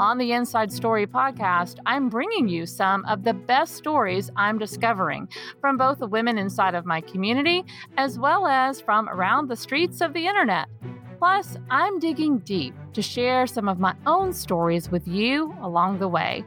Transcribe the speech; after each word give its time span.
On 0.00 0.16
the 0.16 0.32
Inside 0.32 0.72
Story 0.72 1.06
podcast, 1.06 1.76
I'm 1.84 2.08
bringing 2.08 2.48
you 2.48 2.64
some 2.64 3.04
of 3.04 3.22
the 3.22 3.34
best 3.34 3.74
stories 3.74 4.30
I'm 4.34 4.58
discovering 4.58 5.28
from 5.60 5.76
both 5.76 5.98
the 5.98 6.06
women 6.06 6.38
inside 6.38 6.74
of 6.74 6.86
my 6.86 7.02
community 7.02 7.66
as 7.98 8.18
well 8.18 8.46
as 8.46 8.80
from 8.80 9.10
around 9.10 9.48
the 9.48 9.56
streets 9.56 10.00
of 10.00 10.14
the 10.14 10.26
internet. 10.26 10.68
Plus, 11.18 11.58
I'm 11.68 11.98
digging 11.98 12.38
deep 12.38 12.74
to 12.94 13.02
share 13.02 13.46
some 13.46 13.68
of 13.68 13.78
my 13.78 13.94
own 14.06 14.32
stories 14.32 14.90
with 14.90 15.06
you 15.06 15.54
along 15.60 15.98
the 15.98 16.08
way. 16.08 16.46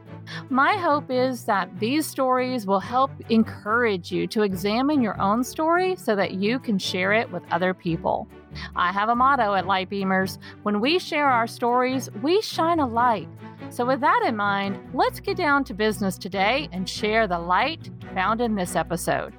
My 0.50 0.76
hope 0.76 1.08
is 1.08 1.44
that 1.44 1.78
these 1.78 2.08
stories 2.08 2.66
will 2.66 2.80
help 2.80 3.12
encourage 3.28 4.10
you 4.10 4.26
to 4.26 4.42
examine 4.42 5.00
your 5.00 5.20
own 5.20 5.44
story 5.44 5.94
so 5.94 6.16
that 6.16 6.32
you 6.32 6.58
can 6.58 6.76
share 6.76 7.12
it 7.12 7.30
with 7.30 7.44
other 7.52 7.72
people. 7.72 8.26
I 8.74 8.92
have 8.92 9.08
a 9.08 9.14
motto 9.14 9.54
at 9.54 9.64
Lightbeamers 9.64 10.38
when 10.64 10.80
we 10.80 10.98
share 10.98 11.28
our 11.28 11.46
stories, 11.46 12.08
we 12.20 12.40
shine 12.40 12.80
a 12.80 12.86
light. 12.86 13.28
So, 13.70 13.84
with 13.84 14.00
that 14.00 14.24
in 14.26 14.36
mind, 14.36 14.78
let's 14.92 15.20
get 15.20 15.36
down 15.36 15.64
to 15.64 15.74
business 15.74 16.18
today 16.18 16.68
and 16.72 16.88
share 16.88 17.26
the 17.26 17.38
light 17.38 17.90
found 18.14 18.40
in 18.40 18.54
this 18.54 18.76
episode. 18.76 19.34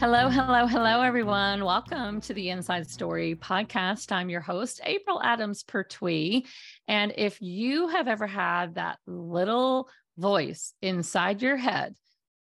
Hello, 0.00 0.30
hello, 0.30 0.66
hello, 0.66 1.02
everyone. 1.02 1.62
Welcome 1.62 2.22
to 2.22 2.32
the 2.32 2.48
Inside 2.48 2.88
Story 2.88 3.34
podcast. 3.34 4.10
I'm 4.10 4.30
your 4.30 4.40
host, 4.40 4.80
April 4.84 5.22
Adams 5.22 5.62
Pertuis. 5.62 6.46
And 6.88 7.12
if 7.16 7.40
you 7.42 7.88
have 7.88 8.08
ever 8.08 8.26
had 8.26 8.76
that 8.76 8.98
little 9.06 9.90
voice 10.16 10.72
inside 10.80 11.42
your 11.42 11.58
head 11.58 11.94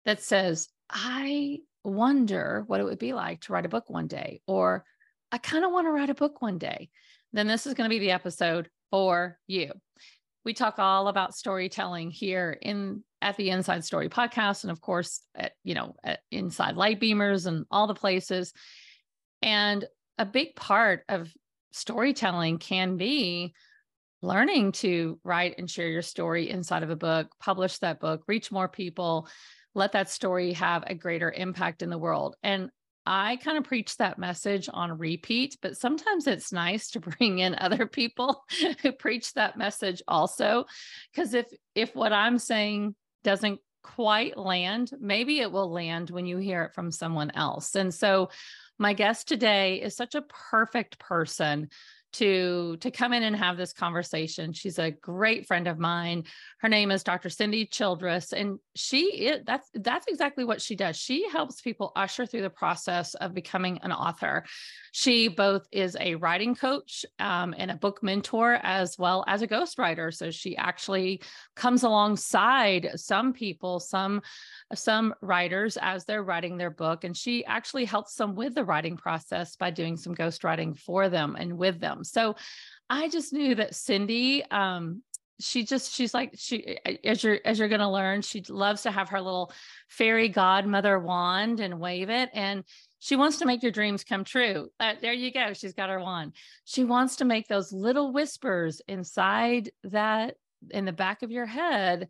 that 0.06 0.22
says, 0.22 0.70
I 0.90 1.60
wonder 1.84 2.64
what 2.66 2.80
it 2.80 2.84
would 2.84 3.00
be 3.00 3.14
like 3.14 3.42
to 3.42 3.54
write 3.54 3.66
a 3.66 3.70
book 3.70 3.90
one 3.90 4.08
day, 4.08 4.42
or 4.48 4.84
I 5.32 5.38
kind 5.38 5.66
of 5.66 5.72
want 5.72 5.88
to 5.88 5.92
write 5.92 6.10
a 6.10 6.16
book 6.16 6.42
one 6.42 6.58
day, 6.58 6.90
then 7.34 7.48
this 7.48 7.68
is 7.68 7.74
going 7.74 7.90
to 7.90 7.94
be 7.94 8.00
the 8.00 8.12
episode 8.12 8.70
for 8.92 9.38
you. 9.48 9.72
We 10.44 10.54
talk 10.54 10.78
all 10.78 11.08
about 11.08 11.36
storytelling 11.36 12.12
here 12.12 12.58
in 12.62 13.04
at 13.22 13.36
the 13.38 13.50
Inside 13.50 13.84
Story 13.84 14.08
podcast, 14.08 14.64
and 14.64 14.72
of 14.72 14.80
course, 14.80 15.22
at, 15.34 15.54
you 15.64 15.74
know, 15.74 15.96
at 16.04 16.20
inside 16.32 16.76
Lightbeamers 16.76 17.48
and 17.48 17.66
all 17.72 17.88
the 17.88 17.96
places. 17.96 18.54
And 19.42 19.84
a 20.20 20.26
big 20.26 20.56
part 20.56 21.04
of 21.10 21.34
storytelling 21.72 22.60
can 22.60 22.98
be 22.98 23.54
learning 24.22 24.72
to 24.74 25.20
write 25.24 25.56
and 25.58 25.70
share 25.70 25.88
your 25.88 26.02
story 26.04 26.50
inside 26.50 26.84
of 26.84 26.92
a 26.92 26.96
book, 26.96 27.28
publish 27.40 27.80
that 27.80 28.00
book, 28.00 28.24
reach 28.28 28.52
more 28.52 28.70
people, 28.70 29.28
let 29.74 29.92
that 29.94 30.10
story 30.10 30.54
have 30.54 30.84
a 30.88 30.96
greater 30.96 31.32
impact 31.32 31.82
in 31.82 31.90
the 31.90 31.98
world. 31.98 32.36
And 32.44 32.70
I 33.06 33.38
kind 33.38 33.58
of 33.58 33.64
preach 33.64 33.98
that 33.98 34.18
message 34.18 34.68
on 34.74 34.98
repeat, 34.98 35.58
but 35.62 35.78
sometimes 35.78 36.28
it's 36.28 36.52
nice 36.52 36.90
to 36.92 37.00
bring 37.00 37.40
in 37.40 37.56
other 37.56 37.86
people 37.86 38.44
who 38.82 38.92
preach 38.92 39.34
that 39.34 39.58
message 39.58 40.02
also 40.08 40.66
because 41.12 41.34
if 41.34 41.48
if 41.76 41.96
what 41.96 42.14
I'm 42.14 42.40
saying 42.40 42.96
doesn't 43.24 43.60
quite 43.84 44.36
land, 44.36 44.92
maybe 45.00 45.40
it 45.40 45.52
will 45.52 45.72
land 45.72 46.10
when 46.10 46.26
you 46.26 46.38
hear 46.38 46.64
it 46.64 46.74
from 46.74 46.92
someone 46.92 47.32
else. 47.32 47.76
And 47.76 47.94
so, 47.94 48.30
my 48.78 48.94
guest 48.94 49.28
today 49.28 49.82
is 49.82 49.96
such 49.96 50.16
a 50.16 50.24
perfect 50.24 51.00
person 51.00 51.70
to 52.16 52.78
to 52.78 52.92
come 52.92 53.14
in 53.14 53.24
and 53.24 53.36
have 53.36 53.58
this 53.58 53.74
conversation. 53.74 54.54
She's 54.54 54.80
a 54.80 54.92
great 54.92 55.48
friend 55.48 55.68
of 55.68 55.78
mine. 55.78 56.24
Her 56.60 56.70
name 56.70 56.92
is 56.92 57.04
Dr. 57.04 57.30
Cindy 57.30 57.66
Childress 57.66 58.32
and 58.32 58.60
she 58.76 59.28
is, 59.28 59.42
that's 59.46 59.70
that's 59.74 60.08
exactly 60.08 60.46
what 60.46 60.62
she 60.62 60.76
does. 60.76 60.96
She 60.96 61.28
helps 61.30 61.62
people 61.62 61.92
usher 61.96 62.26
through 62.26 62.44
the 62.44 62.50
process 62.50 63.16
of 63.16 63.34
becoming 63.34 63.80
an 63.84 63.92
author. 63.92 64.46
She 64.94 65.28
both 65.28 65.68
is 65.72 65.98
a 66.00 66.16
writing 66.16 66.56
coach 66.56 67.06
um, 67.20 67.54
and 67.58 67.70
a 67.70 67.76
book 67.76 68.02
mentor 68.02 68.60
as 68.64 68.98
well 68.98 69.26
as 69.28 69.42
a 69.42 69.48
ghostwriter. 69.48 70.14
So 70.14 70.32
she 70.32 70.56
actually 70.56 71.22
comes 71.56 71.84
alongside 71.84 72.92
some 72.96 73.34
people, 73.34 73.82
some 73.82 74.22
some 74.74 75.14
writers 75.22 75.78
as 75.82 76.06
they're 76.06 76.24
writing 76.24 76.58
their 76.58 76.70
book, 76.70 77.04
and 77.04 77.16
she 77.16 77.44
actually 77.46 77.86
helps 77.86 78.16
them 78.16 78.36
with 78.36 78.56
the 78.56 78.64
writing 78.64 78.96
process 78.96 79.58
by 79.58 79.70
doing 79.70 79.98
some 79.98 80.16
ghostwriting 80.16 80.78
for 80.78 81.10
them 81.10 81.36
and 81.38 81.58
with 81.58 81.80
them. 81.82 82.05
So 82.06 82.36
I 82.90 83.10
just 83.10 83.34
knew 83.34 83.56
that 83.56 83.76
Cindy 83.76 84.44
um, 84.52 85.02
she 85.40 85.66
just 85.66 85.94
she's 85.94 86.14
like 86.14 86.32
she 86.36 86.78
as 87.04 87.24
you're 87.24 87.40
as 87.44 87.60
you're 87.60 87.68
to 87.68 87.90
learn 87.90 88.22
she 88.22 88.42
loves 88.48 88.84
to 88.84 88.92
have 88.92 89.10
her 89.10 89.20
little 89.20 89.52
fairy 89.90 90.30
godmother 90.30 90.98
wand 90.98 91.60
and 91.60 91.78
wave 91.78 92.10
it 92.10 92.30
and 92.34 92.64
she 93.06 93.16
wants 93.16 93.38
to 93.38 93.46
make 93.46 93.62
your 93.62 93.72
dreams 93.72 94.04
come 94.04 94.24
true. 94.24 94.70
Uh, 94.80 94.96
there 95.00 95.14
you 95.14 95.32
go. 95.32 95.54
She's 95.54 95.76
got 95.76 95.92
her 95.92 96.00
wand. 96.00 96.34
She 96.64 96.84
wants 96.84 97.18
to 97.18 97.26
make 97.26 97.48
those 97.48 97.72
little 97.72 98.12
whispers 98.12 98.82
inside 98.88 99.70
that 99.84 100.38
in 100.72 100.86
the 100.86 100.92
back 100.92 101.22
of 101.22 101.30
your 101.30 101.46
head 101.46 102.08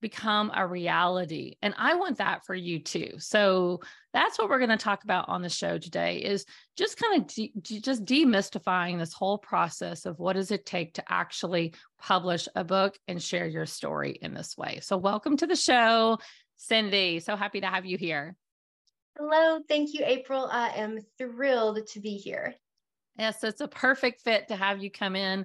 become 0.00 0.50
a 0.54 0.66
reality. 0.66 1.56
And 1.62 1.74
I 1.76 1.94
want 1.94 2.18
that 2.18 2.44
for 2.44 2.54
you 2.54 2.78
too. 2.78 3.12
So 3.18 3.80
that's 4.12 4.38
what 4.38 4.48
we're 4.48 4.58
going 4.58 4.70
to 4.70 4.76
talk 4.76 5.04
about 5.04 5.28
on 5.28 5.42
the 5.42 5.48
show 5.48 5.78
today 5.78 6.18
is 6.18 6.44
just 6.76 7.00
kind 7.00 7.20
of 7.20 7.26
de- 7.28 7.52
just 7.80 8.04
demystifying 8.04 8.98
this 8.98 9.12
whole 9.12 9.38
process 9.38 10.06
of 10.06 10.18
what 10.18 10.34
does 10.34 10.50
it 10.50 10.66
take 10.66 10.94
to 10.94 11.04
actually 11.08 11.74
publish 11.98 12.48
a 12.56 12.64
book 12.64 12.98
and 13.08 13.22
share 13.22 13.46
your 13.46 13.66
story 13.66 14.18
in 14.20 14.34
this 14.34 14.56
way. 14.56 14.80
So 14.82 14.96
welcome 14.96 15.36
to 15.36 15.46
the 15.46 15.56
show, 15.56 16.18
Cindy. 16.56 17.20
So 17.20 17.36
happy 17.36 17.60
to 17.60 17.66
have 17.66 17.86
you 17.86 17.98
here. 17.98 18.36
Hello. 19.18 19.60
Thank 19.68 19.92
you, 19.92 20.00
April. 20.04 20.48
I 20.50 20.70
am 20.76 20.98
thrilled 21.18 21.86
to 21.88 22.00
be 22.00 22.16
here. 22.16 22.54
Yes, 23.18 23.44
it's 23.44 23.60
a 23.60 23.68
perfect 23.68 24.22
fit 24.22 24.48
to 24.48 24.56
have 24.56 24.82
you 24.82 24.90
come 24.90 25.14
in 25.14 25.44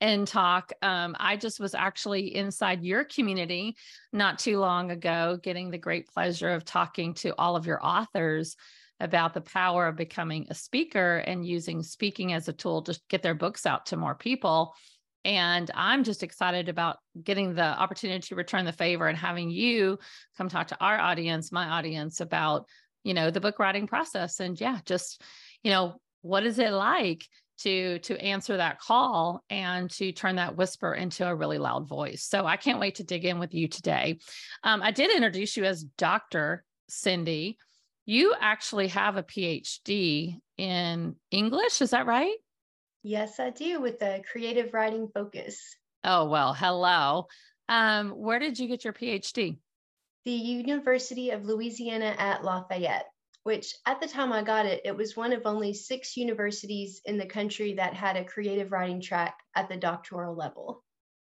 and 0.00 0.26
talk. 0.26 0.72
Um, 0.82 1.16
I 1.18 1.36
just 1.36 1.60
was 1.60 1.74
actually 1.74 2.34
inside 2.34 2.82
your 2.82 3.04
community 3.04 3.76
not 4.12 4.38
too 4.38 4.58
long 4.58 4.90
ago, 4.90 5.38
getting 5.42 5.70
the 5.70 5.78
great 5.78 6.06
pleasure 6.08 6.50
of 6.50 6.64
talking 6.64 7.14
to 7.14 7.34
all 7.38 7.56
of 7.56 7.66
your 7.66 7.84
authors 7.84 8.56
about 9.00 9.34
the 9.34 9.40
power 9.40 9.86
of 9.86 9.96
becoming 9.96 10.46
a 10.48 10.54
speaker 10.54 11.18
and 11.18 11.46
using 11.46 11.82
speaking 11.82 12.32
as 12.32 12.48
a 12.48 12.52
tool 12.52 12.82
to 12.82 12.98
get 13.08 13.22
their 13.22 13.34
books 13.34 13.66
out 13.66 13.86
to 13.86 13.96
more 13.96 14.14
people. 14.14 14.74
And 15.24 15.70
I'm 15.74 16.04
just 16.04 16.22
excited 16.22 16.68
about 16.68 16.98
getting 17.22 17.54
the 17.54 17.64
opportunity 17.64 18.20
to 18.28 18.36
return 18.36 18.64
the 18.64 18.72
favor 18.72 19.08
and 19.08 19.18
having 19.18 19.50
you 19.50 19.98
come 20.38 20.48
talk 20.48 20.68
to 20.68 20.80
our 20.80 20.98
audience, 20.98 21.50
my 21.50 21.68
audience, 21.68 22.20
about 22.20 22.66
you 23.06 23.14
know 23.14 23.30
the 23.30 23.40
book 23.40 23.60
writing 23.60 23.86
process 23.86 24.40
and 24.40 24.60
yeah 24.60 24.80
just 24.84 25.22
you 25.62 25.70
know 25.70 25.94
what 26.22 26.44
is 26.44 26.58
it 26.58 26.72
like 26.72 27.24
to 27.58 27.98
to 28.00 28.20
answer 28.20 28.56
that 28.56 28.80
call 28.80 29.42
and 29.50 29.90
to 29.90 30.12
turn 30.12 30.36
that 30.36 30.56
whisper 30.56 30.94
into 30.94 31.26
a 31.26 31.34
really 31.34 31.58
loud 31.58 31.88
voice. 31.88 32.24
So 32.24 32.46
i 32.46 32.56
can't 32.56 32.80
wait 32.80 32.96
to 32.96 33.04
dig 33.04 33.24
in 33.24 33.38
with 33.38 33.54
you 33.54 33.68
today. 33.68 34.18
Um, 34.62 34.82
i 34.82 34.90
did 34.90 35.14
introduce 35.14 35.56
you 35.56 35.64
as 35.64 35.82
dr 35.82 36.64
cindy. 36.88 37.58
You 38.04 38.34
actually 38.40 38.88
have 38.88 39.16
a 39.16 39.22
phd 39.22 40.40
in 40.56 41.16
english 41.30 41.82
is 41.82 41.90
that 41.90 42.06
right? 42.06 42.36
Yes 43.02 43.40
i 43.40 43.50
do 43.50 43.80
with 43.80 44.02
a 44.02 44.22
creative 44.30 44.74
writing 44.74 45.08
focus. 45.12 45.76
Oh 46.04 46.26
well 46.26 46.54
hello. 46.54 47.26
Um, 47.68 48.10
where 48.10 48.38
did 48.38 48.58
you 48.58 48.68
get 48.68 48.84
your 48.84 48.92
phd 48.92 49.58
the 50.26 50.32
University 50.32 51.30
of 51.30 51.44
Louisiana 51.44 52.12
at 52.18 52.42
Lafayette, 52.42 53.06
which 53.46 53.76
at 53.86 54.00
the 54.00 54.08
time 54.08 54.32
I 54.32 54.42
got 54.42 54.66
it, 54.66 54.80
it 54.84 54.96
was 54.96 55.16
one 55.16 55.32
of 55.32 55.42
only 55.44 55.72
six 55.72 56.16
universities 56.16 57.00
in 57.04 57.16
the 57.16 57.26
country 57.26 57.74
that 57.74 57.94
had 57.94 58.16
a 58.16 58.24
creative 58.24 58.72
writing 58.72 59.00
track 59.00 59.38
at 59.54 59.68
the 59.68 59.76
doctoral 59.76 60.34
level. 60.34 60.82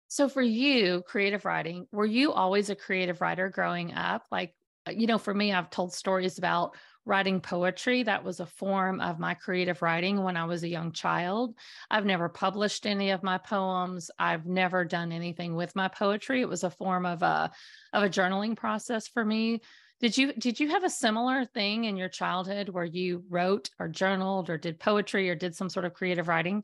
So, 0.07 0.29
for 0.29 0.41
you, 0.41 1.03
creative 1.05 1.43
writing, 1.43 1.85
were 1.91 2.05
you 2.05 2.31
always 2.31 2.69
a 2.69 2.75
creative 2.75 3.19
writer 3.19 3.49
growing 3.49 3.93
up? 3.93 4.23
Like, 4.31 4.55
uh, 4.87 4.91
you 4.91 5.05
know, 5.05 5.17
for 5.17 5.33
me, 5.33 5.51
I've 5.51 5.69
told 5.69 5.93
stories 5.93 6.37
about 6.37 6.77
writing 7.03 7.41
poetry. 7.41 8.03
That 8.03 8.23
was 8.23 8.39
a 8.39 8.45
form 8.45 9.01
of 9.01 9.19
my 9.19 9.33
creative 9.33 9.81
writing 9.81 10.23
when 10.23 10.37
I 10.37 10.45
was 10.45 10.63
a 10.63 10.69
young 10.69 10.93
child. 10.93 11.55
I've 11.91 12.05
never 12.05 12.29
published 12.29 12.85
any 12.85 13.09
of 13.09 13.21
my 13.21 13.37
poems. 13.37 14.11
I've 14.17 14.45
never 14.45 14.85
done 14.85 15.11
anything 15.11 15.55
with 15.55 15.75
my 15.75 15.89
poetry. 15.89 16.39
It 16.39 16.47
was 16.47 16.63
a 16.63 16.69
form 16.69 17.05
of 17.05 17.21
a 17.21 17.51
of 17.91 18.03
a 18.03 18.09
journaling 18.09 18.55
process 18.55 19.09
for 19.09 19.25
me. 19.25 19.59
Did 19.99 20.17
you 20.17 20.33
did 20.33 20.59
you 20.59 20.69
have 20.69 20.83
a 20.83 20.89
similar 20.89 21.45
thing 21.45 21.85
in 21.85 21.97
your 21.97 22.09
childhood 22.09 22.69
where 22.69 22.85
you 22.85 23.23
wrote 23.29 23.69
or 23.79 23.87
journaled 23.87 24.49
or 24.49 24.57
did 24.57 24.79
poetry 24.79 25.29
or 25.29 25.35
did 25.35 25.55
some 25.55 25.69
sort 25.69 25.85
of 25.85 25.93
creative 25.93 26.27
writing? 26.27 26.63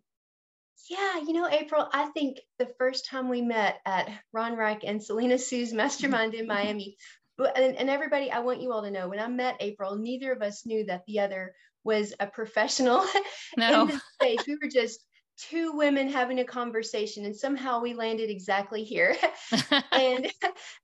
Yeah, 0.89 1.19
you 1.19 1.33
know, 1.33 1.47
April, 1.49 1.87
I 1.93 2.07
think 2.07 2.39
the 2.59 2.69
first 2.77 3.07
time 3.07 3.29
we 3.29 3.41
met 3.41 3.79
at 3.85 4.09
Ron 4.33 4.55
Reich 4.55 4.83
and 4.83 5.01
Selena 5.01 5.37
Soo's 5.37 5.73
mastermind 5.73 6.33
in 6.33 6.45
Miami, 6.45 6.97
and, 7.37 7.75
and 7.75 7.89
everybody, 7.89 8.31
I 8.31 8.39
want 8.39 8.61
you 8.61 8.71
all 8.71 8.83
to 8.83 8.91
know 8.91 9.07
when 9.07 9.19
I 9.19 9.27
met 9.27 9.57
April, 9.59 9.95
neither 9.95 10.31
of 10.31 10.41
us 10.41 10.65
knew 10.65 10.85
that 10.85 11.03
the 11.07 11.19
other 11.19 11.53
was 11.83 12.13
a 12.19 12.27
professional 12.27 13.03
no. 13.57 13.87
in 13.87 14.01
space. 14.13 14.45
We 14.45 14.57
were 14.61 14.69
just 14.69 15.03
two 15.37 15.71
women 15.73 16.07
having 16.07 16.39
a 16.39 16.45
conversation 16.45 17.25
and 17.25 17.35
somehow 17.35 17.81
we 17.81 17.93
landed 17.93 18.29
exactly 18.29 18.83
here 18.83 19.15
and 19.91 20.31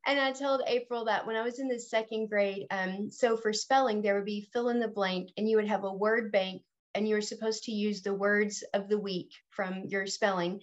and 0.08 0.20
i 0.20 0.32
told 0.32 0.62
april 0.68 1.06
that 1.06 1.26
when 1.26 1.36
i 1.36 1.44
was 1.44 1.60
in 1.60 1.68
the 1.68 1.80
second 1.80 2.28
grade 2.28 2.66
um, 2.72 3.10
so 3.12 3.38
for 3.38 3.54
spelling 3.54 4.02
there 4.02 4.16
would 4.16 4.26
be 4.26 4.50
fill 4.52 4.70
in 4.70 4.80
the 4.80 4.88
blank 4.88 5.30
and 5.38 5.48
you 5.48 5.58
would 5.58 5.68
have 5.68 5.84
a 5.84 5.94
word 5.94 6.32
bank 6.32 6.62
and 6.96 7.08
you 7.08 7.16
were 7.16 7.22
supposed 7.22 7.64
to 7.64 7.72
use 7.72 8.02
the 8.02 8.14
words 8.14 8.64
of 8.74 8.90
the 8.90 8.98
week 8.98 9.32
from 9.52 9.84
your 9.88 10.08
spelling 10.08 10.60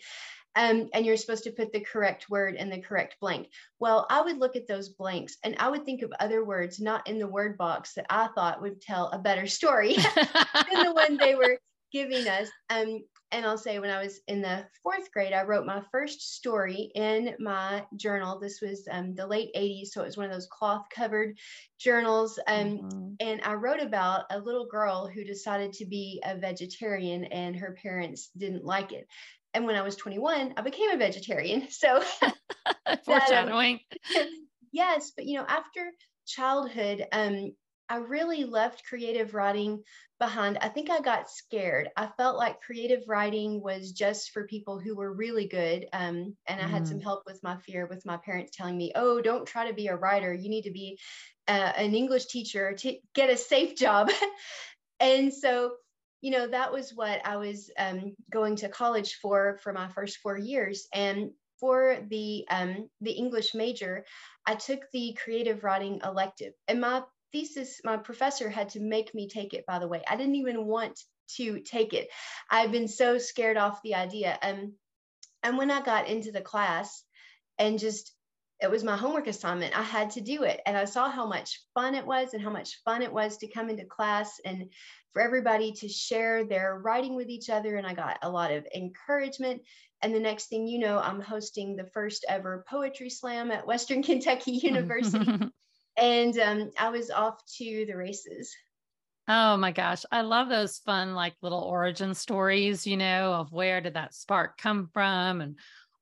um, 0.56 0.88
and 0.94 1.04
you're 1.04 1.18
supposed 1.18 1.44
to 1.44 1.52
put 1.52 1.70
the 1.72 1.80
correct 1.80 2.30
word 2.30 2.54
in 2.54 2.70
the 2.70 2.80
correct 2.80 3.16
blank. 3.20 3.50
Well, 3.78 4.06
I 4.08 4.22
would 4.22 4.38
look 4.38 4.56
at 4.56 4.66
those 4.66 4.88
blanks 4.88 5.36
and 5.44 5.54
I 5.58 5.68
would 5.68 5.84
think 5.84 6.00
of 6.00 6.12
other 6.18 6.44
words 6.44 6.80
not 6.80 7.06
in 7.06 7.18
the 7.18 7.28
word 7.28 7.58
box 7.58 7.92
that 7.92 8.06
I 8.08 8.28
thought 8.28 8.62
would 8.62 8.80
tell 8.80 9.08
a 9.08 9.18
better 9.18 9.46
story 9.46 9.96
than 10.14 10.84
the 10.84 10.94
one 10.94 11.18
they 11.18 11.34
were 11.34 11.58
giving 11.92 12.26
us. 12.28 12.48
Um, 12.70 13.04
and 13.32 13.44
I'll 13.44 13.58
say 13.58 13.78
when 13.78 13.90
I 13.90 14.02
was 14.02 14.20
in 14.28 14.40
the 14.40 14.66
fourth 14.82 15.10
grade, 15.10 15.32
I 15.32 15.42
wrote 15.42 15.66
my 15.66 15.82
first 15.90 16.36
story 16.36 16.90
in 16.94 17.34
my 17.40 17.84
journal. 17.96 18.38
This 18.38 18.60
was 18.60 18.86
um, 18.90 19.14
the 19.14 19.26
late 19.26 19.50
80s, 19.56 19.88
so 19.88 20.02
it 20.02 20.06
was 20.06 20.16
one 20.16 20.26
of 20.26 20.32
those 20.32 20.46
cloth 20.46 20.84
covered 20.94 21.36
journals. 21.78 22.38
Um, 22.46 22.78
mm-hmm. 22.78 23.08
And 23.20 23.40
I 23.42 23.54
wrote 23.54 23.80
about 23.80 24.24
a 24.30 24.38
little 24.38 24.66
girl 24.66 25.08
who 25.08 25.24
decided 25.24 25.72
to 25.74 25.86
be 25.86 26.22
a 26.24 26.36
vegetarian 26.36 27.24
and 27.24 27.56
her 27.56 27.76
parents 27.82 28.30
didn't 28.36 28.64
like 28.64 28.92
it. 28.92 29.08
And 29.54 29.64
when 29.64 29.76
I 29.76 29.82
was 29.82 29.96
21, 29.96 30.54
I 30.56 30.62
became 30.62 30.90
a 30.90 30.96
vegetarian. 30.96 31.66
So, 31.70 32.02
foreshadowing. 33.04 33.80
Um, 34.16 34.26
yes, 34.72 35.12
but 35.16 35.26
you 35.26 35.38
know, 35.38 35.46
after 35.48 35.90
childhood, 36.26 37.06
um, 37.10 37.52
I 37.88 37.96
really 37.96 38.44
left 38.44 38.84
creative 38.84 39.34
writing 39.34 39.82
behind. 40.18 40.58
I 40.60 40.68
think 40.68 40.90
I 40.90 41.00
got 41.00 41.30
scared. 41.30 41.88
I 41.96 42.08
felt 42.16 42.36
like 42.36 42.60
creative 42.60 43.02
writing 43.06 43.62
was 43.62 43.92
just 43.92 44.30
for 44.30 44.46
people 44.46 44.78
who 44.78 44.96
were 44.96 45.12
really 45.12 45.46
good. 45.46 45.86
Um, 45.92 46.36
and 46.46 46.60
I 46.60 46.64
mm. 46.64 46.70
had 46.70 46.88
some 46.88 46.98
mm. 46.98 47.02
help 47.02 47.22
with 47.26 47.42
my 47.42 47.56
fear, 47.58 47.86
with 47.86 48.04
my 48.06 48.16
parents 48.16 48.56
telling 48.56 48.76
me, 48.76 48.92
oh, 48.94 49.20
don't 49.20 49.46
try 49.46 49.68
to 49.68 49.74
be 49.74 49.88
a 49.88 49.96
writer. 49.96 50.32
You 50.32 50.48
need 50.48 50.64
to 50.64 50.72
be 50.72 50.98
uh, 51.48 51.72
an 51.76 51.94
English 51.94 52.26
teacher 52.26 52.74
to 52.74 52.96
get 53.14 53.30
a 53.30 53.36
safe 53.36 53.76
job. 53.76 54.10
and 55.00 55.32
so 55.32 55.72
you 56.22 56.30
know 56.30 56.48
that 56.48 56.72
was 56.72 56.92
what 56.94 57.20
i 57.24 57.36
was 57.36 57.70
um, 57.78 58.14
going 58.30 58.56
to 58.56 58.68
college 58.68 59.18
for 59.20 59.58
for 59.62 59.72
my 59.72 59.88
first 59.88 60.18
four 60.18 60.36
years 60.36 60.88
and 60.92 61.30
for 61.60 61.98
the 62.08 62.44
um, 62.50 62.88
the 63.00 63.12
english 63.12 63.54
major 63.54 64.04
i 64.46 64.54
took 64.54 64.80
the 64.92 65.16
creative 65.22 65.62
writing 65.64 66.00
elective 66.04 66.52
and 66.68 66.80
my 66.80 67.02
thesis 67.36 67.80
my 67.84 67.98
professor 67.98 68.48
had 68.48 68.70
to 68.70 68.80
make 68.80 69.14
me 69.14 69.28
take 69.28 69.52
it 69.52 69.66
by 69.66 69.78
the 69.78 69.88
way 69.88 70.02
i 70.08 70.16
didn't 70.16 70.36
even 70.36 70.64
want 70.64 70.98
to 71.28 71.60
take 71.60 71.92
it 71.92 72.08
i've 72.50 72.72
been 72.72 72.88
so 72.88 73.18
scared 73.18 73.58
off 73.58 73.82
the 73.82 73.94
idea 73.94 74.38
um, 74.42 74.72
and 75.42 75.58
when 75.58 75.70
i 75.70 75.82
got 75.82 76.08
into 76.08 76.32
the 76.32 76.40
class 76.40 77.02
and 77.58 77.78
just 77.78 78.12
it 78.62 78.70
was 78.70 78.82
my 78.82 78.96
homework 78.96 79.26
assignment. 79.26 79.78
I 79.78 79.82
had 79.82 80.10
to 80.12 80.20
do 80.22 80.44
it. 80.44 80.60
And 80.64 80.76
I 80.76 80.86
saw 80.86 81.10
how 81.10 81.26
much 81.26 81.60
fun 81.74 81.94
it 81.94 82.06
was 82.06 82.32
and 82.32 82.42
how 82.42 82.50
much 82.50 82.80
fun 82.84 83.02
it 83.02 83.12
was 83.12 83.36
to 83.38 83.48
come 83.48 83.68
into 83.68 83.84
class 83.84 84.40
and 84.44 84.70
for 85.12 85.20
everybody 85.20 85.72
to 85.72 85.88
share 85.88 86.44
their 86.44 86.80
writing 86.82 87.16
with 87.16 87.28
each 87.28 87.50
other. 87.50 87.76
And 87.76 87.86
I 87.86 87.92
got 87.92 88.18
a 88.22 88.30
lot 88.30 88.52
of 88.52 88.66
encouragement. 88.74 89.60
And 90.00 90.14
the 90.14 90.20
next 90.20 90.46
thing 90.46 90.66
you 90.66 90.78
know, 90.78 90.98
I'm 90.98 91.20
hosting 91.20 91.76
the 91.76 91.90
first 91.92 92.24
ever 92.28 92.64
poetry 92.68 93.10
slam 93.10 93.50
at 93.50 93.66
Western 93.66 94.02
Kentucky 94.02 94.52
University. 94.62 95.50
And 95.96 96.38
um, 96.38 96.70
I 96.78 96.90
was 96.90 97.10
off 97.10 97.40
to 97.58 97.84
the 97.86 97.96
races. 97.96 98.54
Oh 99.28 99.56
my 99.56 99.72
gosh. 99.72 100.04
I 100.12 100.20
love 100.20 100.48
those 100.48 100.78
fun, 100.78 101.14
like 101.14 101.34
little 101.42 101.60
origin 101.60 102.14
stories, 102.14 102.86
you 102.86 102.96
know, 102.96 103.32
of 103.32 103.52
where 103.52 103.80
did 103.80 103.94
that 103.94 104.14
spark 104.14 104.56
come 104.56 104.88
from 104.92 105.40
and 105.40 105.56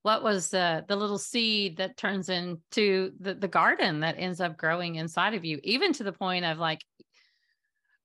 what 0.05 0.23
was 0.23 0.51
the 0.51 0.85
the 0.87 0.97
little 0.97 1.19
seed 1.19 1.79
that 1.79 1.97
turns 1.97 2.29
into 2.29 3.11
the, 3.19 3.35
the 3.35 3.49
garden 3.49 4.01
that 4.01 4.17
ends 4.19 4.39
up 4.39 4.57
growing 4.57 4.97
inside 4.97 5.33
of 5.33 5.47
you 5.47 5.59
even 5.65 5.95
to 5.95 6.05
the 6.05 6.13
point 6.13 6.45
of 6.45 6.59
like 6.59 6.85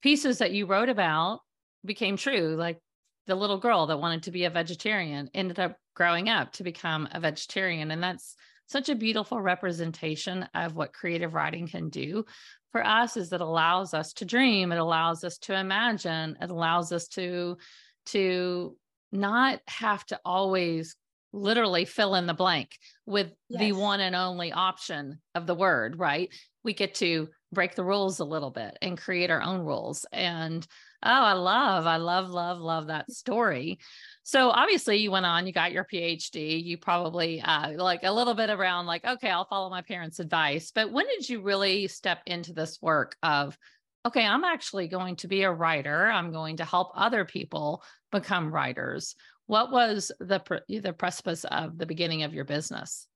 pieces 0.02 0.38
that 0.38 0.54
you 0.54 0.66
wrote 0.66 0.88
about 0.88 1.42
became 1.84 2.16
true 2.16 2.56
like 2.56 2.80
the 3.28 3.36
little 3.36 3.58
girl 3.58 3.86
that 3.86 4.00
wanted 4.00 4.24
to 4.24 4.32
be 4.32 4.46
a 4.46 4.50
vegetarian 4.50 5.30
ended 5.34 5.60
up 5.60 5.76
growing 5.94 6.30
up 6.30 6.54
to 6.54 6.64
become 6.64 7.06
a 7.12 7.20
vegetarian 7.20 7.92
and 7.92 8.02
that's 8.02 8.38
such 8.70 8.90
a 8.90 8.96
beautiful 8.96 9.42
representation 9.42 10.48
of 10.54 10.76
what 10.76 10.94
creative 10.94 11.34
writing 11.34 11.68
can 11.68 11.90
do 11.90 12.26
for 12.72 12.86
us 12.86 13.18
is 13.18 13.34
it 13.34 13.42
allows 13.42 13.94
us 13.94 14.14
to 14.14 14.26
dream 14.26 14.72
it 14.72 14.78
allows 14.78 15.24
us 15.24 15.38
to 15.38 15.58
imagine 15.58 16.38
it 16.42 16.50
allows 16.50 16.92
us 16.92 17.08
to 17.08 17.58
to 18.06 18.76
not 19.12 19.60
have 19.68 20.06
to 20.06 20.20
always 20.24 20.96
literally 21.32 21.86
fill 21.86 22.16
in 22.16 22.26
the 22.26 22.34
blank 22.34 22.78
with 23.06 23.32
yes. 23.50 23.60
the 23.60 23.72
one 23.72 24.00
and 24.00 24.16
only 24.16 24.52
option 24.52 25.20
of 25.36 25.46
the 25.46 25.56
word, 25.56 26.00
right? 26.00 26.34
We 26.64 26.74
get 26.74 26.96
to 26.96 27.30
break 27.52 27.76
the 27.76 27.84
rules 27.84 28.20
a 28.20 28.26
little 28.26 28.52
bit 28.52 28.78
and 28.82 28.98
create 28.98 29.30
our 29.30 29.42
own 29.42 29.62
rules. 29.62 30.06
And 30.12 30.66
I 31.02 31.34
love, 31.34 31.86
I 31.86 31.98
love, 31.98 32.30
love, 32.30 32.60
love 32.60 32.88
that 32.88 33.12
story. 33.12 33.80
So 34.24 34.50
obviously 34.50 34.98
you 34.98 35.12
went 35.12 35.26
on, 35.26 35.48
you 35.48 35.54
got 35.54 35.72
your 35.72 35.86
PhD, 35.86 36.64
you 36.64 36.78
probably 36.78 37.42
uh, 37.42 37.72
like 37.72 38.02
a 38.04 38.12
little 38.12 38.34
bit 38.34 38.50
around 38.50 38.86
like, 38.86 39.06
okay, 39.06 39.30
I'll 39.30 39.46
follow 39.46 39.70
my 39.70 39.82
parents' 39.82 40.20
advice. 40.20 40.72
But 40.74 40.92
when 40.92 41.08
did 41.08 41.28
you 41.30 41.42
really 41.42 41.88
step 41.88 42.20
into 42.26 42.54
this 42.54 42.80
work 42.82 43.16
of, 43.24 43.58
okay, 44.06 44.26
I'm 44.26 44.44
actually 44.44 44.88
going 44.88 45.16
to 45.18 45.28
be 45.28 45.44
a 45.44 45.52
writer. 45.52 46.10
I'm 46.10 46.32
going 46.32 46.58
to 46.58 46.66
help 46.66 46.92
other 46.96 47.26
people 47.26 47.84
become 48.12 48.52
writers. 48.52 49.16
What 49.48 49.72
was 49.72 50.12
the 50.20 50.42
the 50.68 50.94
precipice 50.94 51.44
of 51.44 51.78
the 51.78 51.88
beginning 51.88 52.22
of 52.22 52.34
your 52.34 52.46
business? 52.46 53.08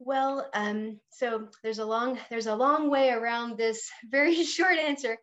Well, 0.00 0.48
um, 0.54 0.98
so 1.10 1.46
there's 1.62 1.78
a 1.78 1.84
long 1.84 2.18
there's 2.30 2.48
a 2.48 2.56
long 2.56 2.90
way 2.90 3.10
around 3.10 3.56
this 3.56 3.88
very 4.10 4.42
short 4.42 4.76
answer, 4.76 5.16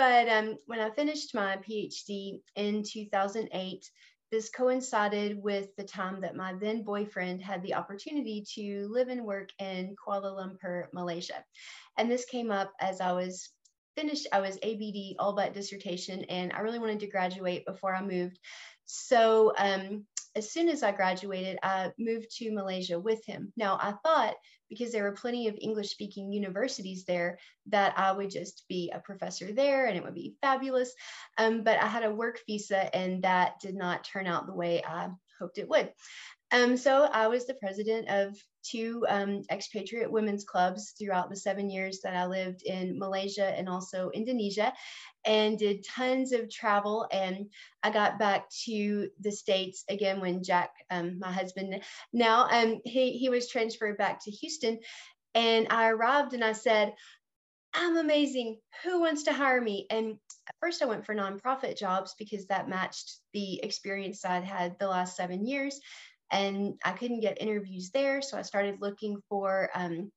but 0.00 0.30
um, 0.30 0.56
when 0.64 0.80
I 0.80 0.88
finished 0.88 1.34
my 1.34 1.58
PhD 1.58 2.40
in 2.56 2.82
2008, 2.82 3.90
this 4.32 4.48
coincided 4.48 5.42
with 5.42 5.76
the 5.76 5.84
time 5.84 6.22
that 6.22 6.34
my 6.34 6.54
then 6.54 6.84
boyfriend 6.84 7.42
had 7.42 7.62
the 7.62 7.74
opportunity 7.74 8.42
to 8.54 8.88
live 8.90 9.08
and 9.08 9.26
work 9.26 9.50
in 9.58 9.94
Kuala 10.02 10.34
Lumpur, 10.34 10.84
Malaysia, 10.94 11.44
and 11.98 12.10
this 12.10 12.24
came 12.24 12.50
up 12.50 12.72
as 12.80 13.02
I 13.02 13.12
was 13.12 13.50
finished. 13.94 14.26
I 14.32 14.40
was 14.40 14.58
ABD 14.62 15.16
all 15.18 15.34
but 15.34 15.52
dissertation, 15.52 16.24
and 16.30 16.50
I 16.54 16.60
really 16.60 16.78
wanted 16.78 17.00
to 17.00 17.06
graduate 17.06 17.66
before 17.66 17.94
I 17.94 18.00
moved. 18.00 18.38
So 18.86 19.52
um, 19.58 20.06
as 20.34 20.50
soon 20.50 20.70
as 20.70 20.82
I 20.82 20.92
graduated, 20.92 21.58
I 21.62 21.92
moved 21.98 22.34
to 22.38 22.54
Malaysia 22.54 22.98
with 22.98 23.22
him. 23.26 23.52
Now, 23.54 23.76
I 23.78 23.92
thought 24.02 24.36
because 24.70 24.92
there 24.92 25.02
were 25.02 25.12
plenty 25.12 25.48
of 25.48 25.58
English 25.60 25.90
speaking 25.90 26.32
universities 26.32 27.04
there 27.04 27.38
that 27.66 27.92
I 27.98 28.12
would 28.12 28.30
just 28.30 28.64
be 28.68 28.90
a 28.94 29.00
professor 29.00 29.52
there 29.52 29.86
and 29.86 29.96
it 29.96 30.02
would 30.02 30.14
be 30.14 30.36
fabulous. 30.40 30.94
Um, 31.36 31.62
but 31.62 31.78
I 31.82 31.86
had 31.86 32.04
a 32.04 32.14
work 32.14 32.40
visa 32.46 32.94
and 32.96 33.22
that 33.24 33.60
did 33.60 33.74
not 33.74 34.04
turn 34.04 34.26
out 34.26 34.46
the 34.46 34.54
way 34.54 34.82
I 34.82 35.10
hoped 35.38 35.58
it 35.58 35.68
would. 35.68 35.92
Um, 36.52 36.76
so 36.76 37.04
I 37.04 37.28
was 37.28 37.46
the 37.46 37.54
president 37.54 38.08
of 38.08 38.36
two 38.62 39.06
um, 39.08 39.42
expatriate 39.50 40.10
women's 40.10 40.44
clubs 40.44 40.94
throughout 40.98 41.30
the 41.30 41.36
seven 41.36 41.70
years 41.70 42.00
that 42.02 42.14
I 42.14 42.26
lived 42.26 42.62
in 42.62 42.98
Malaysia 42.98 43.46
and 43.46 43.68
also 43.68 44.10
Indonesia, 44.12 44.72
and 45.24 45.58
did 45.58 45.84
tons 45.84 46.32
of 46.32 46.50
travel. 46.50 47.06
And 47.12 47.50
I 47.82 47.90
got 47.90 48.18
back 48.18 48.50
to 48.64 49.08
the 49.20 49.32
States 49.32 49.84
again 49.88 50.20
when 50.20 50.42
Jack, 50.42 50.70
um, 50.90 51.18
my 51.18 51.32
husband 51.32 51.82
now, 52.12 52.48
um, 52.50 52.80
he, 52.84 53.12
he 53.12 53.28
was 53.28 53.48
transferred 53.48 53.96
back 53.96 54.24
to 54.24 54.30
Houston. 54.30 54.80
And 55.34 55.68
I 55.70 55.88
arrived 55.88 56.34
and 56.34 56.42
I 56.42 56.52
said, 56.52 56.94
I'm 57.72 57.96
amazing. 57.96 58.58
Who 58.82 58.98
wants 58.98 59.22
to 59.24 59.32
hire 59.32 59.60
me? 59.60 59.86
And 59.90 60.16
at 60.48 60.56
first, 60.60 60.82
I 60.82 60.86
went 60.86 61.06
for 61.06 61.14
nonprofit 61.14 61.78
jobs 61.78 62.16
because 62.18 62.46
that 62.46 62.68
matched 62.68 63.18
the 63.32 63.62
experience 63.62 64.24
I'd 64.24 64.42
had 64.42 64.76
the 64.80 64.88
last 64.88 65.16
seven 65.16 65.46
years 65.46 65.78
and 66.30 66.74
I 66.84 66.92
couldn't 66.92 67.20
get 67.20 67.40
interviews 67.40 67.90
there. 67.90 68.22
So 68.22 68.38
I 68.38 68.42
started 68.42 68.80
looking 68.80 69.20
for 69.28 69.70
um, 69.74 70.12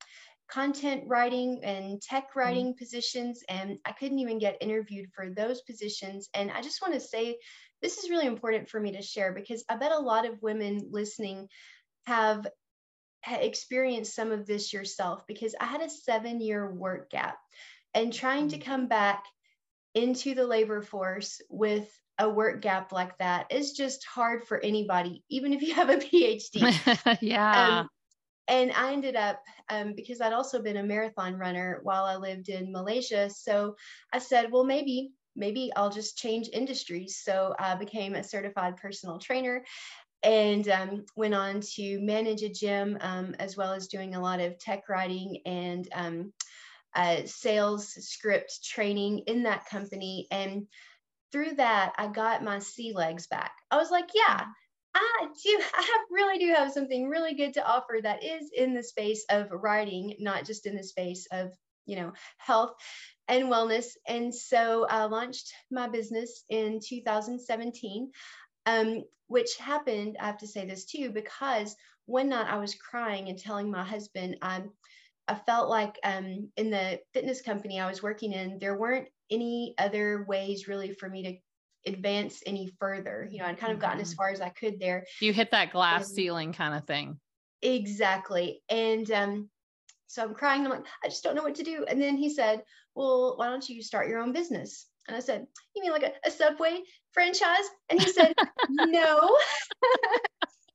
content 0.49 1.03
writing 1.07 1.61
and 1.63 2.01
tech 2.01 2.29
mm-hmm. 2.29 2.39
writing 2.39 2.65
mm-hmm. 2.67 2.77
positions, 2.77 3.43
and 3.49 3.77
I 3.85 3.91
couldn't 3.91 4.19
even 4.19 4.39
get 4.39 4.61
interviewed 4.61 5.09
for 5.15 5.29
those 5.29 5.61
positions. 5.61 6.29
And 6.33 6.51
I 6.51 6.61
just 6.61 6.81
want 6.81 6.93
to 6.93 6.99
say 6.99 7.37
this 7.81 7.97
is 7.97 8.09
really 8.09 8.27
important 8.27 8.69
for 8.69 8.79
me 8.79 8.93
to 8.93 9.01
share 9.01 9.33
because 9.33 9.63
I 9.69 9.75
bet 9.75 9.91
a 9.91 9.99
lot 9.99 10.27
of 10.27 10.41
women 10.41 10.89
listening 10.91 11.47
have 12.05 12.47
experienced 13.27 14.15
some 14.15 14.31
of 14.31 14.45
this 14.45 14.73
yourself 14.73 15.25
because 15.27 15.55
I 15.59 15.65
had 15.65 15.81
a 15.81 15.89
seven 15.89 16.41
year 16.41 16.69
work 16.69 17.09
gap 17.09 17.37
and 17.93 18.11
trying 18.11 18.49
to 18.49 18.57
mm-hmm. 18.57 18.69
come 18.69 18.87
back 18.87 19.23
into 19.95 20.33
the 20.35 20.45
labor 20.45 20.81
force 20.81 21.41
with 21.49 21.87
a 22.19 22.29
work 22.29 22.61
gap 22.61 22.91
like 22.91 23.17
that 23.17 23.51
is 23.51 23.71
just 23.71 24.05
hard 24.05 24.45
for 24.45 24.59
anybody, 24.63 25.23
even 25.29 25.53
if 25.53 25.61
you 25.61 25.73
have 25.73 25.89
a 25.89 25.97
PhD. 25.97 27.17
yeah. 27.21 27.79
Um, 27.79 27.89
and 28.47 28.71
I 28.73 28.91
ended 28.91 29.15
up 29.15 29.41
um, 29.69 29.93
because 29.95 30.19
I'd 30.19 30.33
also 30.33 30.61
been 30.61 30.77
a 30.77 30.83
marathon 30.83 31.35
runner 31.35 31.79
while 31.83 32.03
I 32.03 32.15
lived 32.17 32.49
in 32.49 32.71
Malaysia. 32.71 33.29
So 33.29 33.75
I 34.11 34.19
said, 34.19 34.51
well, 34.51 34.65
maybe 34.65 35.11
maybe 35.35 35.71
I'll 35.75 35.89
just 35.89 36.17
change 36.17 36.49
industries. 36.53 37.19
So 37.23 37.55
I 37.57 37.75
became 37.75 38.13
a 38.13 38.23
certified 38.23 38.77
personal 38.77 39.17
trainer 39.17 39.63
and 40.21 40.67
um, 40.69 41.05
went 41.15 41.33
on 41.33 41.59
to 41.75 41.99
manage 42.01 42.43
a 42.43 42.49
gym 42.49 42.97
um, 43.01 43.35
as 43.39 43.57
well 43.57 43.73
as 43.73 43.87
doing 43.87 44.15
a 44.15 44.21
lot 44.21 44.39
of 44.39 44.57
tech 44.59 44.87
writing 44.89 45.39
and 45.45 45.87
um, 45.93 46.33
uh, 46.95 47.17
sales 47.25 47.93
script 48.07 48.63
training 48.63 49.23
in 49.27 49.43
that 49.43 49.65
company. 49.65 50.27
And 50.31 50.67
through 51.33 51.55
that, 51.55 51.93
I 51.97 52.07
got 52.07 52.43
my 52.43 52.59
sea 52.59 52.93
legs 52.93 53.27
back. 53.27 53.51
I 53.71 53.77
was 53.77 53.91
like, 53.91 54.09
yeah, 54.15 54.45
I 54.95 55.27
do. 55.43 55.59
I 55.77 55.81
have, 55.81 56.01
really 56.09 56.37
do 56.37 56.53
have 56.53 56.71
something 56.71 57.09
really 57.09 57.33
good 57.33 57.55
to 57.55 57.67
offer 57.67 57.99
that 58.01 58.23
is 58.23 58.51
in 58.55 58.73
the 58.73 58.83
space 58.83 59.25
of 59.29 59.47
writing, 59.51 60.15
not 60.19 60.45
just 60.45 60.65
in 60.65 60.77
the 60.77 60.83
space 60.83 61.27
of 61.31 61.51
you 61.85 61.97
know 61.97 62.13
health 62.37 62.75
and 63.27 63.45
wellness. 63.45 63.87
And 64.07 64.33
so 64.33 64.85
I 64.89 65.05
launched 65.05 65.51
my 65.71 65.89
business 65.89 66.43
in 66.49 66.79
2017, 66.87 68.11
um, 68.65 69.03
which 69.27 69.57
happened. 69.57 70.17
I 70.19 70.27
have 70.27 70.37
to 70.37 70.47
say 70.47 70.65
this 70.65 70.85
too 70.85 71.09
because 71.09 71.75
one 72.05 72.29
night 72.29 72.47
I 72.47 72.57
was 72.57 72.75
crying 72.75 73.29
and 73.29 73.39
telling 73.39 73.71
my 73.71 73.83
husband, 73.83 74.37
um, 74.41 74.71
I 75.27 75.35
felt 75.35 75.69
like 75.69 75.97
um, 76.03 76.49
in 76.57 76.69
the 76.69 76.99
fitness 77.13 77.41
company 77.41 77.79
I 77.79 77.87
was 77.87 78.03
working 78.03 78.33
in, 78.33 78.59
there 78.59 78.77
weren't 78.77 79.07
any 79.31 79.73
other 79.77 80.25
ways 80.27 80.67
really 80.67 80.93
for 80.93 81.09
me 81.09 81.23
to 81.23 81.91
advance 81.91 82.41
any 82.45 82.71
further. 82.79 83.27
You 83.31 83.39
know, 83.39 83.45
I'd 83.45 83.57
kind 83.57 83.73
of 83.73 83.79
gotten 83.79 84.01
as 84.01 84.09
mm-hmm. 84.09 84.17
far 84.17 84.29
as 84.29 84.41
I 84.41 84.49
could 84.49 84.79
there. 84.79 85.05
You 85.21 85.33
hit 85.33 85.51
that 85.51 85.71
glass 85.71 86.07
and, 86.07 86.15
ceiling 86.15 86.53
kind 86.53 86.75
of 86.75 86.85
thing. 86.85 87.19
Exactly. 87.61 88.61
And 88.69 89.09
um, 89.11 89.49
so 90.07 90.23
I'm 90.23 90.33
crying. 90.33 90.65
I'm 90.65 90.71
like, 90.71 90.85
I 91.03 91.07
just 91.07 91.23
don't 91.23 91.35
know 91.35 91.43
what 91.43 91.55
to 91.55 91.63
do. 91.63 91.85
And 91.87 92.01
then 92.01 92.17
he 92.17 92.29
said, 92.29 92.63
Well, 92.95 93.35
why 93.37 93.47
don't 93.47 93.67
you 93.67 93.81
start 93.81 94.09
your 94.09 94.19
own 94.19 94.33
business? 94.33 94.87
And 95.07 95.15
I 95.17 95.21
said, 95.21 95.45
You 95.75 95.81
mean 95.81 95.91
like 95.91 96.03
a, 96.03 96.11
a 96.27 96.31
Subway 96.31 96.81
franchise? 97.11 97.65
And 97.89 98.01
he 98.01 98.07
said, 98.11 98.33
No. 98.69 99.37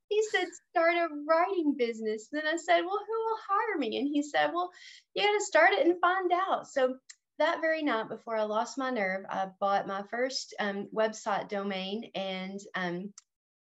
he 0.09 0.23
said, 0.31 0.47
Start 0.71 0.95
a 0.95 1.09
writing 1.29 1.75
business. 1.77 2.29
Then 2.33 2.47
I 2.47 2.57
said, 2.57 2.81
Well, 2.81 2.99
who 3.07 3.13
will 3.13 3.39
hire 3.49 3.79
me? 3.79 3.99
And 3.99 4.09
he 4.09 4.23
said, 4.23 4.51
Well, 4.53 4.71
you 5.15 5.25
got 5.25 5.39
to 5.39 5.45
start 5.45 5.73
it 5.73 5.87
and 5.87 6.01
find 6.01 6.31
out. 6.33 6.67
So 6.69 6.97
that 7.39 7.61
very 7.61 7.83
night 7.83 8.09
before 8.09 8.37
I 8.37 8.43
lost 8.43 8.79
my 8.79 8.91
nerve, 8.91 9.25
I 9.29 9.49
bought 9.61 9.87
my 9.87 10.03
first 10.11 10.55
um, 10.59 10.89
website 10.95 11.49
domain 11.49 12.11
and 12.15 12.61
um, 12.75 13.13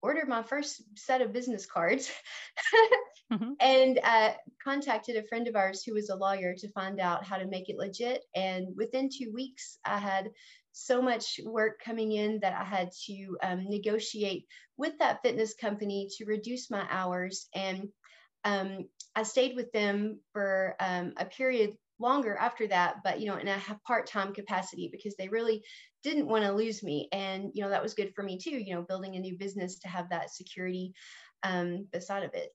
ordered 0.02 0.28
my 0.28 0.42
first 0.42 0.82
set 0.96 1.22
of 1.22 1.32
business 1.32 1.66
cards 1.66 2.10
mm-hmm. 3.32 3.52
and 3.60 4.00
uh, 4.02 4.32
contacted 4.62 5.16
a 5.16 5.26
friend 5.26 5.48
of 5.48 5.56
ours 5.56 5.82
who 5.82 5.94
was 5.94 6.10
a 6.10 6.16
lawyer 6.16 6.54
to 6.58 6.72
find 6.72 7.00
out 7.00 7.24
how 7.24 7.36
to 7.36 7.46
make 7.46 7.68
it 7.68 7.78
legit. 7.78 8.24
And 8.34 8.68
within 8.76 9.08
two 9.08 9.32
weeks, 9.32 9.78
I 9.84 9.98
had 9.98 10.30
so 10.72 11.00
much 11.00 11.38
work 11.44 11.80
coming 11.84 12.12
in 12.12 12.40
that 12.40 12.52
I 12.52 12.64
had 12.64 12.90
to 13.06 13.36
um, 13.42 13.64
negotiate 13.68 14.46
with 14.76 14.98
that 14.98 15.22
fitness 15.22 15.54
company 15.54 16.08
to 16.16 16.24
reduce 16.24 16.70
my 16.70 16.84
hours. 16.90 17.48
And 17.54 17.88
um, 18.44 18.86
I 19.14 19.22
stayed 19.22 19.54
with 19.54 19.70
them 19.72 20.20
for 20.32 20.74
um, 20.80 21.12
a 21.16 21.24
period 21.24 21.74
longer 22.00 22.36
after 22.36 22.66
that, 22.66 22.96
but 23.04 23.20
you 23.20 23.26
know, 23.26 23.36
in 23.36 23.48
a 23.48 23.60
part-time 23.86 24.34
capacity 24.34 24.88
because 24.90 25.14
they 25.16 25.28
really 25.28 25.62
didn't 26.02 26.26
want 26.26 26.44
to 26.44 26.52
lose 26.52 26.82
me. 26.82 27.08
And 27.12 27.50
you 27.54 27.62
know, 27.62 27.70
that 27.70 27.82
was 27.82 27.94
good 27.94 28.12
for 28.14 28.22
me 28.22 28.38
too, 28.38 28.50
you 28.50 28.74
know, 28.74 28.82
building 28.82 29.14
a 29.14 29.20
new 29.20 29.38
business 29.38 29.78
to 29.80 29.88
have 29.88 30.10
that 30.10 30.34
security 30.34 30.92
um, 31.44 31.86
beside 31.92 32.24
of 32.24 32.34
it. 32.34 32.50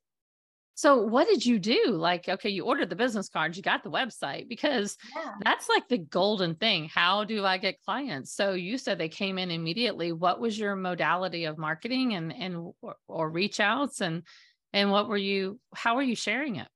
So 0.79 0.95
what 1.01 1.27
did 1.27 1.45
you 1.45 1.59
do? 1.59 1.87
Like, 1.87 2.29
okay, 2.29 2.49
you 2.49 2.63
ordered 2.63 2.89
the 2.89 2.95
business 2.95 3.27
cards, 3.27 3.57
you 3.57 3.63
got 3.63 3.83
the 3.83 3.91
website 3.91 4.47
because 4.47 4.95
yeah. 5.13 5.33
that's 5.41 5.67
like 5.67 5.89
the 5.89 5.97
golden 5.97 6.55
thing. 6.55 6.87
How 6.87 7.25
do 7.25 7.45
I 7.45 7.57
get 7.57 7.81
clients? 7.83 8.33
So 8.33 8.53
you 8.53 8.77
said 8.77 8.97
they 8.97 9.09
came 9.09 9.37
in 9.37 9.51
immediately. 9.51 10.13
What 10.13 10.39
was 10.39 10.57
your 10.57 10.77
modality 10.77 11.43
of 11.43 11.57
marketing 11.57 12.13
and 12.13 12.31
and 12.31 12.71
or, 12.81 12.95
or 13.09 13.29
reach 13.29 13.59
outs 13.59 13.99
and 13.99 14.23
and 14.71 14.89
what 14.89 15.09
were 15.09 15.17
you 15.17 15.59
how 15.75 15.97
were 15.97 16.01
you 16.01 16.15
sharing 16.15 16.55
it? 16.55 16.69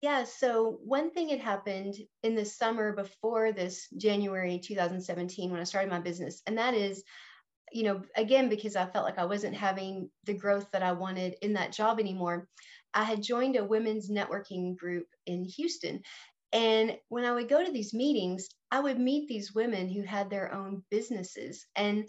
Yeah, 0.00 0.24
so 0.24 0.78
one 0.82 1.10
thing 1.10 1.28
had 1.28 1.40
happened 1.40 1.96
in 2.22 2.34
the 2.34 2.46
summer 2.46 2.94
before 2.94 3.52
this 3.52 3.88
January 3.94 4.58
2017 4.58 5.50
when 5.50 5.60
I 5.60 5.64
started 5.64 5.90
my 5.90 6.00
business, 6.00 6.40
and 6.46 6.56
that 6.56 6.72
is, 6.72 7.04
you 7.72 7.82
know, 7.82 8.00
again, 8.16 8.48
because 8.48 8.74
I 8.74 8.86
felt 8.86 9.04
like 9.04 9.18
I 9.18 9.26
wasn't 9.26 9.54
having 9.54 10.08
the 10.24 10.32
growth 10.32 10.68
that 10.72 10.82
I 10.82 10.92
wanted 10.92 11.34
in 11.42 11.52
that 11.54 11.72
job 11.72 12.00
anymore, 12.00 12.48
I 12.94 13.04
had 13.04 13.22
joined 13.22 13.56
a 13.56 13.64
women's 13.64 14.10
networking 14.10 14.76
group 14.76 15.06
in 15.26 15.44
Houston. 15.44 16.02
And 16.52 16.96
when 17.08 17.24
I 17.24 17.32
would 17.32 17.48
go 17.48 17.64
to 17.64 17.70
these 17.70 17.92
meetings, 17.92 18.48
I 18.70 18.80
would 18.80 18.98
meet 18.98 19.28
these 19.28 19.54
women 19.54 19.88
who 19.88 20.02
had 20.02 20.30
their 20.30 20.52
own 20.52 20.82
businesses. 20.90 21.66
And 21.76 22.08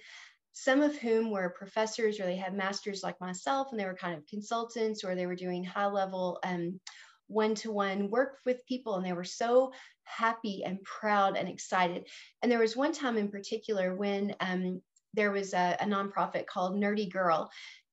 some 0.53 0.81
of 0.81 0.97
whom 0.97 1.31
were 1.31 1.49
professors 1.57 2.19
or 2.19 2.25
they 2.25 2.35
had 2.35 2.53
masters 2.53 3.01
like 3.03 3.19
myself 3.21 3.69
and 3.71 3.79
they 3.79 3.85
were 3.85 3.93
kind 3.93 4.17
of 4.17 4.27
consultants 4.27 5.03
or 5.03 5.15
they 5.15 5.25
were 5.25 5.35
doing 5.35 5.63
high 5.63 5.85
level 5.85 6.39
um, 6.43 6.79
one-to-one 7.27 8.09
work 8.09 8.39
with 8.45 8.65
people 8.65 8.95
and 8.95 9.05
they 9.05 9.13
were 9.13 9.23
so 9.23 9.71
happy 10.03 10.63
and 10.65 10.83
proud 10.83 11.37
and 11.37 11.47
excited 11.47 12.07
and 12.41 12.51
there 12.51 12.59
was 12.59 12.75
one 12.75 12.91
time 12.91 13.17
in 13.17 13.29
particular 13.29 13.95
when 13.95 14.35
um, 14.39 14.81
there 15.13 15.31
was 15.31 15.53
a, 15.53 15.77
a, 15.79 15.85
nonprofit 15.85 16.47
called 16.47 16.75
nerdy 16.75 17.09
girl 17.09 17.49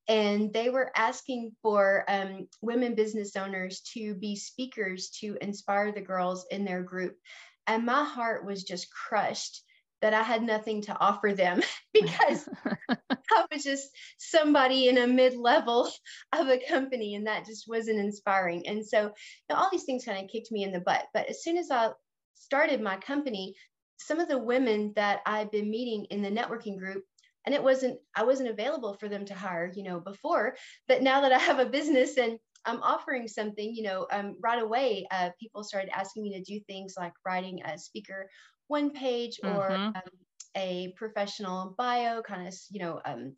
and 0.09 0.53
they 0.53 0.71
were 0.71 0.91
asking 0.95 1.53
for 1.63 2.05
um, 2.09 2.47
women 2.63 2.95
business 2.95 3.37
owners 3.37 3.81
to 3.95 4.15
be 4.15 4.37
speakers 4.37 5.11
to 5.21 5.37
inspire 5.41 5.93
the 5.93 6.01
girls 6.01 6.47
in 6.51 6.65
their 6.65 6.83
group 6.83 7.17
and 7.67 7.85
my 7.85 8.05
heart 8.05 8.45
was 8.45 8.63
just 8.63 8.89
crushed 8.91 9.63
that 10.03 10.15
I 10.15 10.23
had 10.23 10.43
nothing 10.43 10.83
to 10.83 10.99
offer 10.99 11.33
them 11.33 11.63
because 11.93 12.49
I 12.89 13.47
was 13.53 13.65
just 13.65 13.89
somebody 14.19 14.89
in 14.89 14.99
a 14.99 15.07
mid 15.07 15.37
level 15.37 15.91
of 16.33 16.49
a 16.49 16.61
company 16.69 17.15
and 17.15 17.27
that 17.27 17.47
just 17.47 17.65
wasn't 17.67 17.99
inspiring. 17.99 18.67
And 18.67 18.87
so 18.87 19.03
you 19.03 19.11
know, 19.51 19.57
all 19.57 19.69
these 19.71 19.85
things 19.85 20.05
kind 20.05 20.23
of 20.23 20.31
kicked 20.31 20.53
me 20.53 20.65
in 20.65 20.73
the 20.73 20.81
butt. 20.81 21.05
But 21.15 21.29
as 21.29 21.43
soon 21.43 21.57
as 21.57 21.71
I 21.71 21.91
started 22.35 22.81
my 22.81 22.97
company, 22.99 23.55
some 23.99 24.21
of 24.21 24.29
the 24.29 24.39
women 24.39 24.93
that 24.97 25.21
I've 25.25 25.51
been 25.51 25.71
meeting 25.71 26.05
in 26.11 26.23
the 26.23 26.31
networking 26.31 26.79
group, 26.79 27.03
and 27.47 27.55
it 27.55 27.63
wasn't, 27.63 27.99
I 28.15 28.25
wasn't 28.25 28.51
available 28.51 28.95
for 28.95 29.09
them 29.09 29.25
to 29.27 29.35
hire, 29.35 29.73
you 29.75 29.85
know, 29.85 30.01
before, 30.01 30.57
but 30.89 31.03
now 31.03 31.21
that 31.23 31.33
I 31.33 31.39
have 31.39 31.61
a 31.61 31.67
business 31.67 32.19
and 32.19 32.39
I'm 32.65 32.83
offering 32.83 33.29
something, 33.29 33.73
you 33.75 33.85
know, 33.85 34.07
um, 34.11 34.37
right 34.43 34.61
away, 34.61 35.07
uh, 35.13 35.31
people 35.41 35.63
started 35.63 35.97
asking 35.97 36.25
me 36.25 36.35
to 36.35 36.43
do 36.43 36.61
things 36.67 36.95
like 36.99 37.13
writing 37.25 37.63
a 37.65 37.79
speaker 37.79 38.29
one 38.69 38.91
page 38.91 39.39
or 39.43 39.71
mm-hmm. 39.71 39.87
um, 39.87 40.03
a 40.57 40.93
professional 40.97 41.75
bio 41.77 42.23
kind 42.23 42.49
of 42.49 42.55
you 42.71 42.81
know 42.81 43.01
um, 43.05 43.35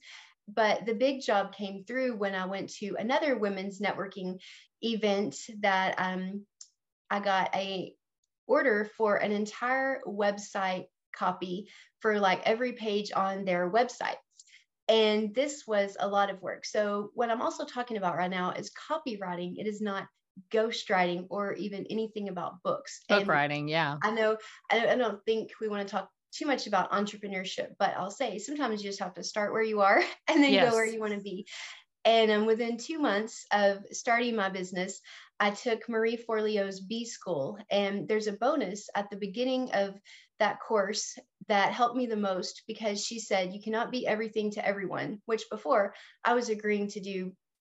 but 0.49 0.87
the 0.87 0.95
big 0.95 1.21
job 1.21 1.53
came 1.55 1.85
through 1.85 2.17
when 2.17 2.35
i 2.35 2.47
went 2.47 2.71
to 2.71 2.97
another 2.99 3.37
women's 3.37 3.81
networking 3.81 4.39
event 4.83 5.37
that 5.61 5.95
um, 5.99 6.45
i 7.11 7.21
got 7.21 7.55
a 7.55 7.93
order 8.47 8.91
for 8.97 9.17
an 9.17 9.33
entire 9.33 10.01
website 10.07 10.87
copy 11.15 11.69
for 12.01 12.19
like 12.19 12.41
every 12.45 12.73
page 12.73 13.11
on 13.15 13.45
their 13.45 13.71
website 13.71 14.17
and 14.89 15.35
this 15.35 15.65
was 15.67 15.97
a 16.01 16.09
lot 16.09 16.31
of 16.31 16.41
work 16.43 16.65
so 16.65 17.11
what 17.15 17.31
i'm 17.31 17.43
also 17.43 17.65
talking 17.65 17.97
about 17.97 18.17
right 18.17 18.31
now 18.31 18.51
is 18.53 18.71
copywriting 18.91 19.55
it 19.59 19.67
is 19.67 19.81
not 19.81 20.07
ghostwriting 20.53 21.27
or 21.31 21.55
even 21.55 21.87
anything 21.91 22.29
about 22.29 22.63
books. 22.63 23.03
Book 23.09 23.21
and 23.21 23.29
writing, 23.29 23.69
yeah. 23.69 23.97
I 24.03 24.11
know, 24.11 24.37
I, 24.71 24.87
I 24.87 24.97
don't 24.97 25.25
think 25.25 25.51
we 25.61 25.69
want 25.69 25.87
to 25.87 25.91
talk 25.91 26.11
too 26.33 26.47
much 26.47 26.67
about 26.67 26.93
entrepreneurship, 26.93 27.69
but 27.79 27.95
I'll 27.97 28.11
say 28.11 28.39
sometimes 28.39 28.83
you 28.83 28.89
just 28.89 29.01
have 29.01 29.15
to 29.15 29.25
start 29.25 29.53
where 29.53 29.63
you 29.63 29.81
are 29.81 30.03
and 30.29 30.43
then 30.43 30.53
yes. 30.53 30.71
go 30.71 30.77
where 30.77 30.87
you 30.87 31.01
want 31.01 31.15
to 31.15 31.21
be. 31.21 31.47
And 32.05 32.31
um, 32.31 32.47
within 32.47 32.79
two 32.79 32.99
months 32.99 33.45
of 33.53 33.79
starting 33.93 34.37
my 34.37 34.49
business, 34.49 35.01
I 35.41 35.51
took 35.51 35.89
Marie 35.89 36.17
Forleo's 36.17 36.81
B 36.81 37.05
School. 37.05 37.59
And 37.71 38.09
there's 38.09 38.29
a 38.29 38.33
bonus 38.33 38.89
at 38.95 39.11
the 39.11 39.17
beginning 39.17 39.71
of 39.73 39.95
that 40.39 40.59
course 40.61 41.19
that 41.49 41.73
helped 41.73 41.97
me 41.97 42.07
the 42.07 42.17
most 42.17 42.63
because 42.67 43.05
she 43.05 43.19
said, 43.19 43.53
You 43.53 43.61
cannot 43.61 43.91
be 43.91 44.07
everything 44.07 44.51
to 44.53 44.67
everyone, 44.67 45.21
which 45.27 45.45
before 45.51 45.95
I 46.25 46.35
was 46.35 46.49
agreeing 46.49 46.89
to 46.89 47.01
do 47.01 47.33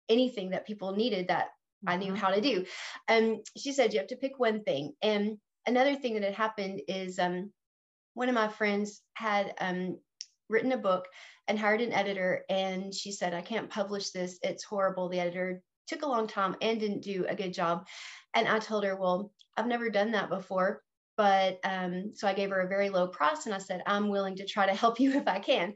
anything 0.08 0.50
that 0.50 0.66
people 0.66 0.94
needed 0.94 1.28
that 1.28 1.48
I 1.86 1.96
knew 1.96 2.12
mm-hmm. 2.12 2.16
how 2.16 2.30
to 2.30 2.40
do. 2.40 2.64
And 3.08 3.36
um, 3.36 3.42
she 3.56 3.72
said, 3.72 3.92
you 3.92 3.98
have 3.98 4.08
to 4.08 4.16
pick 4.16 4.38
one 4.38 4.62
thing. 4.62 4.92
And 5.02 5.38
another 5.66 5.96
thing 5.96 6.14
that 6.14 6.22
had 6.22 6.34
happened 6.34 6.82
is 6.88 7.18
um, 7.18 7.50
one 8.14 8.28
of 8.28 8.34
my 8.34 8.48
friends 8.48 9.02
had 9.14 9.54
um, 9.60 9.98
written 10.48 10.72
a 10.72 10.76
book 10.76 11.06
and 11.48 11.58
hired 11.58 11.80
an 11.80 11.92
editor. 11.92 12.44
And 12.48 12.94
she 12.94 13.12
said, 13.12 13.34
I 13.34 13.42
can't 13.42 13.70
publish 13.70 14.10
this. 14.10 14.38
It's 14.42 14.64
horrible. 14.64 15.08
The 15.08 15.20
editor 15.20 15.62
took 15.88 16.02
a 16.02 16.08
long 16.08 16.26
time 16.26 16.56
and 16.60 16.78
didn't 16.78 17.02
do 17.02 17.26
a 17.28 17.34
good 17.34 17.52
job. 17.52 17.86
And 18.34 18.46
I 18.48 18.58
told 18.58 18.84
her, 18.84 18.96
well, 18.96 19.32
I've 19.56 19.66
never 19.66 19.90
done 19.90 20.12
that 20.12 20.30
before. 20.30 20.82
But 21.16 21.58
um, 21.64 22.12
so 22.14 22.26
I 22.26 22.34
gave 22.34 22.50
her 22.50 22.60
a 22.60 22.68
very 22.68 22.90
low 22.90 23.06
price 23.06 23.46
and 23.46 23.54
I 23.54 23.58
said, 23.58 23.82
I'm 23.86 24.08
willing 24.08 24.36
to 24.36 24.46
try 24.46 24.66
to 24.66 24.74
help 24.74 25.00
you 25.00 25.12
if 25.12 25.28
I 25.28 25.38
can. 25.38 25.74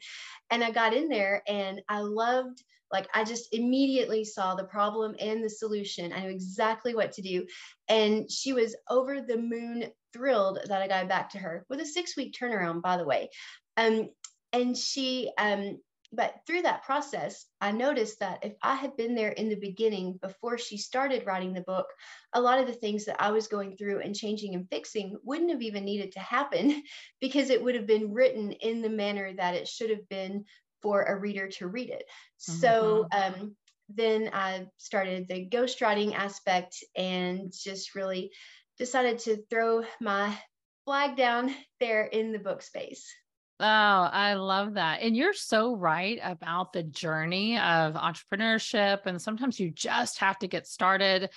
And 0.50 0.62
I 0.62 0.70
got 0.70 0.94
in 0.94 1.08
there 1.08 1.42
and 1.46 1.82
I 1.88 2.00
loved, 2.00 2.62
like, 2.92 3.08
I 3.14 3.24
just 3.24 3.52
immediately 3.52 4.24
saw 4.24 4.54
the 4.54 4.64
problem 4.64 5.14
and 5.18 5.42
the 5.42 5.50
solution. 5.50 6.12
I 6.12 6.20
knew 6.20 6.30
exactly 6.30 6.94
what 6.94 7.12
to 7.12 7.22
do. 7.22 7.46
And 7.88 8.30
she 8.30 8.52
was 8.52 8.76
over 8.88 9.20
the 9.20 9.38
moon 9.38 9.84
thrilled 10.12 10.60
that 10.68 10.82
I 10.82 10.88
got 10.88 11.08
back 11.08 11.30
to 11.30 11.38
her 11.38 11.66
with 11.68 11.80
a 11.80 11.86
six 11.86 12.16
week 12.16 12.34
turnaround, 12.40 12.82
by 12.82 12.96
the 12.96 13.04
way. 13.04 13.28
Um, 13.76 14.08
and 14.52 14.76
she 14.76 15.30
um, 15.36 15.78
but 16.12 16.34
through 16.46 16.62
that 16.62 16.84
process, 16.84 17.46
I 17.60 17.72
noticed 17.72 18.20
that 18.20 18.44
if 18.44 18.54
I 18.62 18.74
had 18.74 18.96
been 18.96 19.14
there 19.14 19.30
in 19.30 19.48
the 19.48 19.56
beginning 19.56 20.18
before 20.22 20.58
she 20.58 20.78
started 20.78 21.26
writing 21.26 21.52
the 21.52 21.62
book, 21.62 21.86
a 22.32 22.40
lot 22.40 22.58
of 22.58 22.66
the 22.66 22.72
things 22.72 23.04
that 23.06 23.20
I 23.20 23.30
was 23.30 23.48
going 23.48 23.76
through 23.76 24.00
and 24.00 24.14
changing 24.14 24.54
and 24.54 24.68
fixing 24.68 25.16
wouldn't 25.24 25.50
have 25.50 25.62
even 25.62 25.84
needed 25.84 26.12
to 26.12 26.20
happen 26.20 26.82
because 27.20 27.50
it 27.50 27.62
would 27.62 27.74
have 27.74 27.86
been 27.86 28.12
written 28.12 28.52
in 28.52 28.82
the 28.82 28.88
manner 28.88 29.32
that 29.36 29.54
it 29.54 29.68
should 29.68 29.90
have 29.90 30.08
been 30.08 30.44
for 30.82 31.02
a 31.02 31.18
reader 31.18 31.48
to 31.48 31.66
read 31.66 31.90
it. 31.90 32.04
Mm-hmm. 32.48 32.60
So 32.60 33.08
um, 33.12 33.56
then 33.88 34.30
I 34.32 34.66
started 34.76 35.28
the 35.28 35.48
ghostwriting 35.48 36.14
aspect 36.14 36.76
and 36.96 37.52
just 37.52 37.94
really 37.94 38.30
decided 38.78 39.18
to 39.20 39.42
throw 39.50 39.84
my 40.00 40.36
flag 40.84 41.16
down 41.16 41.52
there 41.80 42.04
in 42.04 42.32
the 42.32 42.38
book 42.38 42.62
space. 42.62 43.12
Oh, 43.58 43.64
I 43.64 44.34
love 44.34 44.74
that. 44.74 45.00
And 45.00 45.16
you're 45.16 45.32
so 45.32 45.74
right 45.74 46.18
about 46.22 46.72
the 46.72 46.82
journey 46.82 47.58
of 47.58 47.94
entrepreneurship. 47.94 49.06
And 49.06 49.20
sometimes 49.20 49.58
you 49.58 49.70
just 49.70 50.18
have 50.18 50.38
to 50.40 50.48
get 50.48 50.66
started, 50.66 51.30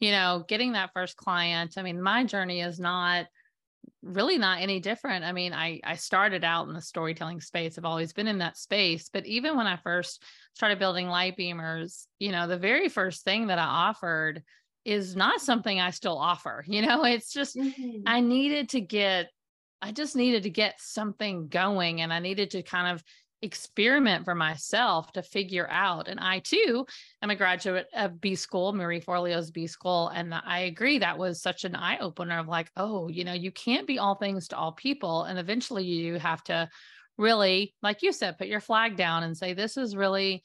you 0.00 0.10
know, 0.10 0.44
getting 0.48 0.72
that 0.72 0.92
first 0.94 1.16
client. 1.16 1.74
I 1.76 1.82
mean, 1.82 2.00
my 2.00 2.24
journey 2.24 2.62
is 2.62 2.80
not 2.80 3.26
really 4.02 4.38
not 4.38 4.62
any 4.62 4.80
different. 4.80 5.24
I 5.24 5.32
mean, 5.32 5.52
I 5.52 5.80
I 5.84 5.96
started 5.96 6.42
out 6.44 6.68
in 6.68 6.74
the 6.74 6.80
storytelling 6.80 7.40
space. 7.40 7.76
I've 7.76 7.84
always 7.84 8.12
been 8.12 8.28
in 8.28 8.38
that 8.38 8.56
space, 8.56 9.10
but 9.12 9.26
even 9.26 9.56
when 9.56 9.66
I 9.66 9.76
first 9.76 10.22
started 10.54 10.78
building 10.78 11.06
Lightbeamers, 11.06 12.06
you 12.18 12.32
know, 12.32 12.46
the 12.46 12.58
very 12.58 12.88
first 12.88 13.24
thing 13.24 13.48
that 13.48 13.58
I 13.58 13.64
offered 13.64 14.42
is 14.84 15.16
not 15.16 15.40
something 15.40 15.78
I 15.78 15.90
still 15.90 16.16
offer. 16.16 16.64
You 16.68 16.82
know, 16.82 17.04
it's 17.04 17.32
just 17.32 17.56
mm-hmm. 17.56 18.02
I 18.06 18.20
needed 18.20 18.70
to 18.70 18.80
get 18.80 19.28
I 19.80 19.92
just 19.92 20.16
needed 20.16 20.42
to 20.44 20.50
get 20.50 20.80
something 20.80 21.48
going 21.48 22.00
and 22.00 22.12
I 22.12 22.18
needed 22.18 22.50
to 22.52 22.62
kind 22.62 22.94
of 22.94 23.02
experiment 23.42 24.24
for 24.24 24.34
myself 24.34 25.12
to 25.12 25.22
figure 25.22 25.68
out. 25.70 26.08
And 26.08 26.18
I 26.18 26.40
too 26.40 26.86
am 27.22 27.30
a 27.30 27.36
graduate 27.36 27.86
of 27.94 28.20
B 28.20 28.34
School, 28.34 28.72
Marie 28.72 29.00
Forleo's 29.00 29.50
B 29.50 29.66
School. 29.66 30.08
And 30.08 30.34
I 30.34 30.60
agree 30.60 30.98
that 30.98 31.18
was 31.18 31.40
such 31.40 31.64
an 31.64 31.76
eye 31.76 31.98
opener 31.98 32.38
of 32.38 32.48
like, 32.48 32.70
oh, 32.76 33.08
you 33.08 33.24
know, 33.24 33.32
you 33.32 33.52
can't 33.52 33.86
be 33.86 33.98
all 33.98 34.16
things 34.16 34.48
to 34.48 34.56
all 34.56 34.72
people. 34.72 35.24
And 35.24 35.38
eventually 35.38 35.84
you 35.84 36.18
have 36.18 36.42
to 36.44 36.68
really, 37.16 37.74
like 37.82 38.02
you 38.02 38.12
said, 38.12 38.38
put 38.38 38.48
your 38.48 38.60
flag 38.60 38.96
down 38.96 39.22
and 39.22 39.36
say, 39.36 39.54
this 39.54 39.76
is 39.76 39.96
really 39.96 40.42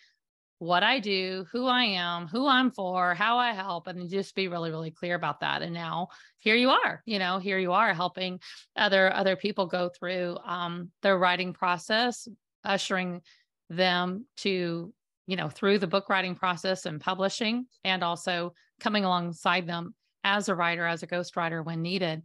what 0.64 0.82
I 0.82 1.00
do, 1.00 1.46
who 1.52 1.68
I 1.68 1.84
am, 1.84 2.26
who 2.28 2.48
I'm 2.48 2.72
for, 2.72 3.14
how 3.14 3.38
I 3.38 3.52
help, 3.52 3.88
and 3.88 4.10
just 4.10 4.34
be 4.34 4.48
really, 4.48 4.72
really 4.72 4.92
clear 4.92 5.16
about 5.16 5.42
that. 5.42 5.62
And 5.62 5.74
now 5.74 6.08
here 6.38 6.56
you 6.56 6.70
are, 6.70 7.04
you 7.06 7.20
know, 7.20 7.38
here 7.38 7.60
you 7.60 7.74
are 7.74 7.94
helping 7.94 8.40
other 8.78 9.14
other 9.14 9.36
people 9.36 9.66
go 9.66 9.90
through 9.90 10.38
um, 10.46 10.90
their 11.02 11.18
writing 11.18 11.52
process, 11.52 12.30
ushering 12.64 13.22
them 13.70 14.26
to, 14.38 14.94
you 15.28 15.36
know, 15.36 15.50
through 15.50 15.80
the 15.80 15.88
book 15.88 16.08
writing 16.08 16.34
process 16.34 16.86
and 16.86 17.02
publishing, 17.02 17.66
and 17.84 18.02
also 18.02 18.54
coming 18.80 19.04
alongside 19.04 19.68
them 19.68 19.94
as 20.24 20.48
a 20.48 20.56
writer, 20.56 20.88
as 20.88 21.04
a 21.04 21.08
ghostwriter 21.08 21.64
when 21.64 21.82
needed. 21.82 22.24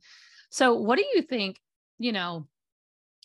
So, 0.50 0.75
what 0.75 0.97
do 0.97 1.04
you 1.12 1.23
think? 1.23 1.59
You 1.99 2.12
know, 2.12 2.47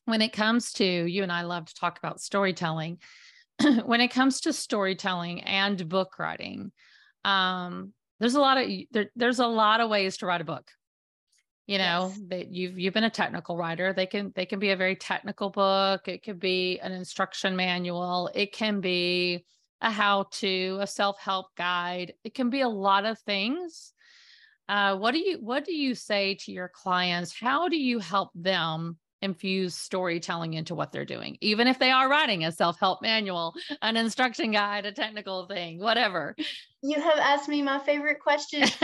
when 0.06 0.24
it 0.24 0.34
comes 0.34 0.74
to 0.74 0.84
you 0.84 1.22
and 1.22 1.32
I 1.32 1.44
love 1.44 1.66
to 1.68 1.76
talk 1.76 2.00
about 2.00 2.20
storytelling 2.20 2.98
when 3.86 4.02
it 4.02 4.10
comes 4.10 4.42
to 4.42 4.54
storytelling 4.54 5.42
and 5.42 5.88
book 5.88 6.18
writing, 6.20 6.72
um, 7.24 7.94
there's 8.20 8.36
a 8.36 8.40
lot 8.40 8.58
of 8.58 8.70
there, 8.92 9.10
there's 9.16 9.40
a 9.40 9.48
lot 9.48 9.82
of 9.82 9.90
ways 9.90 10.18
to 10.18 10.26
write 10.26 10.42
a 10.42 10.46
book. 10.46 10.70
You 11.66 11.78
know 11.78 12.10
yes. 12.10 12.22
that 12.28 12.52
you've 12.52 12.78
you've 12.78 12.94
been 12.94 13.06
a 13.06 13.10
technical 13.10 13.56
writer. 13.56 13.94
They 13.94 14.06
can 14.06 14.34
they 14.36 14.46
can 14.46 14.60
be 14.60 14.72
a 14.72 14.76
very 14.76 14.96
technical 14.96 15.50
book. 15.50 16.08
It 16.08 16.24
could 16.24 16.40
be 16.40 16.80
an 16.80 16.92
instruction 16.92 17.56
manual. 17.56 18.30
It 18.34 18.52
can 18.52 18.82
be 18.82 19.46
a 19.80 19.90
how 19.92 20.28
to, 20.32 20.80
a 20.82 20.88
self 20.88 21.20
help 21.20 21.48
guide. 21.56 22.14
It 22.24 22.34
can 22.34 22.50
be 22.50 22.62
a 22.62 22.70
lot 22.70 23.06
of 23.06 23.20
things. 23.20 23.94
Uh, 24.68 24.98
what 24.98 25.12
do 25.12 25.20
you 25.20 25.38
what 25.42 25.66
do 25.66 25.74
you 25.74 25.94
say 25.94 26.36
to 26.42 26.52
your 26.52 26.70
clients? 26.74 27.38
How 27.38 27.68
do 27.68 27.78
you 27.78 28.00
help 28.00 28.32
them 28.34 28.98
infuse 29.24 29.74
storytelling 29.74 30.54
into 30.54 30.76
what 30.76 30.92
they're 30.92 31.06
doing, 31.06 31.38
even 31.42 31.68
if 31.68 31.80
they 31.80 31.90
are 31.92 32.10
writing 32.10 32.46
a 32.46 32.52
self 32.52 32.80
help 32.80 33.02
manual, 33.02 33.56
an 33.82 33.98
instruction 33.98 34.52
guide, 34.52 34.86
a 34.86 34.92
technical 34.92 35.48
thing, 35.48 35.80
whatever. 35.80 36.36
You 36.82 37.02
have 37.02 37.18
asked 37.18 37.48
me 37.50 37.62
my 37.62 37.80
favorite 37.80 38.20
question. 38.20 38.68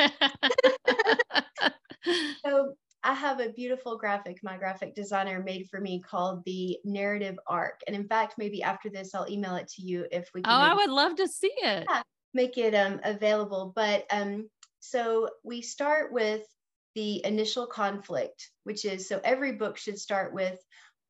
so, 2.45 2.73
I 3.02 3.13
have 3.13 3.39
a 3.39 3.49
beautiful 3.54 3.97
graphic 3.97 4.39
my 4.43 4.58
graphic 4.58 4.93
designer 4.93 5.41
made 5.41 5.67
for 5.69 5.80
me 5.80 6.02
called 6.02 6.43
the 6.45 6.78
narrative 6.84 7.38
arc. 7.47 7.80
And 7.88 7.95
in 7.95 8.08
fact, 8.08 8.36
maybe 8.38 8.62
after 8.62 8.89
this, 8.89 9.15
I'll 9.15 9.30
email 9.30 9.56
it 9.56 9.69
to 9.75 9.82
you 9.82 10.06
if 10.12 10.30
we 10.34 10.41
can. 10.41 10.52
Oh, 10.52 10.56
I 10.56 10.73
would 10.73 10.89
love 10.89 11.15
to 11.15 11.28
see 11.28 11.54
it. 11.62 11.86
Yeah, 11.89 12.02
make 12.34 12.58
it 12.58 12.75
um, 12.75 12.99
available. 13.06 13.71
But 13.73 14.06
um, 14.12 14.49
so 14.82 15.30
we 15.43 15.62
start 15.62 16.12
with 16.12 16.41
the 16.95 17.25
initial 17.25 17.67
conflict, 17.67 18.49
which 18.63 18.86
is 18.86 19.08
so 19.08 19.21
every 19.23 19.54
book 19.54 19.78
should 19.78 19.99
start 19.99 20.34
with 20.34 20.60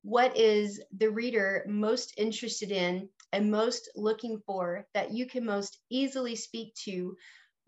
what 0.02 0.38
is 0.38 0.82
the 0.98 1.10
reader 1.10 1.66
most 1.68 2.14
interested 2.18 2.72
in 2.72 3.10
and 3.34 3.52
most 3.52 3.90
looking 3.96 4.42
for 4.46 4.88
that 4.94 5.12
you 5.12 5.26
can 5.26 5.46
most 5.46 5.80
easily 5.90 6.36
speak 6.36 6.74
to 6.76 7.16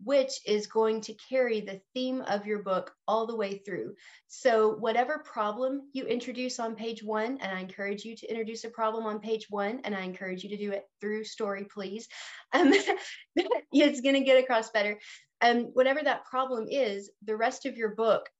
which 0.04 0.40
is 0.46 0.66
going 0.66 1.00
to 1.00 1.14
carry 1.14 1.60
the 1.60 1.80
theme 1.94 2.22
of 2.22 2.46
your 2.46 2.60
book 2.60 2.92
all 3.06 3.26
the 3.26 3.36
way 3.36 3.58
through. 3.58 3.94
So, 4.26 4.74
whatever 4.74 5.18
problem 5.18 5.82
you 5.92 6.06
introduce 6.06 6.58
on 6.58 6.74
page 6.74 7.02
one, 7.02 7.38
and 7.40 7.56
I 7.56 7.60
encourage 7.60 8.04
you 8.04 8.16
to 8.16 8.26
introduce 8.26 8.64
a 8.64 8.70
problem 8.70 9.04
on 9.04 9.20
page 9.20 9.46
one, 9.48 9.80
and 9.84 9.94
I 9.94 10.02
encourage 10.02 10.42
you 10.42 10.50
to 10.50 10.56
do 10.56 10.72
it 10.72 10.84
through 11.00 11.24
story, 11.24 11.64
please. 11.72 12.08
Um, 12.52 12.72
it's 13.72 14.00
going 14.00 14.16
to 14.16 14.24
get 14.24 14.42
across 14.42 14.70
better. 14.70 14.98
And 15.42 15.70
whatever 15.74 16.00
that 16.02 16.24
problem 16.24 16.68
is, 16.70 17.10
the 17.22 17.36
rest 17.36 17.66
of 17.66 17.76
your 17.76 17.94
book 17.94 18.30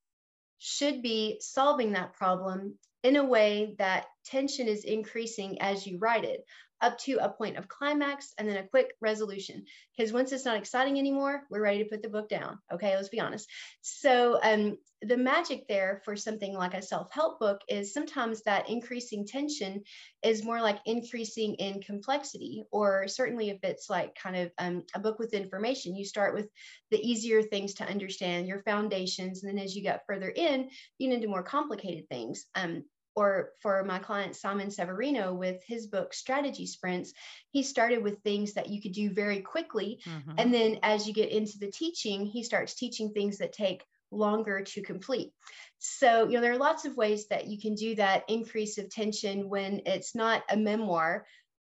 should 0.59 1.03
be 1.03 1.39
solving 1.41 1.93
that 1.93 2.15
problem 2.15 2.79
in 3.03 3.17
a 3.17 3.25
way 3.25 3.75
that 3.79 4.07
tension 4.25 4.69
is 4.69 4.85
increasing 4.85 5.61
as 5.61 5.85
you 5.87 5.99
write 5.99 6.25
it 6.25 6.45
up 6.83 6.99
to 6.99 7.19
a 7.23 7.29
point 7.29 7.57
of 7.57 7.69
climax 7.69 8.35
and 8.37 8.49
then 8.49 8.57
a 8.57 8.67
quick 8.69 8.95
resolution. 9.01 9.65
Because 9.97 10.13
once 10.13 10.33
it's 10.33 10.45
not 10.45 10.57
exciting 10.57 10.99
anymore, 10.99 11.43
we're 11.51 11.63
ready 11.63 11.83
to 11.83 11.89
put 11.89 12.03
the 12.03 12.09
book 12.09 12.29
down. 12.29 12.59
Okay, 12.73 12.95
let's 12.97 13.09
be 13.09 13.21
honest. 13.21 13.49
So, 13.81 14.39
um, 14.43 14.77
the 15.05 15.17
magic 15.17 15.67
there 15.69 16.01
for 16.05 16.15
something 16.15 16.55
like 16.55 16.75
a 16.75 16.83
self 16.83 17.13
help 17.13 17.41
book 17.41 17.61
is 17.69 17.93
sometimes 17.93 18.43
that 18.43 18.71
increasing 18.71 19.27
tension 19.27 19.83
is 20.23 20.45
more 20.45 20.61
like 20.61 20.79
increasing 20.87 21.55
in 21.55 21.83
complexity, 21.83 22.63
or 22.71 23.09
certainly 23.09 23.51
if 23.51 23.59
it's 23.65 23.91
like 23.91 24.15
kind 24.15 24.37
of 24.37 24.53
um, 24.59 24.85
a 24.95 25.01
book 25.01 25.19
with 25.19 25.35
information, 25.35 25.97
you 25.97 26.05
start 26.05 26.35
with 26.35 26.49
the 26.91 27.01
easier 27.01 27.43
things 27.43 27.75
to 27.75 27.89
understand, 27.89 28.47
your 28.47 28.63
foundations, 28.63 29.43
and 29.43 29.51
then 29.51 29.65
as 29.65 29.75
you 29.75 29.83
get 29.83 30.05
further 30.07 30.29
in, 30.29 30.71
you 30.99 31.09
get 31.09 31.17
into 31.17 31.29
more 31.29 31.43
complicated 31.43 32.09
things. 32.09 32.47
Um, 32.55 32.85
or 33.15 33.51
for 33.61 33.85
my 33.85 33.99
client 33.99 34.37
Simon 34.37 34.71
Severino 34.71 35.35
with 35.35 35.63
his 35.67 35.87
book 35.87 36.15
Strategy 36.15 36.67
Sprints, 36.67 37.13
he 37.51 37.63
started 37.63 38.03
with 38.03 38.21
things 38.21 38.55
that 38.55 38.69
you 38.69 38.81
could 38.81 38.93
do 38.93 39.11
very 39.11 39.41
quickly. 39.41 40.01
Mm-hmm. 40.07 40.33
And 40.39 40.55
then 40.55 40.79
as 40.83 41.07
you 41.07 41.15
get 41.15 41.31
into 41.31 41.59
the 41.59 41.71
teaching, 41.71 42.27
he 42.27 42.43
starts 42.43 42.75
teaching 42.75 43.13
things 43.13 43.39
that 43.39 43.53
take 43.53 43.85
longer 44.11 44.63
to 44.63 44.83
complete. 44.83 45.33
So, 45.79 46.29
you 46.29 46.35
know, 46.35 46.41
there 46.41 46.53
are 46.53 46.59
lots 46.59 46.85
of 46.85 46.97
ways 46.97 47.27
that 47.29 47.49
you 47.49 47.61
can 47.61 47.75
do 47.75 47.95
that 47.97 48.25
increase 48.29 48.79
of 48.79 48.91
tension 48.91 49.49
when 49.49 49.83
it's 49.87 50.15
not 50.15 50.43
a 50.49 50.57
memoir. 50.57 51.27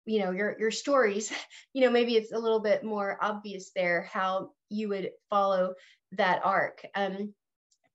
You 0.06 0.20
know, 0.20 0.32
your 0.32 0.56
your 0.58 0.72
stories, 0.72 1.32
you 1.74 1.82
know, 1.82 1.90
maybe 1.90 2.16
it's 2.16 2.32
a 2.32 2.40
little 2.40 2.62
bit 2.62 2.84
more 2.84 3.18
obvious 3.22 3.72
there 3.76 4.10
how 4.12 4.52
you 4.70 4.90
would 4.90 5.12
follow 5.30 5.74
that 6.14 6.42
arc. 6.46 6.86
Um, 6.96 7.34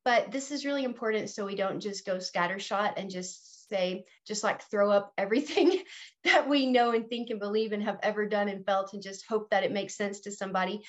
but 0.04 0.30
this 0.32 0.50
is 0.50 0.64
really 0.64 0.84
important 0.84 1.30
so 1.30 1.46
we 1.46 1.54
don't 1.56 1.80
just 1.80 2.06
go 2.06 2.16
scattershot 2.16 2.94
and 2.96 3.10
just 3.10 3.51
say, 3.72 4.04
just 4.26 4.44
like 4.44 4.62
throw 4.62 4.90
up 4.90 5.12
everything 5.16 5.82
that 6.24 6.48
we 6.48 6.66
know 6.66 6.92
and 6.92 7.08
think 7.08 7.30
and 7.30 7.40
believe 7.40 7.72
and 7.72 7.82
have 7.82 7.98
ever 8.02 8.26
done 8.26 8.48
and 8.48 8.64
felt 8.66 8.92
and 8.92 9.02
just 9.02 9.26
hope 9.26 9.50
that 9.50 9.64
it 9.64 9.72
makes 9.72 9.96
sense 9.96 10.20
to 10.20 10.32
somebody. 10.32 10.82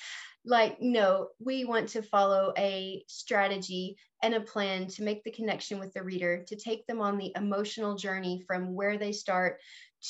Like, 0.44 0.76
no, 0.80 1.28
we 1.38 1.64
want 1.64 1.88
to 1.90 2.02
follow 2.02 2.52
a 2.58 3.02
strategy 3.08 3.96
and 4.22 4.34
a 4.34 4.40
plan 4.40 4.88
to 4.88 5.02
make 5.02 5.24
the 5.24 5.30
connection 5.30 5.78
with 5.78 5.94
the 5.94 6.02
reader, 6.02 6.44
to 6.48 6.56
take 6.56 6.86
them 6.86 7.00
on 7.00 7.16
the 7.16 7.32
emotional 7.34 7.94
journey 7.94 8.42
from 8.46 8.74
where 8.74 8.98
they 8.98 9.12
start 9.12 9.58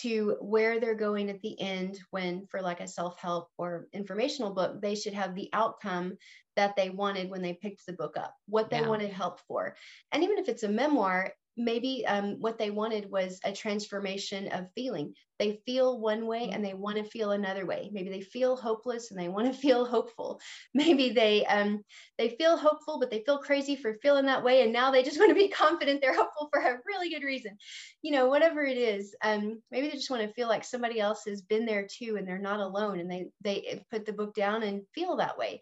to 0.00 0.37
where 0.40 0.80
they're 0.80 0.94
going 0.94 1.30
at 1.30 1.40
the 1.42 1.60
end 1.60 2.00
when 2.10 2.46
for 2.46 2.60
like 2.60 2.80
a 2.80 2.88
self-help 2.88 3.48
or 3.58 3.87
informational 3.92 4.52
book 4.52 4.82
they 4.82 4.94
should 4.94 5.14
have 5.14 5.34
the 5.34 5.48
outcome 5.52 6.14
that 6.56 6.74
they 6.74 6.90
wanted 6.90 7.30
when 7.30 7.42
they 7.42 7.52
picked 7.52 7.87
the 7.87 7.92
book 7.92 8.16
up 8.16 8.34
what 8.48 8.70
they 8.70 8.80
yeah. 8.80 8.88
wanted 8.88 9.12
help 9.12 9.38
for 9.46 9.76
and 10.10 10.24
even 10.24 10.38
if 10.38 10.48
it's 10.48 10.64
a 10.64 10.68
memoir 10.68 11.32
maybe 11.56 12.04
um, 12.06 12.36
what 12.40 12.58
they 12.58 12.70
wanted 12.70 13.10
was 13.10 13.40
a 13.44 13.52
transformation 13.52 14.48
of 14.48 14.70
feeling. 14.74 15.14
They 15.38 15.60
feel 15.66 16.00
one 16.00 16.26
way 16.26 16.50
and 16.52 16.64
they 16.64 16.74
want 16.74 16.96
to 16.96 17.04
feel 17.04 17.32
another 17.32 17.66
way. 17.66 17.90
Maybe 17.92 18.08
they 18.08 18.20
feel 18.20 18.56
hopeless 18.56 19.10
and 19.10 19.18
they 19.18 19.28
want 19.28 19.52
to 19.52 19.58
feel 19.60 19.84
hopeful. 19.84 20.40
Maybe 20.74 21.10
they 21.10 21.44
um, 21.46 21.82
they 22.18 22.30
feel 22.30 22.56
hopeful, 22.56 22.98
but 23.00 23.10
they 23.10 23.22
feel 23.24 23.38
crazy 23.38 23.76
for 23.76 23.98
feeling 24.02 24.26
that 24.26 24.44
way, 24.44 24.62
and 24.62 24.72
now 24.72 24.90
they 24.90 25.02
just 25.02 25.18
want 25.20 25.30
to 25.30 25.34
be 25.34 25.48
confident 25.48 26.00
they're 26.00 26.14
hopeful 26.14 26.48
for 26.52 26.60
a 26.60 26.78
really 26.86 27.10
good 27.10 27.24
reason. 27.24 27.56
You 28.02 28.12
know, 28.12 28.28
whatever 28.28 28.64
it 28.64 28.76
is. 28.76 29.14
Um, 29.22 29.60
maybe 29.70 29.88
they 29.88 29.94
just 29.94 30.10
want 30.10 30.22
to 30.22 30.32
feel 30.34 30.48
like 30.48 30.64
somebody 30.64 31.00
else 31.00 31.22
has 31.26 31.42
been 31.42 31.66
there 31.66 31.86
too, 31.90 32.16
and 32.16 32.26
they're 32.26 32.38
not 32.38 32.60
alone, 32.60 33.00
and 33.00 33.10
they 33.10 33.26
they 33.42 33.84
put 33.90 34.06
the 34.06 34.12
book 34.12 34.34
down 34.34 34.62
and 34.62 34.82
feel 34.94 35.16
that 35.16 35.38
way. 35.38 35.60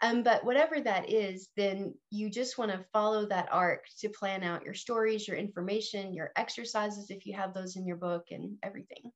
Um, 0.00 0.22
but 0.22 0.44
whatever 0.44 0.80
that 0.80 1.10
is, 1.10 1.48
then 1.56 1.94
you 2.10 2.28
just 2.28 2.58
want 2.58 2.70
to 2.70 2.84
follow 2.92 3.26
that 3.26 3.48
arc 3.50 3.84
to 4.00 4.08
plan 4.10 4.42
out 4.42 4.64
your 4.64 4.74
stories, 4.74 5.26
your 5.26 5.36
information, 5.36 6.12
your 6.12 6.30
exercises, 6.36 7.10
if 7.10 7.24
you 7.24 7.34
have 7.34 7.54
those 7.54 7.76
in 7.76 7.86
your 7.86 7.96
book, 7.96 8.26
and 8.30 8.56
everything. 8.62 9.10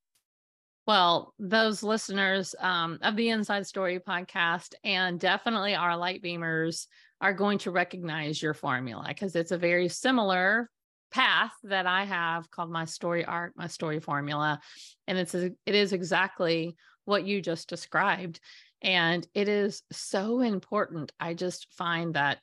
Well, 0.88 1.34
those 1.38 1.82
listeners 1.82 2.54
um, 2.58 2.98
of 3.02 3.14
the 3.14 3.28
Inside 3.28 3.66
Story 3.66 4.00
podcast 4.00 4.72
and 4.82 5.20
definitely 5.20 5.74
our 5.74 5.94
light 5.98 6.22
beamers 6.22 6.86
are 7.20 7.34
going 7.34 7.58
to 7.58 7.70
recognize 7.70 8.40
your 8.40 8.54
formula 8.54 9.04
because 9.06 9.36
it's 9.36 9.50
a 9.50 9.58
very 9.58 9.90
similar 9.90 10.70
path 11.10 11.52
that 11.64 11.86
I 11.86 12.04
have 12.04 12.50
called 12.50 12.70
my 12.70 12.86
story 12.86 13.22
arc, 13.22 13.52
my 13.54 13.66
story 13.66 14.00
formula, 14.00 14.60
and 15.06 15.18
it's 15.18 15.34
a, 15.34 15.50
it 15.66 15.74
is 15.74 15.92
exactly 15.92 16.74
what 17.04 17.26
you 17.26 17.42
just 17.42 17.68
described. 17.68 18.40
And 18.80 19.26
it 19.34 19.46
is 19.46 19.82
so 19.92 20.40
important. 20.40 21.12
I 21.20 21.34
just 21.34 21.66
find 21.76 22.14
that 22.14 22.38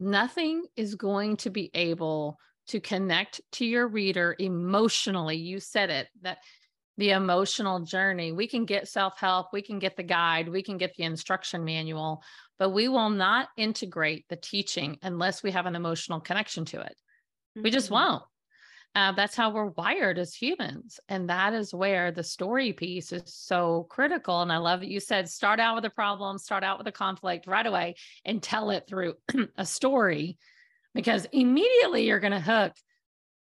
nothing 0.00 0.64
is 0.74 0.96
going 0.96 1.36
to 1.36 1.50
be 1.50 1.70
able 1.74 2.40
to 2.70 2.80
connect 2.80 3.40
to 3.52 3.64
your 3.64 3.86
reader 3.86 4.34
emotionally. 4.36 5.36
You 5.36 5.60
said 5.60 5.90
it 5.90 6.08
that 6.22 6.38
the 6.98 7.10
emotional 7.10 7.80
journey. 7.80 8.32
We 8.32 8.48
can 8.48 8.66
get 8.66 8.88
self 8.88 9.18
help, 9.18 9.48
we 9.52 9.62
can 9.62 9.78
get 9.78 9.96
the 9.96 10.02
guide, 10.02 10.48
we 10.48 10.62
can 10.62 10.76
get 10.76 10.94
the 10.96 11.04
instruction 11.04 11.64
manual, 11.64 12.22
but 12.58 12.70
we 12.70 12.88
will 12.88 13.08
not 13.08 13.48
integrate 13.56 14.26
the 14.28 14.36
teaching 14.36 14.98
unless 15.02 15.42
we 15.42 15.52
have 15.52 15.66
an 15.66 15.76
emotional 15.76 16.20
connection 16.20 16.64
to 16.66 16.80
it. 16.80 16.96
Mm-hmm. 17.56 17.62
We 17.62 17.70
just 17.70 17.86
mm-hmm. 17.86 17.94
won't. 17.94 18.22
Uh, 18.94 19.12
that's 19.12 19.36
how 19.36 19.50
we're 19.50 19.66
wired 19.66 20.18
as 20.18 20.34
humans. 20.34 20.98
And 21.08 21.30
that 21.30 21.54
is 21.54 21.72
where 21.72 22.10
the 22.10 22.24
story 22.24 22.72
piece 22.72 23.12
is 23.12 23.22
so 23.32 23.86
critical. 23.90 24.42
And 24.42 24.50
I 24.50 24.56
love 24.56 24.80
that 24.80 24.88
you 24.88 24.98
said 24.98 25.28
start 25.28 25.60
out 25.60 25.76
with 25.76 25.84
a 25.84 25.90
problem, 25.90 26.38
start 26.38 26.64
out 26.64 26.78
with 26.78 26.88
a 26.88 26.92
conflict 26.92 27.46
right 27.46 27.66
away 27.66 27.94
and 28.24 28.42
tell 28.42 28.70
it 28.70 28.84
through 28.88 29.14
a 29.56 29.64
story 29.64 30.36
because 30.94 31.26
immediately 31.32 32.06
you're 32.06 32.18
going 32.18 32.32
to 32.32 32.40
hook 32.40 32.72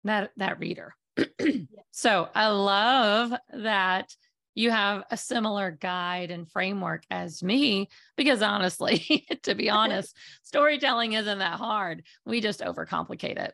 that, 0.05 0.29
that 0.37 0.59
reader. 0.59 0.93
so 1.91 2.29
I 2.33 2.47
love 2.47 3.33
that 3.53 4.15
you 4.53 4.71
have 4.71 5.03
a 5.09 5.17
similar 5.17 5.71
guide 5.71 6.29
and 6.29 6.49
framework 6.49 7.03
as 7.09 7.41
me 7.41 7.89
because 8.17 8.41
honestly 8.41 9.25
to 9.43 9.55
be 9.55 9.69
honest 9.69 10.15
storytelling 10.43 11.13
isn't 11.13 11.39
that 11.39 11.57
hard 11.57 12.03
we 12.25 12.41
just 12.41 12.59
overcomplicate 12.59 13.37
it 13.37 13.53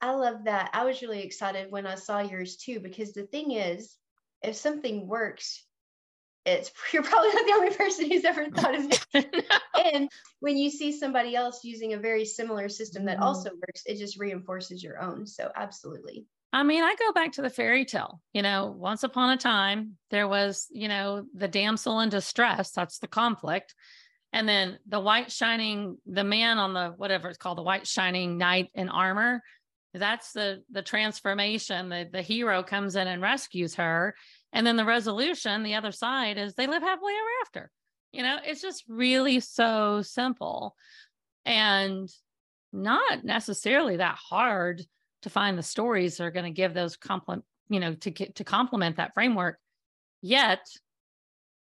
I 0.00 0.12
love 0.12 0.44
that. 0.44 0.70
I 0.72 0.84
was 0.84 1.02
really 1.02 1.22
excited 1.22 1.70
when 1.70 1.86
I 1.86 1.96
saw 1.96 2.20
yours 2.20 2.56
too, 2.56 2.80
because 2.80 3.12
the 3.12 3.24
thing 3.24 3.52
is, 3.52 3.96
if 4.42 4.56
something 4.56 5.06
works, 5.06 5.64
it's 6.46 6.72
you're 6.92 7.02
probably 7.02 7.32
not 7.34 7.46
the 7.46 7.52
only 7.52 7.76
person 7.76 8.10
who's 8.10 8.24
ever 8.24 8.48
thought 8.48 8.74
of 8.74 8.86
it. 9.14 9.46
And 9.92 10.08
when 10.40 10.56
you 10.56 10.70
see 10.70 10.92
somebody 10.92 11.36
else 11.36 11.64
using 11.64 11.92
a 11.92 11.98
very 11.98 12.24
similar 12.24 12.68
system 12.68 13.06
that 13.06 13.18
mm. 13.18 13.22
also 13.22 13.50
works, 13.50 13.82
it 13.86 13.98
just 13.98 14.18
reinforces 14.18 14.82
your 14.82 15.00
own. 15.00 15.26
So 15.26 15.50
absolutely. 15.54 16.26
I 16.52 16.62
mean, 16.64 16.82
I 16.82 16.96
go 16.98 17.12
back 17.12 17.32
to 17.32 17.42
the 17.42 17.50
fairy 17.50 17.84
tale. 17.84 18.20
You 18.32 18.42
know, 18.42 18.74
once 18.76 19.02
upon 19.02 19.30
a 19.30 19.36
time, 19.36 19.96
there 20.10 20.26
was, 20.26 20.66
you 20.70 20.88
know, 20.88 21.24
the 21.34 21.48
damsel 21.48 22.00
in 22.00 22.08
distress. 22.08 22.72
That's 22.72 22.98
the 22.98 23.06
conflict. 23.06 23.74
And 24.32 24.48
then 24.48 24.78
the 24.86 25.00
white 25.00 25.30
shining, 25.30 25.98
the 26.06 26.24
man 26.24 26.58
on 26.58 26.74
the 26.74 26.90
whatever 26.96 27.28
it's 27.28 27.38
called, 27.38 27.58
the 27.58 27.62
white 27.62 27.86
shining 27.86 28.38
knight 28.38 28.70
in 28.74 28.88
armor 28.88 29.42
that's 29.94 30.32
the 30.32 30.62
the 30.70 30.82
transformation 30.82 31.88
the 31.88 32.08
the 32.12 32.22
hero 32.22 32.62
comes 32.62 32.94
in 32.96 33.08
and 33.08 33.20
rescues 33.20 33.74
her 33.74 34.14
and 34.52 34.66
then 34.66 34.76
the 34.76 34.84
resolution 34.84 35.62
the 35.62 35.74
other 35.74 35.92
side 35.92 36.38
is 36.38 36.54
they 36.54 36.66
live 36.66 36.82
happily 36.82 37.12
ever 37.12 37.28
after 37.42 37.70
you 38.12 38.22
know 38.22 38.38
it's 38.44 38.62
just 38.62 38.84
really 38.88 39.40
so 39.40 40.00
simple 40.02 40.76
and 41.44 42.08
not 42.72 43.24
necessarily 43.24 43.96
that 43.96 44.16
hard 44.16 44.82
to 45.22 45.30
find 45.30 45.56
the 45.56 45.62
stories 45.62 46.16
that 46.16 46.24
are 46.24 46.30
going 46.30 46.44
to 46.44 46.50
give 46.50 46.74
those 46.74 46.96
compliment 46.96 47.44
you 47.68 47.80
know 47.80 47.94
to 47.94 48.10
get 48.10 48.34
to 48.36 48.44
complement 48.44 48.96
that 48.96 49.14
framework 49.14 49.58
yet 50.22 50.60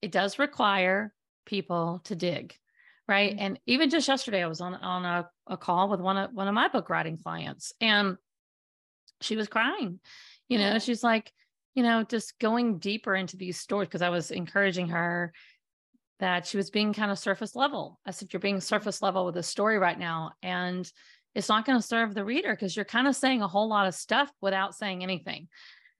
it 0.02 0.12
does 0.12 0.40
require 0.40 1.14
people 1.46 2.02
to 2.06 2.16
dig 2.16 2.56
right? 3.08 3.32
Mm-hmm. 3.32 3.40
and 3.40 3.60
even 3.66 3.90
just 3.90 4.08
yesterday 4.08 4.44
i 4.44 4.48
was 4.48 4.62
on 4.62 4.74
on 4.76 5.06
a, 5.06 5.30
a 5.48 5.58
call 5.58 5.90
with 5.90 6.00
one 6.00 6.18
of 6.18 6.32
one 6.34 6.48
of 6.48 6.54
my 6.54 6.68
book 6.68 6.90
writing 6.90 7.18
clients 7.18 7.74
and 7.82 8.18
she 9.22 9.36
was 9.36 9.48
crying 9.48 10.00
you 10.50 10.58
know? 10.58 10.80
She's 10.80 11.04
like 11.04 11.32
you 11.76 11.84
know 11.84 12.04
just 12.04 12.38
going 12.40 12.78
deeper 12.80 13.16
into 13.16 13.38
these 13.38 13.58
stories 13.58 13.88
because 13.88 14.02
i 14.02 14.10
was 14.10 14.32
encouraging 14.32 14.90
her 14.90 15.32
that 16.22 16.46
she 16.46 16.56
was 16.56 16.70
being 16.70 16.94
kind 16.94 17.12
of 17.12 17.20
surface 17.20 17.56
level. 17.56 18.00
I 18.06 18.12
said 18.12 18.32
you're 18.32 18.40
being 18.40 18.62
surface 18.62 19.02
level 19.02 19.26
with 19.26 19.36
a 19.38 19.44
story 19.44 19.80
right 19.80 19.98
now 19.98 20.34
and 20.42 20.90
it's 21.34 21.50
not 21.50 21.66
going 21.66 21.80
to 21.80 21.86
serve 21.86 22.14
the 22.14 22.26
reader 22.26 22.52
because 22.52 22.76
you're 22.76 22.86
kind 22.86 23.08
of 23.08 23.16
saying 23.16 23.42
a 23.42 23.48
whole 23.48 23.68
lot 23.68 23.88
of 23.88 23.96
stuff 23.96 24.32
without 24.42 24.76
saying 24.76 25.04
anything 25.04 25.48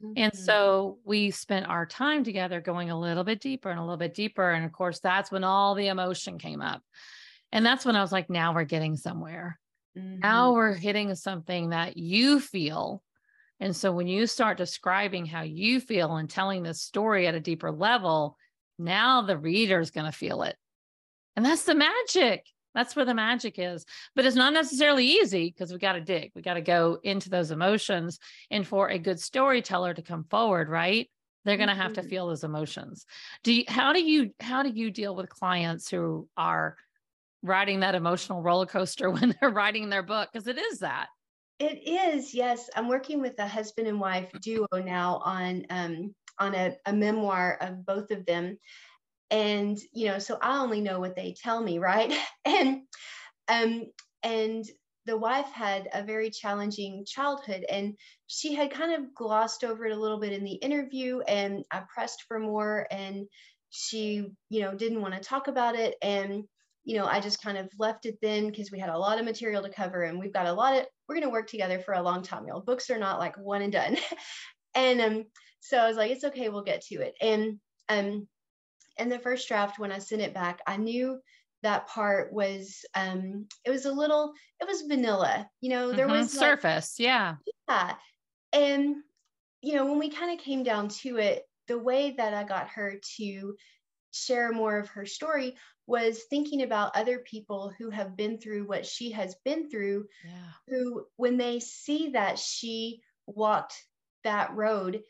Mm-hmm. 0.04 0.14
And 0.18 0.36
so 0.36 0.98
we 1.04 1.32
spent 1.32 1.68
our 1.68 1.86
time 1.86 2.24
together 2.24 2.60
going 2.60 2.90
a 2.90 3.00
little 3.00 3.24
bit 3.24 3.40
deeper 3.40 3.70
and 3.70 3.80
a 3.80 3.84
little 3.84 3.98
bit 3.98 4.14
deeper. 4.14 4.52
And 4.52 4.66
of 4.66 4.72
course, 4.72 5.00
that's 5.00 5.32
when 5.32 5.44
all 5.44 5.76
the 5.76 5.88
emotion 5.88 6.38
came 6.38 6.62
up. 6.62 6.82
And 7.52 7.66
that's 7.66 7.86
when 7.86 7.96
I 7.96 8.02
was 8.02 8.12
like, 8.12 8.30
now 8.30 8.54
we're 8.54 8.64
getting 8.64 8.96
somewhere. 8.96 9.60
Mm-hmm. 9.98 10.20
Now 10.20 10.54
we're 10.54 10.74
hitting 10.74 11.14
something 11.16 11.70
that 11.70 11.98
you 11.98 12.40
feel. 12.40 13.04
And 13.60 13.76
so 13.76 13.92
when 13.92 14.08
you 14.08 14.26
start 14.26 14.58
describing 14.58 15.26
how 15.26 15.44
you 15.44 15.80
feel 15.80 16.16
and 16.16 16.30
telling 16.30 16.64
this 16.64 16.82
story 16.82 17.28
at 17.28 17.36
a 17.36 17.40
deeper 17.40 17.72
level, 17.72 18.38
now 18.80 19.22
the 19.22 19.38
reader 19.38 19.80
is 19.80 19.92
going 19.92 20.08
to 20.08 20.18
feel 20.18 20.44
it. 20.44 20.56
And 21.36 21.46
that's 21.46 21.64
the 21.64 21.76
magic. 21.76 22.48
That's 22.74 22.96
where 22.96 23.06
the 23.06 23.14
magic 23.14 23.56
is. 23.58 23.86
But 24.16 24.26
it's 24.26 24.36
not 24.36 24.54
necessarily 24.54 25.06
easy 25.06 25.48
because 25.48 25.72
we 25.72 25.80
got 25.80 25.94
to 25.94 26.02
dig. 26.02 26.32
We 26.36 26.42
got 26.42 26.54
to 26.54 26.62
go 26.62 27.00
into 27.04 27.30
those 27.30 27.52
emotions. 27.52 28.20
And 28.50 28.66
for 28.66 28.90
a 28.90 29.00
good 29.00 29.20
storyteller 29.20 29.94
to 29.94 30.02
come 30.02 30.26
forward, 30.26 30.70
right? 30.70 31.10
They're 31.44 31.58
going 31.58 31.70
to 31.70 31.76
have 31.76 31.94
to 31.94 32.02
mm-hmm. 32.02 32.10
feel 32.10 32.28
those 32.28 32.44
emotions. 32.44 33.06
Do 33.44 33.54
you, 33.54 33.64
how 33.68 33.94
do 33.94 34.02
you 34.02 34.32
how 34.40 34.64
do 34.64 34.70
you 34.70 34.92
deal 34.92 35.16
with 35.16 35.30
clients 35.30 35.90
who 35.90 36.28
are 36.38 36.78
riding 37.44 37.80
that 37.82 37.96
emotional 37.96 38.42
roller 38.42 38.66
coaster 38.66 39.10
when 39.12 39.36
they're 39.40 39.50
writing 39.50 39.90
their 39.90 40.04
book 40.04 40.30
because 40.32 40.48
it 40.48 40.58
is 40.58 40.80
that. 40.80 41.08
It 41.60 41.88
is, 41.88 42.34
yes. 42.34 42.70
I'm 42.76 42.88
working 42.88 43.22
with 43.22 43.38
a 43.38 43.48
husband 43.48 43.88
and 43.88 44.00
wife 44.00 44.32
duo 44.42 44.68
now 44.84 45.22
on 45.24 45.66
um, 45.70 46.16
on 46.40 46.56
a, 46.56 46.76
a 46.88 46.94
memoir 46.94 47.58
of 47.62 47.86
both 47.86 48.10
of 48.10 48.26
them 48.26 48.58
and 49.32 49.78
you 49.94 50.08
know 50.08 50.20
so 50.20 50.38
i 50.42 50.60
only 50.60 50.82
know 50.82 51.00
what 51.00 51.16
they 51.16 51.36
tell 51.42 51.62
me 51.64 51.80
right? 51.80 52.14
And 52.46 52.82
um 53.50 53.86
and 54.24 54.66
the 55.06 55.18
wife 55.18 55.48
had 55.54 55.90
a 55.94 56.04
very 56.04 56.30
challenging 56.30 57.06
childhood 57.08 57.66
and 57.70 57.96
she 58.28 58.54
had 58.54 58.72
kind 58.72 58.94
of 58.94 59.14
glossed 59.16 59.64
over 59.64 59.86
it 59.86 59.98
a 59.98 60.00
little 60.00 60.20
bit 60.20 60.34
in 60.34 60.44
the 60.44 60.54
interview 60.54 61.22
and 61.22 61.64
i 61.72 61.82
pressed 61.94 62.24
for 62.28 62.40
more 62.40 62.88
and 62.92 63.26
she 63.72 64.28
you 64.50 64.62
know 64.62 64.76
didn't 64.76 65.02
want 65.02 65.14
to 65.14 65.20
talk 65.22 65.48
about 65.48 65.76
it. 65.76 65.96
And 66.02 66.44
you 66.84 66.98
know 66.98 67.06
i 67.06 67.20
just 67.20 67.42
kind 67.44 67.58
of 67.58 67.70
left 67.78 68.06
it 68.06 68.18
then 68.22 68.48
because 68.48 68.72
we 68.72 68.80
had 68.80 68.90
a 68.90 68.98
lot 68.98 69.20
of 69.20 69.26
material 69.26 69.64
to 69.64 69.70
cover 69.70 70.04
and 70.04 70.20
we've 70.20 70.34
got 70.34 70.48
a 70.48 70.54
lot 70.54 70.78
of 70.78 70.86
we're 71.08 71.16
going 71.16 71.28
to 71.28 71.32
work 71.32 71.48
together 71.48 71.80
for 71.80 71.94
a 71.94 72.02
long 72.02 72.24
time 72.24 72.48
y'all. 72.48 72.62
Books 72.62 72.90
are 72.90 72.98
not 73.00 73.20
like 73.20 73.38
one 73.38 73.62
and 73.62 73.74
done. 73.74 73.98
And 74.76 75.02
um 75.02 75.26
so 75.60 75.78
i 75.78 75.88
was 75.88 75.98
like 75.98 76.12
it's 76.12 76.24
okay 76.24 76.50
we'll 76.50 76.64
get 76.64 76.82
to 76.84 76.96
it. 77.02 77.16
And 77.22 77.60
um 77.90 78.28
in 79.02 79.10
the 79.10 79.20
first 79.20 79.48
draft 79.48 79.80
when 79.80 79.92
I 79.92 80.00
sent 80.00 80.22
it 80.22 80.34
back, 80.34 80.62
I 80.68 80.78
knew 80.78 81.20
that 81.64 81.88
part 81.88 82.34
was 82.34 82.84
um 82.96 83.46
it 83.66 83.70
was 83.70 83.86
a 83.86 83.92
little 83.92 84.34
it 84.60 84.68
was 84.68 84.84
vanilla 84.88 85.48
you 85.62 85.70
know 85.70 85.92
there 85.92 86.08
mm-hmm. 86.08 86.18
was 86.18 86.32
surface 86.32 87.00
like, 87.00 87.06
yeah 87.06 87.36
yeah 87.70 87.94
and 88.54 88.96
you 89.62 89.76
know 89.76 89.86
when 89.86 90.00
we 90.00 90.10
kind 90.10 90.38
of 90.38 90.44
came 90.44 90.64
down 90.64 90.88
to 90.88 91.18
it 91.18 91.44
the 91.68 91.78
way 91.78 92.16
that 92.18 92.34
i 92.34 92.44
got 92.44 92.68
her 92.68 92.96
to 93.18 93.56
share 94.12 94.52
more 94.52 94.78
of 94.80 94.90
her 94.90 95.06
story 95.06 95.56
was 95.88 96.24
thinking 96.30 96.62
about 96.64 96.96
other 96.96 97.20
people 97.20 97.72
who 97.78 97.90
have 97.90 98.16
been 98.16 98.38
through 98.40 98.66
what 98.66 98.86
she 98.86 99.12
has 99.12 99.36
been 99.46 99.70
through 99.70 100.06
yeah. 100.26 100.52
who 100.68 101.06
when 101.18 101.38
they 101.38 101.60
see 101.60 102.10
that 102.10 102.38
she 102.38 103.02
walked 103.28 103.76
that 104.24 104.54
road 104.56 105.02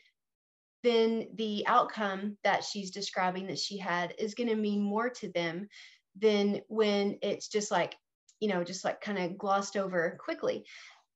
then 0.82 1.28
the 1.34 1.64
outcome 1.66 2.36
that 2.44 2.64
she's 2.64 2.90
describing 2.90 3.46
that 3.46 3.58
she 3.58 3.78
had 3.78 4.14
is 4.18 4.34
going 4.34 4.48
to 4.48 4.56
mean 4.56 4.82
more 4.82 5.10
to 5.10 5.30
them 5.32 5.68
than 6.18 6.60
when 6.68 7.18
it's 7.22 7.48
just 7.48 7.70
like 7.70 7.96
you 8.40 8.48
know 8.48 8.64
just 8.64 8.84
like 8.84 9.00
kind 9.00 9.18
of 9.18 9.38
glossed 9.38 9.76
over 9.76 10.18
quickly. 10.22 10.64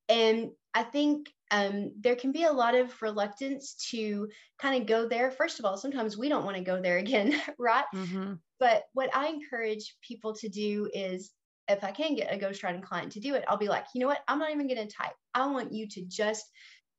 And 0.09 0.51
i 0.75 0.83
think 0.83 1.29
um, 1.53 1.93
there 2.01 2.17
can 2.17 2.33
be 2.33 2.43
a 2.43 2.53
lot 2.53 2.75
of 2.75 3.01
reluctance 3.01 3.77
to 3.91 4.29
kind 4.61 4.81
of 4.81 4.89
go 4.89 5.09
there. 5.09 5.31
First 5.31 5.59
of 5.61 5.65
all 5.65 5.77
sometimes 5.77 6.17
we 6.17 6.29
don't 6.29 6.45
want 6.45 6.57
to 6.57 6.63
go 6.63 6.81
there 6.81 6.99
again 6.99 7.41
right? 7.59 7.85
Mm-hmm. 7.95 8.35
but 8.59 8.85
what 8.95 9.15
i 9.15 9.29
encourage 9.29 9.97
people 10.01 10.35
to 10.35 10.49
do 10.49 10.89
is 10.93 11.31
if 11.69 11.83
i 11.83 11.91
can 11.91 12.15
get 12.15 12.33
a 12.33 12.39
ghostwriting 12.39 12.83
client 12.83 13.13
to 13.13 13.21
do 13.21 13.35
it 13.35 13.45
i'll 13.49 13.57
be 13.57 13.69
like 13.69 13.87
you 13.95 14.01
know 14.01 14.07
what? 14.07 14.21
I'm 14.29 14.39
not 14.39 14.53
even 14.53 14.69
going 14.69 14.87
to 14.87 14.95
type. 14.95 15.15
I 15.35 15.47
want 15.47 15.73
you 15.73 15.89
to 15.89 16.03
just 16.03 16.45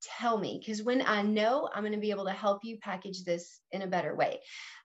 tell 0.02 0.38
me 0.38 0.60
because 0.60 0.84
when 0.84 1.02
I 1.06 1.22
know 1.22 1.70
I'm 1.74 1.84
going 1.84 1.94
to 1.94 2.00
be 2.00 2.12
able 2.12 2.26
to 2.26 2.32
help 2.32 2.64
you 2.64 2.78
package 2.78 3.24
this 3.24 3.60
in 3.72 3.82
a 3.82 3.88
better 3.88 4.16
way. 4.16 4.40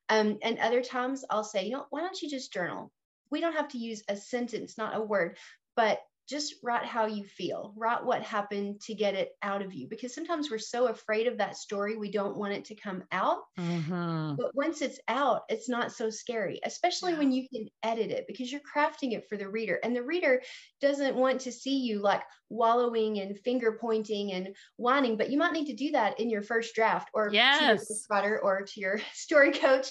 Um, 0.08 0.38
and 0.42 0.58
other 0.58 0.82
times 0.82 1.24
I'll 1.30 1.44
say, 1.44 1.64
you 1.64 1.72
know, 1.72 1.86
why 1.90 2.00
don't 2.00 2.20
you 2.20 2.28
just 2.28 2.52
journal? 2.52 2.92
We 3.30 3.40
don't 3.40 3.54
have 3.54 3.68
to 3.68 3.78
use 3.78 4.02
a 4.08 4.16
sentence, 4.16 4.76
not 4.76 4.96
a 4.96 5.00
word, 5.00 5.38
but 5.76 6.00
just 6.28 6.54
write 6.62 6.84
how 6.84 7.06
you 7.06 7.24
feel, 7.24 7.74
write 7.76 8.04
what 8.04 8.22
happened 8.22 8.80
to 8.80 8.94
get 8.94 9.14
it 9.14 9.30
out 9.42 9.62
of 9.62 9.74
you. 9.74 9.88
Because 9.88 10.14
sometimes 10.14 10.50
we're 10.50 10.58
so 10.58 10.86
afraid 10.86 11.26
of 11.26 11.38
that 11.38 11.56
story, 11.56 11.96
we 11.96 12.10
don't 12.10 12.36
want 12.36 12.52
it 12.52 12.64
to 12.66 12.74
come 12.74 13.02
out. 13.12 13.38
Mm-hmm. 13.58 14.36
But 14.36 14.54
once 14.54 14.82
it's 14.82 15.00
out, 15.08 15.42
it's 15.48 15.68
not 15.68 15.92
so 15.92 16.10
scary, 16.10 16.60
especially 16.64 17.12
yeah. 17.12 17.18
when 17.18 17.32
you 17.32 17.48
can 17.48 17.68
edit 17.82 18.10
it 18.10 18.26
because 18.26 18.50
you're 18.50 18.60
crafting 18.60 19.12
it 19.12 19.28
for 19.28 19.36
the 19.36 19.48
reader. 19.48 19.78
And 19.82 19.94
the 19.94 20.02
reader 20.02 20.42
doesn't 20.80 21.16
want 21.16 21.40
to 21.42 21.52
see 21.52 21.78
you 21.78 22.00
like 22.00 22.22
wallowing 22.48 23.18
and 23.18 23.38
finger 23.40 23.78
pointing 23.80 24.32
and 24.32 24.54
whining, 24.76 25.16
but 25.16 25.30
you 25.30 25.38
might 25.38 25.52
need 25.52 25.66
to 25.66 25.74
do 25.74 25.90
that 25.92 26.20
in 26.20 26.30
your 26.30 26.42
first 26.42 26.74
draft 26.74 27.10
or 27.14 27.30
yes. 27.32 27.86
to 27.88 28.22
your 28.22 28.40
or 28.40 28.62
to 28.62 28.80
your 28.80 29.00
story 29.12 29.52
coach. 29.52 29.88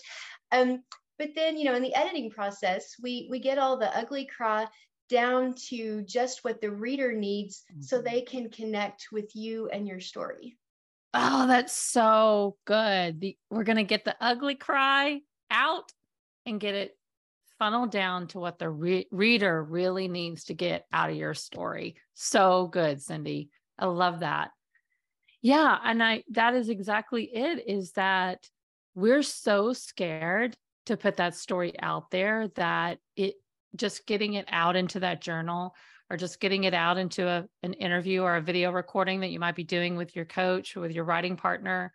Um, 0.51 0.83
but 1.19 1.29
then 1.35 1.55
you 1.55 1.65
know 1.65 1.75
in 1.75 1.83
the 1.83 1.93
editing 1.93 2.31
process 2.31 2.95
we 3.01 3.27
we 3.29 3.39
get 3.39 3.59
all 3.59 3.77
the 3.77 3.95
ugly 3.95 4.25
cry 4.25 4.65
down 5.11 5.53
to 5.69 6.01
just 6.03 6.43
what 6.43 6.61
the 6.61 6.71
reader 6.71 7.11
needs 7.11 7.63
mm-hmm. 7.71 7.81
so 7.81 8.01
they 8.01 8.21
can 8.21 8.49
connect 8.49 9.09
with 9.11 9.35
you 9.35 9.69
and 9.69 9.87
your 9.87 9.99
story. 9.99 10.57
Oh, 11.13 11.45
that's 11.45 11.73
so 11.73 12.55
good. 12.65 13.19
The, 13.19 13.37
we're 13.49 13.65
going 13.65 13.77
to 13.77 13.83
get 13.83 14.05
the 14.05 14.15
ugly 14.21 14.55
cry 14.55 15.19
out 15.51 15.91
and 16.45 16.59
get 16.59 16.73
it 16.73 16.97
funneled 17.59 17.91
down 17.91 18.27
to 18.27 18.39
what 18.39 18.57
the 18.57 18.69
re- 18.69 19.07
reader 19.11 19.61
really 19.61 20.07
needs 20.07 20.45
to 20.45 20.53
get 20.53 20.85
out 20.93 21.09
of 21.09 21.15
your 21.17 21.33
story. 21.33 21.95
So 22.13 22.67
good, 22.67 23.01
Cindy. 23.01 23.49
I 23.77 23.85
love 23.87 24.21
that. 24.21 24.51
Yeah, 25.41 25.77
and 25.83 26.01
I 26.01 26.23
that 26.31 26.53
is 26.53 26.69
exactly 26.69 27.23
it 27.23 27.67
is 27.67 27.91
that 27.93 28.47
we're 28.93 29.23
so 29.23 29.73
scared 29.73 30.55
to 30.85 30.97
put 30.97 31.17
that 31.17 31.35
story 31.35 31.73
out 31.79 32.11
there 32.11 32.47
that 32.55 32.99
it 33.15 33.35
just 33.75 34.05
getting 34.05 34.33
it 34.33 34.45
out 34.49 34.75
into 34.75 34.99
that 34.99 35.21
journal 35.21 35.75
or 36.09 36.17
just 36.17 36.41
getting 36.41 36.65
it 36.65 36.73
out 36.73 36.97
into 36.97 37.27
a, 37.27 37.45
an 37.63 37.73
interview 37.73 38.21
or 38.21 38.35
a 38.35 38.41
video 38.41 38.71
recording 38.71 39.21
that 39.21 39.31
you 39.31 39.39
might 39.39 39.55
be 39.55 39.63
doing 39.63 39.95
with 39.95 40.15
your 40.15 40.25
coach 40.25 40.75
or 40.75 40.81
with 40.81 40.91
your 40.91 41.05
writing 41.05 41.37
partner 41.37 41.93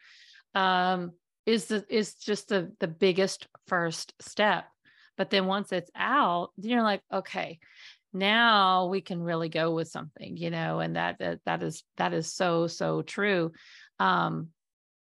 um, 0.55 1.13
is 1.45 1.67
the 1.67 1.85
is 1.89 2.15
just 2.15 2.49
the 2.49 2.73
the 2.81 2.89
biggest 2.89 3.47
first 3.67 4.15
step. 4.21 4.65
But 5.17 5.31
then 5.31 5.47
once 5.47 5.71
it's 5.73 5.91
out 5.95 6.51
you're 6.57 6.83
like 6.83 7.03
okay 7.13 7.59
now 8.13 8.87
we 8.87 9.01
can 9.03 9.23
really 9.23 9.51
go 9.51 9.75
with 9.75 9.89
something 9.89 10.37
you 10.37 10.51
know 10.51 10.81
and 10.81 10.97
that 10.97 11.19
that, 11.19 11.41
that 11.45 11.63
is 11.63 11.85
that 11.99 12.13
is 12.15 12.33
so 12.33 12.67
so 12.67 13.03
true. 13.03 13.53
Um 14.01 14.49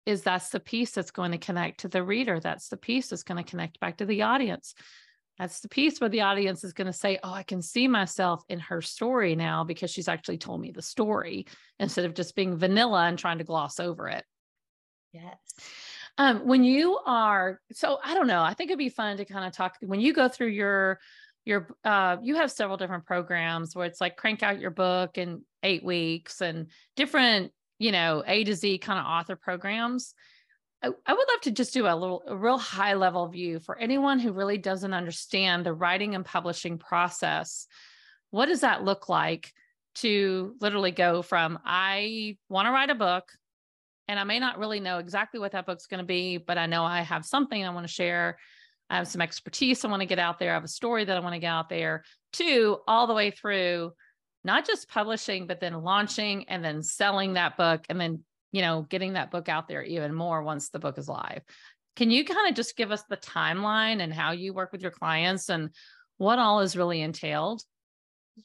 is 0.07 0.23
that's 0.23 0.51
the 0.51 0.61
piece 0.61 0.93
that's 0.93 1.11
going 1.11 1.33
to 1.33 1.39
connect 1.39 1.81
to 1.81 1.89
the 1.89 2.03
reader. 2.03 2.41
That's 2.41 2.69
the 2.69 2.77
piece 2.77 3.09
that's 3.09 3.23
going 3.23 3.43
to 3.43 3.49
connect 3.49 3.81
back 3.81 3.99
to 3.99 4.07
the 4.07 4.23
audience 4.23 4.75
that's 5.41 5.61
the 5.61 5.71
piece 5.71 5.99
where 5.99 6.11
the 6.11 6.21
audience 6.21 6.65
is 6.65 6.75
going 6.75 6.87
to 6.87 6.93
say, 6.93 7.19
Oh, 7.25 7.33
I 7.33 7.43
can 7.43 7.63
see 7.63 7.89
myself 7.89 8.45
in 8.51 8.61
her 8.61 8.83
story 8.83 9.35
now 9.35 9.65
because 9.65 9.91
she's 9.91 10.07
actually 10.07 10.37
told 10.37 10.61
me 10.61 10.71
the 10.71 10.83
story 10.83 11.47
instead 11.79 12.05
of 12.05 12.13
just 12.13 12.37
being 12.37 12.59
vanilla 12.59 13.07
and 13.07 13.19
trying 13.19 13.39
to 13.39 13.45
gloss 13.45 13.81
over 13.81 14.09
it. 14.09 14.23
Yes. 15.15 15.39
Um, 16.19 16.47
when 16.47 16.63
you 16.63 16.99
are, 17.07 17.59
so 17.73 17.99
I 18.05 18.13
don't 18.13 18.27
know, 18.27 18.43
I 18.43 18.53
think 18.53 18.69
it'd 18.69 18.79
be 18.79 18.91
fun 18.91 19.17
to 19.17 19.25
kind 19.25 19.47
of 19.47 19.55
talk 19.55 19.77
when 19.81 20.01
you 20.01 20.13
go 20.13 20.29
through 20.29 20.49
your, 20.49 21.01
your, 21.47 21.69
uh, 21.85 22.19
you 22.23 22.35
have 22.35 22.53
several 22.53 22.77
different 22.77 23.07
programs 23.07 23.75
where 23.75 23.87
it's 23.87 24.01
like 24.01 24.19
crank 24.19 24.43
out 24.43 24.61
your 24.61 24.71
book 24.71 25.17
in 25.17 25.43
eight 25.63 25.83
weeks 25.83 26.43
and 26.43 26.67
different, 26.97 27.51
you 27.79 27.93
know, 27.93 28.23
A 28.27 28.45
to 28.45 28.55
Z 28.55 28.77
kind 28.79 28.99
of 28.99 29.07
author 29.07 29.37
programs. 29.37 30.13
I, 30.83 30.89
would 30.89 30.99
love 31.29 31.41
to 31.43 31.51
just 31.51 31.75
do 31.75 31.87
a 31.87 31.95
little, 31.95 32.23
a 32.27 32.37
real 32.37 32.57
high 32.57 32.95
level 32.95 33.29
view 33.29 33.61
for 33.61 33.79
anyone 33.79 34.19
who 34.19 34.33
really 34.33 34.57
doesn't 34.57 34.95
understand 34.95 35.65
the 35.65 35.75
writing 35.75 36.15
and 36.15 36.25
publishing 36.25 36.79
process. 36.79 37.67
What 38.31 38.47
does 38.47 38.61
that 38.61 38.85
look 38.85 39.09
like 39.09 39.53
to 39.97 40.55
literally 40.61 40.93
go 40.93 41.21
from, 41.21 41.59
I 41.65 42.37
want 42.49 42.67
to 42.67 42.73
write 42.73 42.91
a 42.91 42.95
book, 42.95 43.25
and 44.09 44.19
I 44.19 44.25
may 44.25 44.39
not 44.39 44.59
really 44.59 44.81
know 44.81 44.99
exactly 44.99 45.39
what 45.39 45.53
that 45.53 45.67
book's 45.67 45.87
going 45.87 45.99
to 45.99 46.07
be, 46.07 46.39
but 46.39 46.57
I 46.57 46.67
know 46.67 46.85
I 46.85 47.03
have 47.03 47.25
something 47.25 47.63
I 47.63 47.71
want 47.71 47.87
to 47.87 47.93
share. 47.93 48.39
I 48.89 48.97
have 48.97 49.09
some 49.09 49.21
expertise 49.21 49.85
I 49.85 49.89
want 49.89 50.01
to 50.01 50.07
get 50.07 50.19
out 50.19 50.39
there. 50.39 50.51
I 50.51 50.55
have 50.55 50.65
a 50.65 50.69
story 50.69 51.05
that 51.05 51.17
I 51.17 51.21
want 51.21 51.35
to 51.35 51.41
get 51.41 51.49
out 51.49 51.69
there, 51.69 52.05
to 52.35 52.79
all 52.89 53.07
the 53.07 53.15
way 53.15 53.31
through 53.31 53.93
not 54.43 54.67
just 54.67 54.89
publishing, 54.89 55.47
but 55.47 55.61
then 55.61 55.83
launching 55.83 56.49
and 56.49 56.65
then 56.65 56.83
selling 56.83 57.35
that 57.35 57.57
book 57.57 57.85
and 57.89 58.01
then 58.01 58.25
you 58.53 58.63
know, 58.63 58.83
getting 58.83 59.15
that 59.15 59.31
book 59.31 59.49
out 59.49 59.69
there 59.69 59.83
even 59.83 60.15
more 60.15 60.43
once 60.43 60.71
the 60.71 60.79
book 60.79 60.99
is 60.99 61.09
live. 61.09 61.43
Can 61.97 62.11
you 62.11 62.25
kind 62.25 62.49
of 62.49 62.55
just 62.55 62.77
give 62.77 62.91
us 62.91 63.03
the 63.09 63.17
timeline 63.17 64.01
and 64.01 64.13
how 64.13 64.33
you 64.33 64.55
work 64.55 64.73
with 64.73 64.83
your 64.83 64.91
clients 64.91 65.49
and 65.49 65.71
what 66.19 66.39
all 66.39 66.61
is 66.61 66.77
really 66.77 67.01
entailed? 67.01 67.63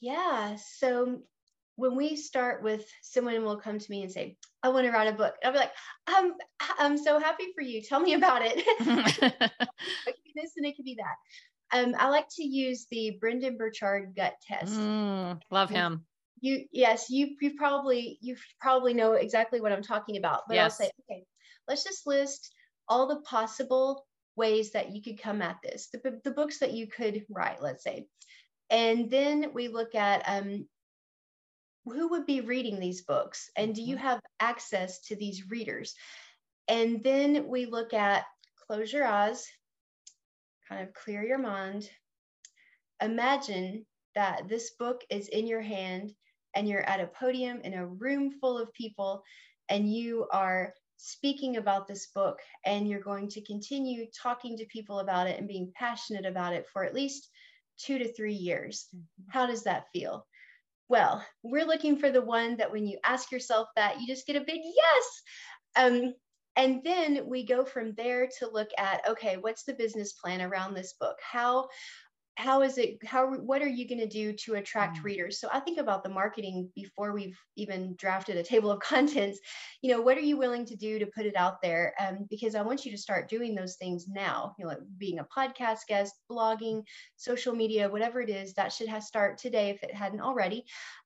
Yeah. 0.00 0.56
So 0.56 1.22
when 1.76 1.96
we 1.96 2.16
start 2.16 2.62
with 2.62 2.84
someone 3.02 3.44
will 3.44 3.56
come 3.56 3.78
to 3.78 3.90
me 3.90 4.02
and 4.02 4.10
say, 4.10 4.36
I 4.62 4.68
want 4.68 4.86
to 4.86 4.92
write 4.92 5.12
a 5.12 5.16
book. 5.16 5.34
I'll 5.44 5.52
be 5.52 5.58
like, 5.58 5.72
I'm, 6.06 6.32
I'm 6.78 6.98
so 6.98 7.18
happy 7.18 7.46
for 7.54 7.62
you. 7.62 7.82
Tell 7.82 8.00
me 8.00 8.14
about 8.14 8.42
it. 8.44 8.56
it 8.80 9.22
could 10.04 10.14
be 10.24 10.32
this 10.34 10.52
and 10.56 10.66
it 10.66 10.76
could 10.76 10.84
be 10.84 10.98
that. 10.98 11.78
Um, 11.78 11.94
I 11.98 12.08
like 12.08 12.28
to 12.36 12.44
use 12.44 12.86
the 12.90 13.16
Brendon 13.20 13.56
Burchard 13.56 14.14
gut 14.16 14.34
test. 14.48 14.72
Mm, 14.72 15.40
love 15.50 15.70
him 15.70 16.04
you 16.40 16.64
yes 16.72 17.08
you 17.08 17.36
you 17.40 17.54
probably 17.56 18.18
you 18.20 18.36
probably 18.60 18.92
know 18.92 19.12
exactly 19.12 19.60
what 19.60 19.72
i'm 19.72 19.82
talking 19.82 20.16
about 20.16 20.42
but 20.48 20.54
yes. 20.54 20.64
i'll 20.64 20.86
say 20.86 20.90
okay 21.08 21.24
let's 21.68 21.84
just 21.84 22.06
list 22.06 22.52
all 22.88 23.06
the 23.06 23.20
possible 23.22 24.04
ways 24.36 24.70
that 24.72 24.90
you 24.90 25.02
could 25.02 25.20
come 25.20 25.40
at 25.40 25.56
this 25.62 25.88
the, 25.92 26.20
the 26.24 26.30
books 26.30 26.58
that 26.58 26.72
you 26.72 26.86
could 26.86 27.24
write 27.30 27.62
let's 27.62 27.82
say 27.82 28.06
and 28.70 29.10
then 29.10 29.52
we 29.54 29.68
look 29.68 29.94
at 29.94 30.22
um, 30.26 30.66
who 31.84 32.08
would 32.08 32.26
be 32.26 32.40
reading 32.40 32.80
these 32.80 33.02
books 33.02 33.48
and 33.56 33.74
do 33.74 33.82
you 33.82 33.96
mm-hmm. 33.96 34.06
have 34.06 34.20
access 34.40 35.00
to 35.00 35.16
these 35.16 35.48
readers 35.48 35.94
and 36.68 37.02
then 37.02 37.46
we 37.48 37.64
look 37.66 37.94
at 37.94 38.24
close 38.66 38.92
your 38.92 39.06
eyes 39.06 39.46
kind 40.68 40.82
of 40.82 40.92
clear 40.92 41.22
your 41.22 41.38
mind 41.38 41.88
imagine 43.02 43.86
that 44.14 44.48
this 44.48 44.72
book 44.78 45.02
is 45.10 45.28
in 45.28 45.46
your 45.46 45.60
hand 45.60 46.12
and 46.56 46.66
you're 46.66 46.88
at 46.88 47.00
a 47.00 47.06
podium 47.06 47.60
in 47.62 47.74
a 47.74 47.86
room 47.86 48.32
full 48.40 48.58
of 48.58 48.72
people 48.72 49.22
and 49.68 49.92
you 49.92 50.26
are 50.32 50.72
speaking 50.96 51.58
about 51.58 51.86
this 51.86 52.06
book 52.14 52.38
and 52.64 52.88
you're 52.88 53.00
going 53.00 53.28
to 53.28 53.42
continue 53.42 54.06
talking 54.10 54.56
to 54.56 54.64
people 54.66 55.00
about 55.00 55.26
it 55.28 55.38
and 55.38 55.46
being 55.46 55.70
passionate 55.74 56.24
about 56.24 56.54
it 56.54 56.66
for 56.72 56.82
at 56.82 56.94
least 56.94 57.28
two 57.78 57.98
to 57.98 58.10
three 58.12 58.34
years. 58.34 58.88
Mm-hmm. 58.94 59.30
How 59.30 59.46
does 59.46 59.64
that 59.64 59.84
feel? 59.92 60.26
Well, 60.88 61.24
we're 61.42 61.66
looking 61.66 61.98
for 61.98 62.10
the 62.10 62.22
one 62.22 62.56
that 62.56 62.72
when 62.72 62.86
you 62.86 62.98
ask 63.04 63.30
yourself 63.30 63.68
that, 63.76 64.00
you 64.00 64.06
just 64.06 64.26
get 64.26 64.36
a 64.36 64.40
big 64.40 64.60
yes. 64.64 65.22
Um, 65.76 66.14
and 66.56 66.80
then 66.82 67.28
we 67.28 67.44
go 67.44 67.66
from 67.66 67.92
there 67.94 68.28
to 68.38 68.48
look 68.50 68.70
at 68.78 69.06
okay, 69.06 69.36
what's 69.36 69.64
the 69.64 69.74
business 69.74 70.14
plan 70.14 70.40
around 70.40 70.72
this 70.72 70.94
book? 70.98 71.16
How 71.20 71.68
how 72.36 72.62
is 72.62 72.78
it 72.78 72.98
how 73.04 73.34
what 73.34 73.62
are 73.62 73.68
you 73.68 73.88
going 73.88 73.98
to 73.98 74.06
do 74.06 74.32
to 74.32 74.54
attract 74.54 74.98
mm. 74.98 75.04
readers? 75.04 75.40
So 75.40 75.48
i 75.52 75.60
think 75.60 75.78
about 75.78 76.02
the 76.02 76.10
marketing 76.10 76.70
before 76.74 77.12
we've 77.12 77.38
even 77.56 77.94
drafted 77.96 78.36
a 78.36 78.42
table 78.42 78.70
of 78.70 78.80
contents. 78.92 79.40
You 79.82 79.92
know 79.92 80.00
what 80.00 80.16
are 80.16 80.22
you 80.22 80.36
willing 80.36 80.64
to 80.66 80.76
do 80.76 80.98
to 80.98 81.06
put 81.06 81.26
it 81.26 81.36
out 81.36 81.62
there? 81.62 81.94
Um, 81.98 82.26
because 82.30 82.54
i 82.54 82.62
want 82.62 82.84
you 82.84 82.90
to 82.90 82.98
start 82.98 83.28
doing 83.28 83.54
those 83.54 83.76
things 83.76 84.06
now 84.08 84.54
you 84.58 84.64
know 84.64 84.70
like 84.70 84.78
being 84.98 85.18
a 85.18 85.24
podcast 85.24 85.80
guest 85.88 86.14
blogging 86.30 86.82
social 87.16 87.54
media 87.54 87.88
whatever 87.88 88.20
it 88.20 88.30
is 88.30 88.54
that 88.54 88.72
should 88.72 88.88
have 88.88 89.02
start 89.02 89.38
today 89.38 89.70
if 89.70 89.82
it 89.82 89.94
hadn't 89.94 90.20
already. 90.20 90.64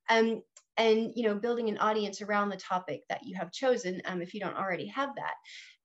Um, 0.09 0.43
and 0.81 1.13
you 1.15 1.25
know 1.25 1.35
building 1.35 1.69
an 1.69 1.79
audience 1.79 2.23
around 2.23 2.49
the 2.49 2.57
topic 2.57 3.03
that 3.11 3.21
you 3.23 3.37
have 3.37 3.53
chosen 3.53 4.01
um, 4.07 4.23
if 4.23 4.33
you 4.35 4.41
don't 4.41 4.57
already 4.57 4.87
have 4.89 5.15
that. 5.15 5.35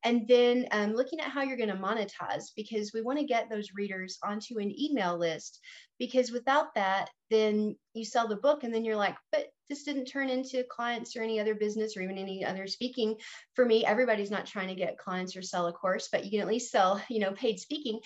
And 0.04 0.28
then 0.28 0.68
um, 0.72 0.94
looking 0.94 1.20
at 1.20 1.32
how 1.32 1.42
you're 1.42 1.58
going 1.58 1.70
to 1.70 1.76
monetize 1.76 2.52
because 2.56 2.92
we 2.94 3.02
want 3.02 3.18
to 3.18 3.26
get 3.26 3.50
those 3.50 3.74
readers 3.76 4.20
onto 4.24 4.60
an 4.60 4.72
email 4.80 5.18
list 5.18 5.60
because 5.98 6.32
without 6.32 6.76
that 6.76 7.10
then 7.32 7.76
you 7.94 8.06
sell 8.06 8.28
the 8.28 8.36
book 8.36 8.64
and 8.64 8.74
then 8.74 8.86
you're 8.86 8.96
like 8.96 9.16
but 9.32 9.48
this 9.68 9.84
didn't 9.84 10.06
turn 10.06 10.30
into 10.30 10.64
clients 10.70 11.16
or 11.16 11.24
any 11.24 11.40
other 11.40 11.56
business 11.56 11.98
or 11.98 12.02
even 12.04 12.20
any 12.20 12.46
other 12.46 12.68
speaking 12.68 13.16
for 13.56 13.66
me. 13.66 13.84
Everybody's 13.84 14.30
not 14.30 14.46
trying 14.46 14.68
to 14.68 14.76
get 14.76 15.00
clients 15.00 15.36
or 15.36 15.42
sell 15.42 15.68
a 15.68 15.74
course 15.74 16.08
but 16.12 16.24
you 16.24 16.32
can 16.32 16.40
at 16.40 16.48
least 16.48 16.72
sell 16.72 17.02
you 17.10 17.20
know 17.20 17.32
paid 17.32 17.60
speaking. 17.60 18.00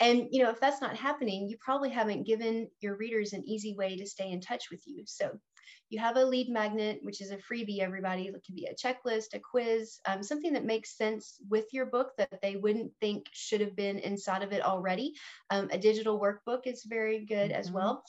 And 0.00 0.26
you 0.30 0.42
know 0.42 0.50
if 0.50 0.60
that's 0.60 0.82
not 0.82 0.96
happening 0.96 1.48
you 1.48 1.56
probably 1.60 1.90
haven't 1.90 2.26
given 2.26 2.68
your 2.80 2.96
readers 2.96 3.32
an 3.32 3.48
easy 3.48 3.74
way 3.78 3.96
to 3.96 4.06
stay 4.06 4.30
in 4.30 4.42
touch 4.42 4.64
with 4.70 4.82
you. 4.86 5.04
So 5.06 5.30
you 5.94 6.00
have 6.00 6.16
a 6.16 6.24
lead 6.24 6.48
magnet, 6.48 6.98
which 7.02 7.20
is 7.20 7.30
a 7.30 7.36
freebie, 7.36 7.78
everybody. 7.78 8.24
It 8.24 8.44
can 8.44 8.56
be 8.56 8.66
a 8.66 8.74
checklist, 8.74 9.32
a 9.32 9.38
quiz, 9.38 10.00
um, 10.06 10.24
something 10.24 10.52
that 10.54 10.64
makes 10.64 10.98
sense 10.98 11.38
with 11.48 11.66
your 11.72 11.86
book 11.86 12.10
that 12.18 12.40
they 12.42 12.56
wouldn't 12.56 12.90
think 13.00 13.26
should 13.30 13.60
have 13.60 13.76
been 13.76 14.00
inside 14.00 14.42
of 14.42 14.52
it 14.52 14.64
already. 14.64 15.14
Um, 15.50 15.68
a 15.70 15.78
digital 15.78 16.20
workbook 16.20 16.62
is 16.66 16.82
very 16.84 17.24
good 17.24 17.50
mm-hmm. 17.50 17.60
as 17.60 17.70
well 17.70 18.02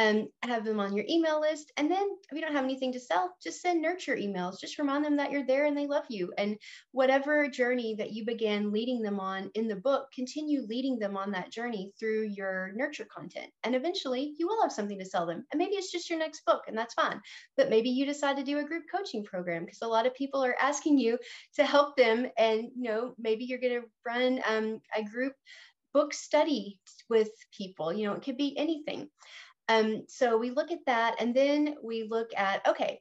um, 0.00 0.28
have 0.42 0.64
them 0.64 0.80
on 0.80 0.96
your 0.96 1.04
email 1.08 1.40
list. 1.40 1.72
And 1.76 1.90
then 1.90 2.08
if 2.30 2.34
you 2.34 2.40
don't 2.40 2.54
have 2.54 2.64
anything 2.64 2.92
to 2.92 3.00
sell, 3.00 3.36
just 3.42 3.60
send 3.60 3.82
nurture 3.82 4.16
emails. 4.16 4.60
Just 4.60 4.78
remind 4.78 5.04
them 5.04 5.16
that 5.16 5.30
you're 5.30 5.46
there 5.46 5.66
and 5.66 5.76
they 5.76 5.86
love 5.86 6.04
you. 6.08 6.32
And 6.38 6.56
whatever 6.92 7.48
journey 7.48 7.94
that 7.96 8.12
you 8.12 8.24
began 8.24 8.72
leading 8.72 9.02
them 9.02 9.20
on 9.20 9.50
in 9.54 9.68
the 9.68 9.76
book, 9.76 10.08
continue 10.14 10.62
leading 10.62 10.98
them 10.98 11.16
on 11.16 11.30
that 11.32 11.52
journey 11.52 11.92
through 11.98 12.28
your 12.34 12.72
nurture 12.74 13.06
content. 13.14 13.50
And 13.64 13.74
eventually 13.74 14.34
you 14.38 14.46
will 14.46 14.62
have 14.62 14.72
something 14.72 14.98
to 14.98 15.04
sell 15.04 15.26
them. 15.26 15.44
And 15.52 15.58
maybe 15.58 15.74
it's 15.74 15.92
just 15.92 16.08
your 16.08 16.18
next 16.18 16.44
book, 16.46 16.62
and 16.66 16.76
that's 16.76 16.94
fine. 16.94 17.20
But 17.56 17.70
maybe 17.70 17.90
you 17.90 18.06
decide 18.06 18.36
to 18.36 18.44
do 18.44 18.58
a 18.58 18.64
group 18.64 18.84
coaching 18.90 19.24
program 19.24 19.64
because 19.64 19.82
a 19.82 19.88
lot 19.88 20.06
of 20.06 20.14
people 20.14 20.42
are 20.42 20.56
asking 20.60 20.98
you 20.98 21.18
to 21.56 21.64
help 21.64 21.96
them. 21.96 22.26
And 22.38 22.70
you 22.76 22.90
know, 22.90 23.14
maybe 23.18 23.44
you're 23.44 23.60
going 23.60 23.82
to 23.82 23.88
run 24.06 24.40
um, 24.46 24.80
a 24.96 25.02
group 25.04 25.34
book 25.92 26.14
study 26.14 26.78
with 27.08 27.30
people. 27.56 27.92
You 27.92 28.06
know, 28.06 28.14
it 28.14 28.22
could 28.22 28.36
be 28.36 28.56
anything. 28.56 29.08
Um, 29.70 30.02
so 30.08 30.36
we 30.36 30.50
look 30.50 30.72
at 30.72 30.84
that 30.86 31.14
and 31.20 31.32
then 31.32 31.76
we 31.80 32.02
look 32.02 32.30
at, 32.36 32.66
okay, 32.66 33.00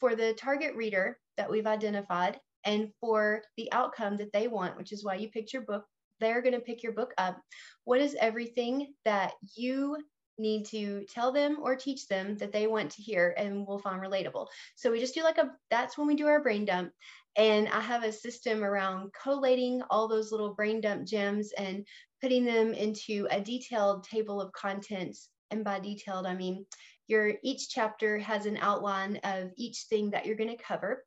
for 0.00 0.14
the 0.14 0.34
target 0.34 0.74
reader 0.74 1.18
that 1.38 1.50
we've 1.50 1.66
identified 1.66 2.38
and 2.64 2.90
for 3.00 3.42
the 3.56 3.72
outcome 3.72 4.18
that 4.18 4.30
they 4.30 4.46
want, 4.46 4.76
which 4.76 4.92
is 4.92 5.02
why 5.02 5.14
you 5.14 5.30
picked 5.30 5.54
your 5.54 5.62
book, 5.62 5.86
they're 6.20 6.42
going 6.42 6.52
to 6.52 6.60
pick 6.60 6.82
your 6.82 6.92
book 6.92 7.14
up. 7.16 7.40
What 7.84 8.02
is 8.02 8.14
everything 8.20 8.92
that 9.06 9.32
you 9.56 9.96
need 10.36 10.66
to 10.66 11.06
tell 11.10 11.32
them 11.32 11.56
or 11.62 11.74
teach 11.74 12.06
them 12.06 12.36
that 12.36 12.52
they 12.52 12.66
want 12.66 12.90
to 12.90 13.02
hear 13.02 13.34
and 13.38 13.66
will 13.66 13.78
find 13.78 14.02
relatable? 14.02 14.46
So 14.74 14.90
we 14.90 15.00
just 15.00 15.14
do 15.14 15.22
like 15.22 15.38
a, 15.38 15.52
that's 15.70 15.96
when 15.96 16.06
we 16.06 16.16
do 16.16 16.26
our 16.26 16.42
brain 16.42 16.66
dump. 16.66 16.92
And 17.36 17.66
I 17.70 17.80
have 17.80 18.04
a 18.04 18.12
system 18.12 18.62
around 18.62 19.10
collating 19.14 19.80
all 19.88 20.06
those 20.06 20.32
little 20.32 20.52
brain 20.52 20.82
dump 20.82 21.06
gems 21.06 21.52
and 21.52 21.86
putting 22.20 22.44
them 22.44 22.74
into 22.74 23.26
a 23.30 23.40
detailed 23.40 24.04
table 24.04 24.38
of 24.38 24.52
contents 24.52 25.30
and 25.50 25.64
by 25.64 25.80
detailed, 25.80 26.26
I 26.26 26.34
mean 26.34 26.66
your 27.10 27.34
each 27.42 27.68
chapter 27.68 28.18
has 28.18 28.46
an 28.46 28.56
outline 28.58 29.18
of 29.24 29.50
each 29.56 29.86
thing 29.90 30.10
that 30.10 30.24
you're 30.24 30.36
going 30.36 30.56
to 30.56 30.62
cover. 30.62 31.04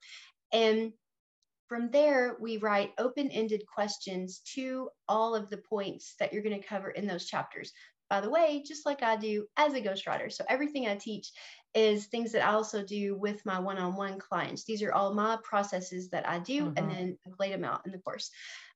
And 0.51 0.91
from 1.69 1.89
there, 1.91 2.35
we 2.41 2.57
write 2.57 2.91
open 2.97 3.31
ended 3.31 3.63
questions 3.73 4.41
to 4.53 4.89
all 5.07 5.33
of 5.33 5.49
the 5.49 5.57
points 5.57 6.15
that 6.19 6.33
you're 6.33 6.43
going 6.43 6.61
to 6.61 6.67
cover 6.67 6.91
in 6.91 7.07
those 7.07 7.25
chapters. 7.25 7.71
By 8.09 8.19
the 8.19 8.29
way, 8.29 8.63
just 8.67 8.85
like 8.85 9.01
I 9.01 9.15
do 9.15 9.47
as 9.57 9.73
a 9.73 9.81
ghostwriter. 9.81 10.31
So, 10.31 10.43
everything 10.49 10.87
I 10.87 10.95
teach 10.95 11.31
is 11.73 12.05
things 12.05 12.33
that 12.33 12.45
I 12.45 12.53
also 12.53 12.83
do 12.83 13.15
with 13.15 13.43
my 13.45 13.57
one 13.57 13.77
on 13.77 13.95
one 13.95 14.19
clients. 14.19 14.65
These 14.65 14.83
are 14.83 14.93
all 14.93 15.13
my 15.13 15.39
processes 15.41 16.09
that 16.09 16.27
I 16.27 16.39
do, 16.39 16.65
mm-hmm. 16.65 16.77
and 16.77 16.91
then 16.91 17.17
I've 17.25 17.39
laid 17.39 17.53
them 17.53 17.63
out 17.63 17.81
in 17.85 17.91
the 17.91 17.97
course. 17.97 18.29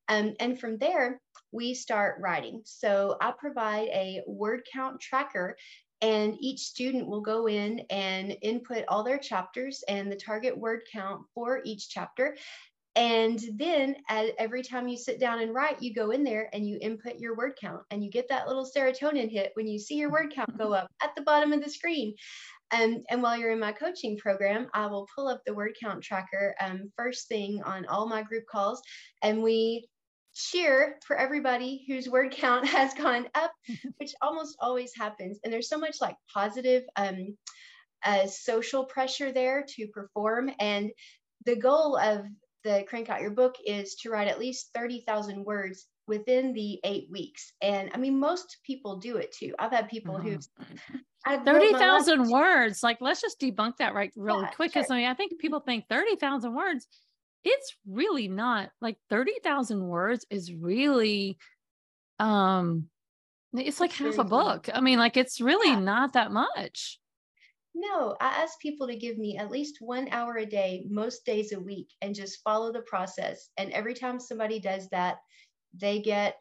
Um, 0.10 0.34
and 0.40 0.60
from 0.60 0.78
there, 0.78 1.20
we 1.52 1.74
start 1.74 2.18
writing. 2.20 2.62
So 2.66 3.18
I 3.22 3.32
provide 3.38 3.88
a 3.90 4.22
word 4.28 4.62
count 4.72 5.00
tracker 5.00 5.58
and 6.02 6.36
each 6.40 6.60
student 6.60 7.08
will 7.08 7.22
go 7.22 7.48
in 7.48 7.80
and 7.90 8.36
input 8.42 8.86
all 8.88 9.04
their 9.04 9.18
chapters 9.18 9.84
and 9.88 10.12
the 10.12 10.16
target 10.16 10.56
word 10.56 10.82
count 10.92 11.22
for 11.34 11.62
each 11.66 11.90
chapter. 11.90 12.38
And 12.96 13.40
then 13.56 13.96
at, 14.10 14.30
every 14.40 14.64
time 14.64 14.88
you 14.88 14.98
sit 14.98 15.20
down 15.20 15.40
and 15.42 15.54
write, 15.54 15.82
you 15.82 15.94
go 15.94 16.12
in 16.12 16.24
there 16.24 16.50
and 16.52 16.68
you 16.68 16.80
input 16.82 17.20
your 17.20 17.36
word 17.36 17.54
count 17.60 17.84
and 17.92 18.04
you 18.04 18.10
get 18.10 18.28
that 18.30 18.48
little 18.48 18.66
serotonin 18.66 19.32
hit 19.32 19.52
when 19.54 19.68
you 19.68 19.78
see 19.78 19.96
your 19.96 20.12
word 20.12 20.34
count 20.34 20.58
go 20.58 20.74
up 20.74 20.88
at 21.04 21.16
the 21.16 21.22
bottom 21.22 21.54
of 21.54 21.64
the 21.64 21.70
screen. 21.70 22.16
Um, 22.72 23.04
and 23.10 23.22
while 23.22 23.38
you're 23.38 23.52
in 23.52 23.60
my 23.60 23.72
coaching 23.72 24.18
program, 24.18 24.68
I 24.74 24.88
will 24.88 25.08
pull 25.16 25.28
up 25.28 25.42
the 25.46 25.54
word 25.54 25.76
count 25.82 26.04
tracker 26.04 26.56
um, 26.60 26.92
first 26.98 27.28
thing 27.28 27.62
on 27.64 27.86
all 27.86 28.08
my 28.08 28.24
group 28.24 28.46
calls. 28.48 28.82
And 29.22 29.42
we 29.42 29.88
cheer 30.38 30.98
for 31.06 31.18
everybody 31.18 31.84
whose 31.88 32.08
word 32.08 32.32
count 32.32 32.66
has 32.68 32.94
gone 32.94 33.28
up, 33.36 33.52
which 33.98 34.14
almost 34.22 34.56
always 34.60 34.94
happens. 34.96 35.40
And 35.44 35.52
there's 35.52 35.70
so 35.70 35.78
much 35.78 35.98
like 36.02 36.16
positive 36.34 36.84
um, 36.96 37.36
uh, 38.06 38.28
social 38.28 38.86
pressure 38.86 39.32
there 39.32 39.66
to 39.76 39.88
perform. 39.88 40.52
And 40.60 40.92
the 41.46 41.56
goal 41.56 41.98
of 41.98 42.26
the 42.64 42.86
Crank 42.88 43.10
Out 43.10 43.22
Your 43.22 43.32
Book 43.32 43.56
is 43.66 43.96
to 43.96 44.10
write 44.10 44.28
at 44.28 44.40
least 44.40 44.70
30,000 44.76 45.44
words 45.44 45.88
within 46.08 46.54
the 46.54 46.80
eight 46.84 47.08
weeks. 47.12 47.54
And 47.62 47.90
I 47.94 47.98
mean, 47.98 48.20
most 48.20 48.58
people 48.66 48.98
do 48.98 49.18
it 49.18 49.34
too. 49.38 49.54
I've 49.60 49.72
had 49.72 49.90
people 49.90 50.16
mm-hmm. 50.16 50.30
who've 50.30 50.48
30,000 51.46 52.30
words. 52.30 52.84
Like, 52.84 53.00
let's 53.02 53.22
just 53.22 53.40
debunk 53.40 53.78
that 53.78 53.94
right 53.94 54.12
really 54.16 54.44
yeah, 54.44 54.52
quick. 54.52 54.72
Because 54.72 54.88
sure. 54.88 54.96
I 54.96 55.00
mean, 55.00 55.10
I 55.10 55.14
think 55.14 55.38
people 55.40 55.60
think 55.60 55.86
30,000 55.90 56.54
words 56.54 56.88
it's 57.48 57.76
really 57.88 58.28
not 58.28 58.70
like 58.82 58.98
30,000 59.10 59.88
words 59.88 60.26
is 60.30 60.54
really 60.54 61.38
um 62.20 62.90
it's 63.54 63.80
like 63.80 63.94
half 63.94 64.18
a 64.18 64.24
book. 64.24 64.70
I 64.74 64.82
mean, 64.82 65.00
like 65.00 65.18
it's 65.18 65.40
really 65.42 65.70
yeah. 65.70 65.80
not 65.80 66.14
that 66.14 66.32
much. 66.32 67.00
No, 67.74 68.16
I 68.20 68.28
ask 68.28 68.60
people 68.60 68.88
to 68.88 68.96
give 68.96 69.18
me 69.18 69.38
at 69.38 69.52
least 69.52 69.78
one 69.80 70.08
hour 70.12 70.38
a 70.38 70.46
day, 70.46 70.86
most 70.90 71.26
days 71.26 71.54
a 71.54 71.60
week, 71.60 71.90
and 72.02 72.16
just 72.16 72.42
follow 72.44 72.72
the 72.74 72.82
process. 72.82 73.50
And 73.58 73.72
every 73.72 73.94
time 73.94 74.20
somebody 74.20 74.60
does 74.60 74.90
that, 74.90 75.18
they 75.76 76.02
get 76.02 76.38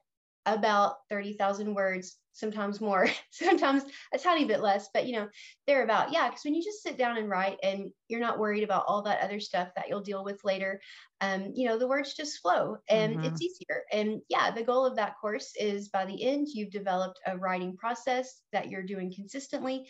about 0.46 0.96
30,000 1.10 1.74
words 1.74 2.16
sometimes 2.32 2.80
more, 2.80 3.08
sometimes 3.30 3.82
a 4.14 4.18
tiny 4.18 4.44
bit 4.44 4.60
less, 4.60 4.88
but 4.92 5.06
you 5.06 5.12
know, 5.12 5.26
they're 5.66 5.82
about, 5.82 6.12
yeah, 6.12 6.28
because 6.28 6.44
when 6.44 6.54
you 6.54 6.62
just 6.62 6.82
sit 6.82 6.98
down 6.98 7.16
and 7.16 7.28
write 7.28 7.58
and 7.62 7.90
you're 8.08 8.20
not 8.20 8.38
worried 8.38 8.62
about 8.62 8.84
all 8.86 9.02
that 9.02 9.22
other 9.22 9.40
stuff 9.40 9.68
that 9.74 9.88
you'll 9.88 10.02
deal 10.02 10.22
with 10.22 10.44
later, 10.44 10.80
um, 11.20 11.52
you 11.54 11.66
know, 11.66 11.78
the 11.78 11.88
words 11.88 12.14
just 12.14 12.38
flow 12.38 12.76
and 12.88 13.16
mm-hmm. 13.16 13.24
it's 13.24 13.42
easier. 13.42 13.82
And 13.90 14.20
yeah, 14.28 14.50
the 14.50 14.62
goal 14.62 14.84
of 14.84 14.96
that 14.96 15.14
course 15.20 15.52
is 15.58 15.88
by 15.88 16.04
the 16.04 16.22
end, 16.22 16.48
you've 16.52 16.70
developed 16.70 17.18
a 17.26 17.36
writing 17.36 17.76
process 17.76 18.40
that 18.52 18.68
you're 18.68 18.82
doing 18.82 19.12
consistently. 19.14 19.88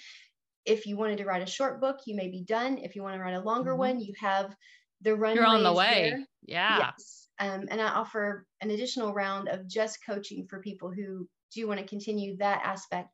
If 0.64 0.87
you 0.87 0.97
wanted 0.97 1.19
to 1.19 1.25
write 1.25 1.42
a 1.42 1.51
short 1.51 1.81
book, 1.81 1.99
you 2.07 2.14
may 2.16 2.29
be 2.29 2.42
done. 2.42 2.79
If 2.79 2.97
you 2.97 3.03
want 3.03 3.16
to 3.16 3.21
write 3.21 3.35
a 3.35 3.40
longer 3.40 3.73
mm-hmm. 3.73 3.81
one, 3.81 4.01
you 4.01 4.14
have 4.21 4.55
the 5.03 5.14
run. 5.14 5.35
You're 5.35 5.47
on 5.47 5.64
the 5.64 5.73
way. 5.73 6.11
There. 6.11 6.27
Yeah. 6.45 6.79
Yes. 6.79 7.25
Um, 7.38 7.66
and 7.70 7.81
I 7.81 7.88
offer 7.88 8.46
an 8.61 8.70
additional 8.70 9.12
round 9.12 9.49
of 9.49 9.68
just 9.68 10.05
coaching 10.05 10.46
for 10.49 10.61
people 10.61 10.90
who 10.90 11.29
do 11.55 11.68
want 11.68 11.81
to 11.81 11.87
continue 11.87 12.37
that 12.38 12.62
aspect. 12.64 13.11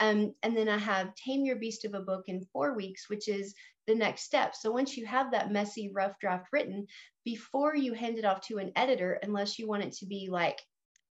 Um, 0.00 0.34
and 0.42 0.56
then 0.56 0.68
I 0.68 0.78
have 0.78 1.14
Tame 1.14 1.44
Your 1.44 1.56
Beast 1.56 1.84
of 1.84 1.94
a 1.94 2.00
Book 2.00 2.24
in 2.26 2.46
four 2.52 2.74
weeks, 2.74 3.08
which 3.08 3.28
is 3.28 3.54
the 3.86 3.94
next 3.94 4.22
step. 4.22 4.54
So 4.54 4.70
once 4.70 4.96
you 4.96 5.06
have 5.06 5.30
that 5.30 5.52
messy, 5.52 5.90
rough 5.92 6.18
draft 6.20 6.46
written, 6.52 6.86
before 7.24 7.76
you 7.76 7.92
hand 7.94 8.18
it 8.18 8.24
off 8.24 8.40
to 8.42 8.58
an 8.58 8.72
editor, 8.74 9.18
unless 9.22 9.58
you 9.58 9.68
want 9.68 9.84
it 9.84 9.92
to 9.94 10.06
be 10.06 10.28
like 10.30 10.60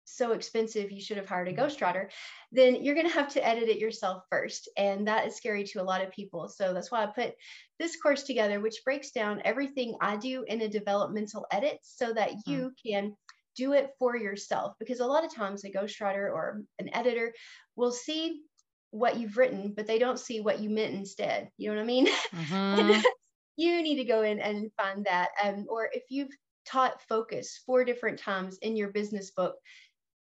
so 0.05 0.33
expensive 0.33 0.91
you 0.91 1.01
should 1.01 1.17
have 1.17 1.29
hired 1.29 1.49
a 1.49 1.55
ghostwriter, 1.55 2.09
then 2.51 2.83
you're 2.83 2.95
going 2.95 3.09
to 3.09 3.15
have 3.15 3.33
to 3.33 3.47
edit 3.47 3.69
it 3.69 3.79
yourself 3.79 4.25
first. 4.31 4.69
And 4.77 5.07
that 5.07 5.27
is 5.27 5.37
scary 5.37 5.65
to 5.65 5.81
a 5.81 5.85
lot 5.85 6.03
of 6.03 6.11
people. 6.11 6.49
So 6.49 6.73
that's 6.73 6.91
why 6.91 7.03
I 7.03 7.07
put 7.07 7.35
this 7.79 7.97
course 8.01 8.25
together, 8.25 8.61
which 8.61 8.85
breaks 8.85 9.11
down 9.11 9.43
everything 9.45 9.95
I 10.01 10.17
do 10.17 10.45
in 10.47 10.61
a 10.63 10.69
developmental 10.69 11.47
edit 11.51 11.79
so 11.83 12.13
that 12.13 12.31
hmm. 12.31 12.51
you 12.51 12.73
can 12.85 13.17
do 13.57 13.73
it 13.73 13.91
for 13.99 14.17
yourself 14.17 14.75
because 14.79 15.01
a 15.01 15.07
lot 15.07 15.25
of 15.25 15.35
times 15.35 15.65
a 15.65 15.71
ghostwriter 15.71 16.33
or 16.33 16.63
an 16.79 16.95
editor 16.95 17.33
will 17.77 17.93
see 17.93 18.41
what 18.91 19.19
you've 19.19 19.37
written 19.37 19.73
but 19.77 19.87
they 19.87 19.99
don't 19.99 20.19
see 20.19 20.41
what 20.41 20.61
you 20.61 20.71
meant 20.71 20.95
instead 20.95 21.51
you 21.57 21.69
know 21.69 21.77
what 21.77 21.83
i 21.83 21.87
mean 21.87 22.07
mm-hmm. 22.07 23.01
you 23.57 23.83
need 23.83 23.97
to 23.97 24.05
go 24.05 24.23
in 24.23 24.39
and 24.39 24.71
find 24.77 25.05
that 25.05 25.29
um, 25.43 25.67
or 25.69 25.89
if 25.93 26.05
you've 26.09 26.35
taught 26.67 27.03
focus 27.09 27.61
four 27.67 27.85
different 27.85 28.19
times 28.19 28.59
in 28.63 28.77
your 28.77 28.89
business 28.89 29.31
book 29.31 29.55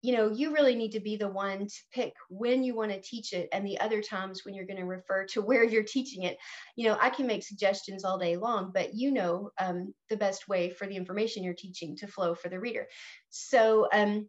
you 0.02 0.16
know 0.16 0.30
you 0.30 0.52
really 0.52 0.74
need 0.74 0.92
to 0.92 1.00
be 1.00 1.16
the 1.16 1.28
one 1.28 1.66
to 1.66 1.80
pick 1.92 2.12
when 2.28 2.62
you 2.62 2.74
want 2.74 2.92
to 2.92 3.00
teach 3.00 3.32
it 3.32 3.48
and 3.52 3.66
the 3.66 3.80
other 3.80 4.00
times 4.00 4.44
when 4.44 4.54
you're 4.54 4.66
going 4.66 4.78
to 4.78 4.84
refer 4.84 5.24
to 5.24 5.42
where 5.42 5.64
you're 5.64 5.82
teaching 5.82 6.22
it. 6.22 6.38
You 6.76 6.88
know 6.88 6.98
i 7.00 7.10
can 7.10 7.26
make 7.26 7.42
suggestions 7.42 8.04
all 8.04 8.18
day 8.18 8.36
long 8.36 8.70
but 8.72 8.94
you 8.94 9.10
know 9.10 9.50
um, 9.58 9.92
the 10.08 10.16
best 10.16 10.48
way 10.48 10.70
for 10.70 10.86
the 10.86 10.96
information 10.96 11.42
you're 11.42 11.54
teaching 11.54 11.96
to 11.96 12.06
flow 12.06 12.34
for 12.34 12.48
the 12.48 12.60
reader. 12.60 12.86
So 13.30 13.88
um, 13.92 14.28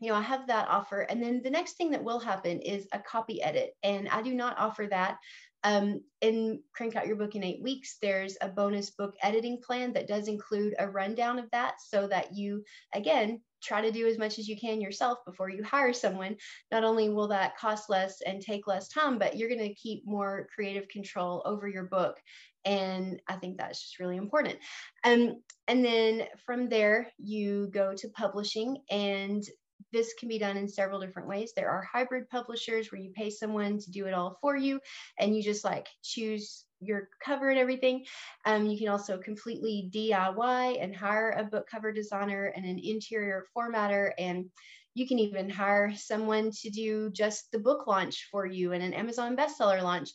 you 0.00 0.10
know 0.10 0.14
i 0.14 0.22
have 0.22 0.46
that 0.48 0.68
offer 0.68 1.00
and 1.00 1.22
then 1.22 1.40
the 1.42 1.50
next 1.50 1.74
thing 1.74 1.90
that 1.90 2.04
will 2.04 2.18
happen 2.18 2.60
is 2.60 2.86
a 2.92 2.98
copy 2.98 3.42
edit 3.42 3.70
and 3.82 4.08
i 4.08 4.22
do 4.22 4.34
not 4.34 4.58
offer 4.58 4.86
that. 4.86 5.18
Um, 5.64 6.02
in 6.20 6.60
Crank 6.76 6.94
Out 6.94 7.08
Your 7.08 7.16
Book 7.16 7.34
in 7.34 7.42
Eight 7.42 7.60
Weeks, 7.60 7.96
there's 8.00 8.36
a 8.40 8.46
bonus 8.46 8.90
book 8.90 9.14
editing 9.20 9.60
plan 9.60 9.92
that 9.94 10.06
does 10.06 10.28
include 10.28 10.76
a 10.78 10.88
rundown 10.88 11.40
of 11.40 11.50
that 11.50 11.80
so 11.84 12.06
that 12.06 12.36
you, 12.36 12.62
again, 12.94 13.40
try 13.66 13.80
to 13.80 13.90
do 13.90 14.06
as 14.06 14.18
much 14.18 14.38
as 14.38 14.48
you 14.48 14.56
can 14.58 14.80
yourself 14.80 15.18
before 15.26 15.50
you 15.50 15.64
hire 15.64 15.92
someone. 15.92 16.36
Not 16.70 16.84
only 16.84 17.08
will 17.08 17.28
that 17.28 17.56
cost 17.56 17.90
less 17.90 18.20
and 18.22 18.40
take 18.40 18.66
less 18.66 18.88
time, 18.88 19.18
but 19.18 19.36
you're 19.36 19.48
going 19.48 19.60
to 19.60 19.74
keep 19.74 20.06
more 20.06 20.46
creative 20.54 20.88
control 20.88 21.42
over 21.44 21.66
your 21.66 21.84
book. 21.84 22.16
And 22.64 23.20
I 23.28 23.36
think 23.36 23.58
that's 23.58 23.80
just 23.80 24.00
really 24.00 24.16
important. 24.16 24.56
Um, 25.04 25.42
and 25.68 25.84
then 25.84 26.24
from 26.44 26.68
there, 26.68 27.10
you 27.18 27.68
go 27.72 27.94
to 27.94 28.08
publishing, 28.08 28.78
and 28.90 29.44
this 29.92 30.14
can 30.14 30.28
be 30.28 30.38
done 30.38 30.56
in 30.56 30.68
several 30.68 31.00
different 31.00 31.28
ways. 31.28 31.52
There 31.54 31.70
are 31.70 31.82
hybrid 31.82 32.28
publishers 32.28 32.90
where 32.90 33.00
you 33.00 33.10
pay 33.14 33.30
someone 33.30 33.78
to 33.78 33.90
do 33.90 34.06
it 34.06 34.14
all 34.14 34.38
for 34.40 34.56
you, 34.56 34.80
and 35.18 35.36
you 35.36 35.42
just 35.42 35.64
like 35.64 35.88
choose 36.02 36.64
your 36.80 37.08
cover 37.24 37.50
and 37.50 37.58
everything. 37.58 38.04
Um, 38.44 38.66
you 38.66 38.78
can 38.78 38.88
also 38.88 39.18
completely 39.18 39.90
DIY 39.94 40.82
and 40.82 40.94
hire 40.94 41.30
a 41.30 41.44
book 41.44 41.66
cover 41.70 41.92
designer 41.92 42.52
and 42.54 42.64
an 42.64 42.78
interior 42.82 43.46
formatter. 43.56 44.10
And 44.18 44.46
you 44.94 45.06
can 45.06 45.18
even 45.18 45.50
hire 45.50 45.92
someone 45.94 46.50
to 46.62 46.70
do 46.70 47.10
just 47.10 47.50
the 47.52 47.58
book 47.58 47.86
launch 47.86 48.28
for 48.30 48.46
you 48.46 48.72
and 48.72 48.82
an 48.82 48.94
Amazon 48.94 49.36
bestseller 49.36 49.82
launch. 49.82 50.10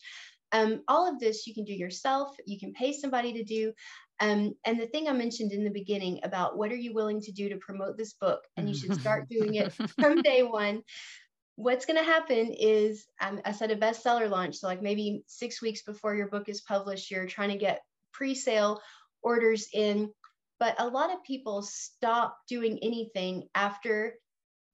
Um, 0.51 0.81
all 0.87 1.07
of 1.07 1.19
this 1.19 1.47
you 1.47 1.53
can 1.53 1.63
do 1.63 1.73
yourself. 1.73 2.35
You 2.45 2.59
can 2.59 2.73
pay 2.73 2.91
somebody 2.91 3.33
to 3.33 3.43
do. 3.43 3.73
Um, 4.21 4.53
and 4.65 4.79
the 4.79 4.87
thing 4.87 5.09
I 5.09 5.13
mentioned 5.13 5.51
in 5.51 5.63
the 5.63 5.69
beginning 5.71 6.21
about 6.23 6.57
what 6.57 6.71
are 6.71 6.77
you 6.77 6.93
willing 6.93 7.19
to 7.21 7.31
do 7.31 7.49
to 7.49 7.57
promote 7.57 7.97
this 7.97 8.13
book, 8.13 8.41
and 8.55 8.69
you 8.69 8.75
should 8.75 8.99
start 9.01 9.27
doing 9.27 9.55
it 9.55 9.73
from 9.99 10.21
day 10.21 10.43
one 10.43 10.83
what's 11.55 11.85
going 11.85 11.97
to 11.97 12.03
happen 12.03 12.53
is 12.53 13.05
um, 13.19 13.39
I 13.45 13.51
said 13.51 13.71
a 13.71 13.75
bestseller 13.75 14.29
launch. 14.29 14.57
So, 14.57 14.67
like 14.67 14.81
maybe 14.81 15.23
six 15.27 15.61
weeks 15.61 15.83
before 15.83 16.15
your 16.15 16.27
book 16.27 16.49
is 16.49 16.61
published, 16.61 17.11
you're 17.11 17.27
trying 17.27 17.49
to 17.49 17.57
get 17.57 17.81
pre 18.11 18.35
sale 18.35 18.81
orders 19.21 19.67
in. 19.73 20.11
But 20.59 20.75
a 20.79 20.87
lot 20.87 21.11
of 21.11 21.23
people 21.23 21.63
stop 21.63 22.37
doing 22.47 22.79
anything 22.81 23.47
after 23.55 24.13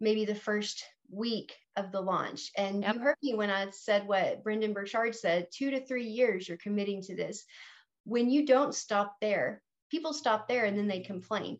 maybe 0.02 0.26
the 0.26 0.36
first 0.36 0.84
week 1.10 1.54
of 1.78 1.92
the 1.92 2.02
launch. 2.02 2.52
And 2.58 2.84
yep. 2.84 2.96
you 2.96 3.02
heard 3.02 3.16
me 3.24 3.36
when 3.36 3.50
I 3.50 3.70
said 3.72 4.06
what 4.06 4.44
Brendon 4.44 4.74
Burchard 4.74 5.16
said 5.16 5.48
two 5.54 5.72
to 5.72 5.86
three 5.86 6.08
years 6.08 6.48
you're 6.48 6.58
committing 6.58 7.02
to 7.04 7.16
this. 7.16 7.46
When 8.08 8.30
you 8.30 8.46
don't 8.46 8.74
stop 8.74 9.18
there, 9.20 9.62
people 9.92 10.14
stop 10.14 10.48
there 10.48 10.64
and 10.64 10.78
then 10.78 10.88
they 10.88 11.02
complain. 11.02 11.60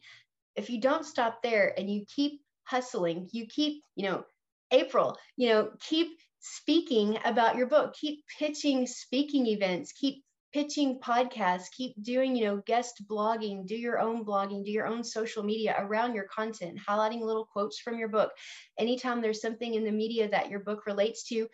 If 0.56 0.70
you 0.70 0.80
don't 0.80 1.06
stop 1.06 1.44
there 1.44 1.74
and 1.78 1.92
you 1.92 2.06
keep 2.08 2.42
hustling, 2.64 3.28
you 3.34 3.48
keep, 3.48 3.84
you 3.96 4.10
know, 4.10 4.24
April, 4.72 5.18
you 5.36 5.50
know, 5.50 5.72
keep 5.82 6.18
speaking 6.40 7.18
about 7.26 7.58
your 7.58 7.68
book, 7.68 7.94
keep 7.94 8.24
pitching 8.40 8.88
speaking 8.88 9.48
events, 9.48 9.92
keep 9.92 10.24
pitching 10.54 11.00
podcasts, 11.00 11.70
keep 11.76 11.94
doing, 12.02 12.36
you 12.36 12.46
know, 12.46 12.64
guest 12.66 13.04
blogging, 13.10 13.68
do 13.68 13.76
your 13.76 14.00
own 14.00 14.24
blogging, 14.24 14.64
do 14.64 14.72
your 14.72 14.88
own 14.88 15.04
social 15.04 15.44
media 15.44 15.76
around 15.78 16.16
your 16.16 16.28
content, 16.34 16.80
highlighting 16.88 17.22
little 17.22 17.46
quotes 17.46 17.80
from 17.80 18.00
your 18.00 18.08
book. 18.08 18.32
Anytime 18.80 19.22
there's 19.22 19.42
something 19.42 19.74
in 19.74 19.84
the 19.84 19.92
media 19.92 20.30
that 20.30 20.50
your 20.50 20.62
book 20.62 20.86
relates 20.86 21.28
to, 21.28 21.48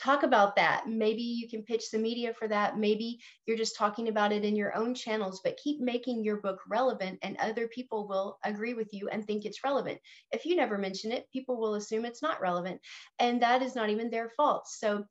talk 0.00 0.22
about 0.22 0.56
that. 0.56 0.88
Maybe 0.88 1.22
you 1.22 1.48
can 1.48 1.62
pitch 1.62 1.90
the 1.90 1.98
media 1.98 2.32
for 2.32 2.48
that. 2.48 2.78
Maybe 2.78 3.20
you're 3.46 3.56
just 3.56 3.76
talking 3.76 4.08
about 4.08 4.32
it 4.32 4.44
in 4.44 4.56
your 4.56 4.74
own 4.76 4.94
channels, 4.94 5.40
but 5.44 5.58
keep 5.62 5.80
making 5.80 6.24
your 6.24 6.38
book 6.38 6.60
relevant 6.68 7.18
and 7.22 7.36
other 7.36 7.68
people 7.68 8.08
will 8.08 8.38
agree 8.44 8.74
with 8.74 8.92
you 8.92 9.08
and 9.08 9.26
think 9.26 9.44
it's 9.44 9.64
relevant. 9.64 9.98
If 10.32 10.46
you 10.46 10.56
never 10.56 10.78
mention 10.78 11.12
it, 11.12 11.30
people 11.32 11.58
will 11.58 11.74
assume 11.74 12.04
it's 12.04 12.22
not 12.22 12.40
relevant. 12.40 12.80
And 13.18 13.42
that 13.42 13.62
is 13.62 13.74
not 13.74 13.90
even 13.90 14.10
their 14.10 14.30
fault. 14.30 14.68
So 14.68 15.04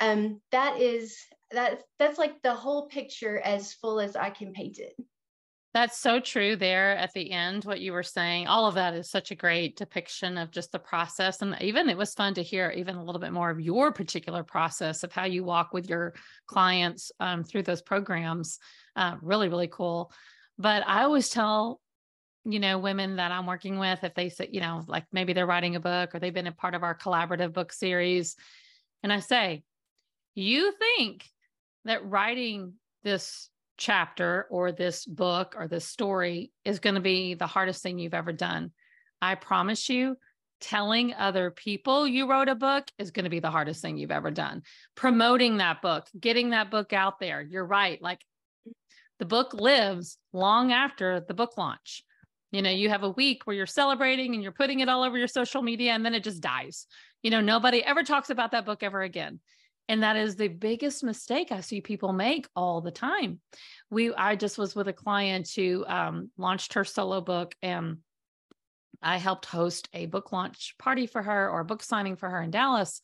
um, 0.00 0.40
that 0.52 0.80
is 0.80 1.18
that 1.52 1.82
that's 1.98 2.18
like 2.18 2.42
the 2.42 2.54
whole 2.54 2.88
picture 2.88 3.38
as 3.38 3.72
full 3.72 4.00
as 4.00 4.16
I 4.16 4.30
can 4.30 4.52
paint 4.52 4.78
it. 4.78 4.94
That's 5.76 5.98
so 5.98 6.20
true 6.20 6.56
there 6.56 6.96
at 6.96 7.12
the 7.12 7.30
end, 7.30 7.66
what 7.66 7.82
you 7.82 7.92
were 7.92 8.02
saying. 8.02 8.46
All 8.46 8.66
of 8.66 8.76
that 8.76 8.94
is 8.94 9.10
such 9.10 9.30
a 9.30 9.34
great 9.34 9.76
depiction 9.76 10.38
of 10.38 10.50
just 10.50 10.72
the 10.72 10.78
process. 10.78 11.42
And 11.42 11.54
even 11.60 11.90
it 11.90 11.98
was 11.98 12.14
fun 12.14 12.32
to 12.32 12.42
hear 12.42 12.70
even 12.70 12.96
a 12.96 13.04
little 13.04 13.20
bit 13.20 13.34
more 13.34 13.50
of 13.50 13.60
your 13.60 13.92
particular 13.92 14.42
process 14.42 15.02
of 15.02 15.12
how 15.12 15.26
you 15.26 15.44
walk 15.44 15.74
with 15.74 15.90
your 15.90 16.14
clients 16.46 17.12
um, 17.20 17.44
through 17.44 17.64
those 17.64 17.82
programs. 17.82 18.58
Uh, 18.96 19.16
really, 19.20 19.50
really 19.50 19.68
cool. 19.68 20.10
But 20.56 20.82
I 20.86 21.02
always 21.02 21.28
tell, 21.28 21.82
you 22.46 22.58
know, 22.58 22.78
women 22.78 23.16
that 23.16 23.30
I'm 23.30 23.44
working 23.44 23.78
with, 23.78 24.02
if 24.02 24.14
they 24.14 24.30
say, 24.30 24.48
you 24.50 24.62
know, 24.62 24.82
like 24.86 25.04
maybe 25.12 25.34
they're 25.34 25.44
writing 25.44 25.76
a 25.76 25.80
book 25.80 26.14
or 26.14 26.20
they've 26.20 26.32
been 26.32 26.46
a 26.46 26.52
part 26.52 26.74
of 26.74 26.84
our 26.84 26.96
collaborative 26.96 27.52
book 27.52 27.70
series, 27.70 28.34
and 29.02 29.12
I 29.12 29.20
say, 29.20 29.62
you 30.34 30.72
think 30.72 31.26
that 31.84 32.08
writing 32.08 32.76
this 33.04 33.50
chapter 33.76 34.46
or 34.50 34.72
this 34.72 35.04
book 35.04 35.54
or 35.56 35.68
this 35.68 35.86
story 35.86 36.52
is 36.64 36.78
going 36.78 36.94
to 36.94 37.00
be 37.00 37.34
the 37.34 37.46
hardest 37.46 37.82
thing 37.82 37.98
you've 37.98 38.14
ever 38.14 38.32
done. 38.32 38.72
I 39.20 39.34
promise 39.34 39.88
you, 39.88 40.16
telling 40.60 41.12
other 41.14 41.50
people 41.50 42.06
you 42.06 42.28
wrote 42.30 42.48
a 42.48 42.54
book 42.54 42.84
is 42.98 43.10
going 43.10 43.24
to 43.24 43.30
be 43.30 43.40
the 43.40 43.50
hardest 43.50 43.82
thing 43.82 43.98
you've 43.98 44.10
ever 44.10 44.30
done. 44.30 44.62
Promoting 44.94 45.58
that 45.58 45.82
book, 45.82 46.06
getting 46.18 46.50
that 46.50 46.70
book 46.70 46.92
out 46.92 47.20
there. 47.20 47.42
You're 47.42 47.66
right. 47.66 48.00
Like 48.00 48.20
the 49.18 49.26
book 49.26 49.54
lives 49.54 50.18
long 50.32 50.72
after 50.72 51.20
the 51.20 51.34
book 51.34 51.56
launch. 51.58 52.02
You 52.52 52.62
know, 52.62 52.70
you 52.70 52.88
have 52.88 53.02
a 53.02 53.10
week 53.10 53.42
where 53.44 53.56
you're 53.56 53.66
celebrating 53.66 54.34
and 54.34 54.42
you're 54.42 54.52
putting 54.52 54.80
it 54.80 54.88
all 54.88 55.02
over 55.02 55.18
your 55.18 55.28
social 55.28 55.62
media 55.62 55.92
and 55.92 56.04
then 56.04 56.14
it 56.14 56.24
just 56.24 56.40
dies. 56.40 56.86
You 57.22 57.30
know, 57.30 57.40
nobody 57.40 57.82
ever 57.82 58.02
talks 58.02 58.30
about 58.30 58.52
that 58.52 58.64
book 58.64 58.82
ever 58.82 59.02
again. 59.02 59.40
And 59.88 60.02
that 60.02 60.16
is 60.16 60.34
the 60.34 60.48
biggest 60.48 61.04
mistake 61.04 61.52
I 61.52 61.60
see 61.60 61.80
people 61.80 62.12
make 62.12 62.48
all 62.56 62.80
the 62.80 62.90
time. 62.90 63.40
We, 63.90 64.12
I 64.12 64.34
just 64.34 64.58
was 64.58 64.74
with 64.74 64.88
a 64.88 64.92
client 64.92 65.48
who 65.54 65.84
um, 65.86 66.30
launched 66.36 66.74
her 66.74 66.84
solo 66.84 67.20
book, 67.20 67.54
and 67.62 67.98
I 69.02 69.18
helped 69.18 69.46
host 69.46 69.88
a 69.92 70.06
book 70.06 70.32
launch 70.32 70.74
party 70.78 71.06
for 71.06 71.22
her 71.22 71.50
or 71.50 71.60
a 71.60 71.64
book 71.64 71.82
signing 71.82 72.16
for 72.16 72.28
her 72.28 72.42
in 72.42 72.50
Dallas. 72.50 73.00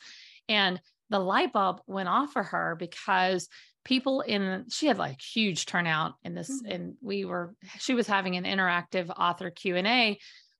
And 0.48 0.80
the 1.10 1.20
light 1.20 1.52
bulb 1.52 1.82
went 1.86 2.08
off 2.08 2.32
for 2.32 2.42
her 2.42 2.74
because 2.76 3.48
people 3.84 4.20
in 4.20 4.64
she 4.70 4.86
had 4.86 4.98
like 4.98 5.20
huge 5.20 5.66
turnout 5.66 6.14
in 6.24 6.34
this 6.34 6.50
mm-hmm. 6.50 6.72
and 6.72 6.94
we 7.00 7.24
were 7.24 7.54
she 7.78 7.94
was 7.94 8.06
having 8.06 8.36
an 8.36 8.44
interactive 8.44 9.10
author 9.10 9.50
q&a 9.50 10.18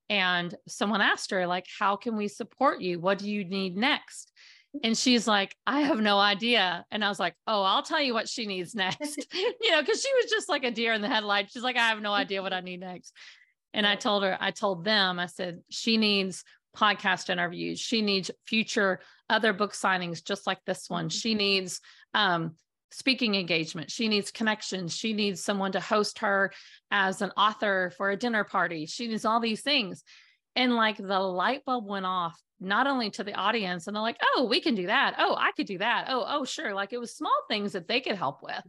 and 0.09 0.55
someone 0.67 1.01
asked 1.01 1.31
her 1.31 1.47
like 1.47 1.65
how 1.79 1.95
can 1.95 2.17
we 2.17 2.27
support 2.27 2.81
you 2.81 2.99
what 2.99 3.17
do 3.17 3.29
you 3.29 3.45
need 3.45 3.77
next 3.77 4.31
and 4.81 4.97
she's 4.97 5.27
like, 5.27 5.55
I 5.67 5.81
have 5.81 5.99
no 5.99 6.17
idea. 6.17 6.85
And 6.89 7.05
I 7.05 7.09
was 7.09 7.19
like, 7.19 7.35
Oh, 7.45 7.61
I'll 7.61 7.83
tell 7.83 8.01
you 8.01 8.13
what 8.13 8.27
she 8.27 8.47
needs 8.47 8.73
next. 8.73 9.17
you 9.33 9.71
know, 9.71 9.81
because 9.81 10.01
she 10.01 10.11
was 10.15 10.31
just 10.31 10.49
like 10.49 10.63
a 10.63 10.71
deer 10.71 10.93
in 10.93 11.01
the 11.01 11.09
headlights. 11.09 11.53
She's 11.53 11.63
like, 11.63 11.77
I 11.77 11.89
have 11.89 12.01
no 12.01 12.13
idea 12.13 12.41
what 12.41 12.53
I 12.53 12.61
need 12.61 12.79
next. 12.79 13.13
And 13.73 13.85
I 13.85 13.95
told 13.95 14.23
her, 14.23 14.37
I 14.39 14.51
told 14.51 14.83
them, 14.83 15.19
I 15.19 15.25
said, 15.25 15.61
she 15.69 15.97
needs 15.97 16.43
podcast 16.75 17.29
interviews. 17.29 17.79
She 17.79 18.01
needs 18.01 18.31
future 18.45 18.99
other 19.29 19.53
book 19.53 19.73
signings, 19.73 20.23
just 20.23 20.47
like 20.47 20.59
this 20.65 20.89
one. 20.89 21.09
She 21.09 21.31
mm-hmm. 21.31 21.37
needs 21.37 21.81
um, 22.13 22.55
speaking 22.91 23.35
engagement. 23.35 23.91
She 23.91 24.07
needs 24.07 24.31
connections. 24.31 24.95
She 24.95 25.13
needs 25.13 25.43
someone 25.43 25.71
to 25.73 25.79
host 25.79 26.19
her 26.19 26.51
as 26.91 27.21
an 27.21 27.31
author 27.37 27.91
for 27.97 28.11
a 28.11 28.17
dinner 28.17 28.43
party. 28.43 28.85
She 28.85 29.07
needs 29.07 29.25
all 29.25 29.39
these 29.39 29.61
things. 29.61 30.03
And 30.55 30.75
like 30.75 30.97
the 30.97 31.19
light 31.19 31.65
bulb 31.65 31.87
went 31.87 32.05
off 32.05 32.39
not 32.59 32.87
only 32.87 33.09
to 33.11 33.23
the 33.23 33.33
audience 33.33 33.87
and 33.87 33.95
they're 33.95 34.01
like 34.01 34.19
oh 34.35 34.45
we 34.49 34.61
can 34.61 34.75
do 34.75 34.87
that. 34.87 35.15
Oh 35.17 35.35
i 35.37 35.51
could 35.51 35.67
do 35.67 35.79
that. 35.79 36.05
Oh 36.09 36.25
oh 36.27 36.45
sure. 36.45 36.73
Like 36.73 36.93
it 36.93 36.99
was 36.99 37.15
small 37.15 37.37
things 37.49 37.73
that 37.73 37.87
they 37.87 38.01
could 38.01 38.15
help 38.15 38.41
with. 38.41 38.63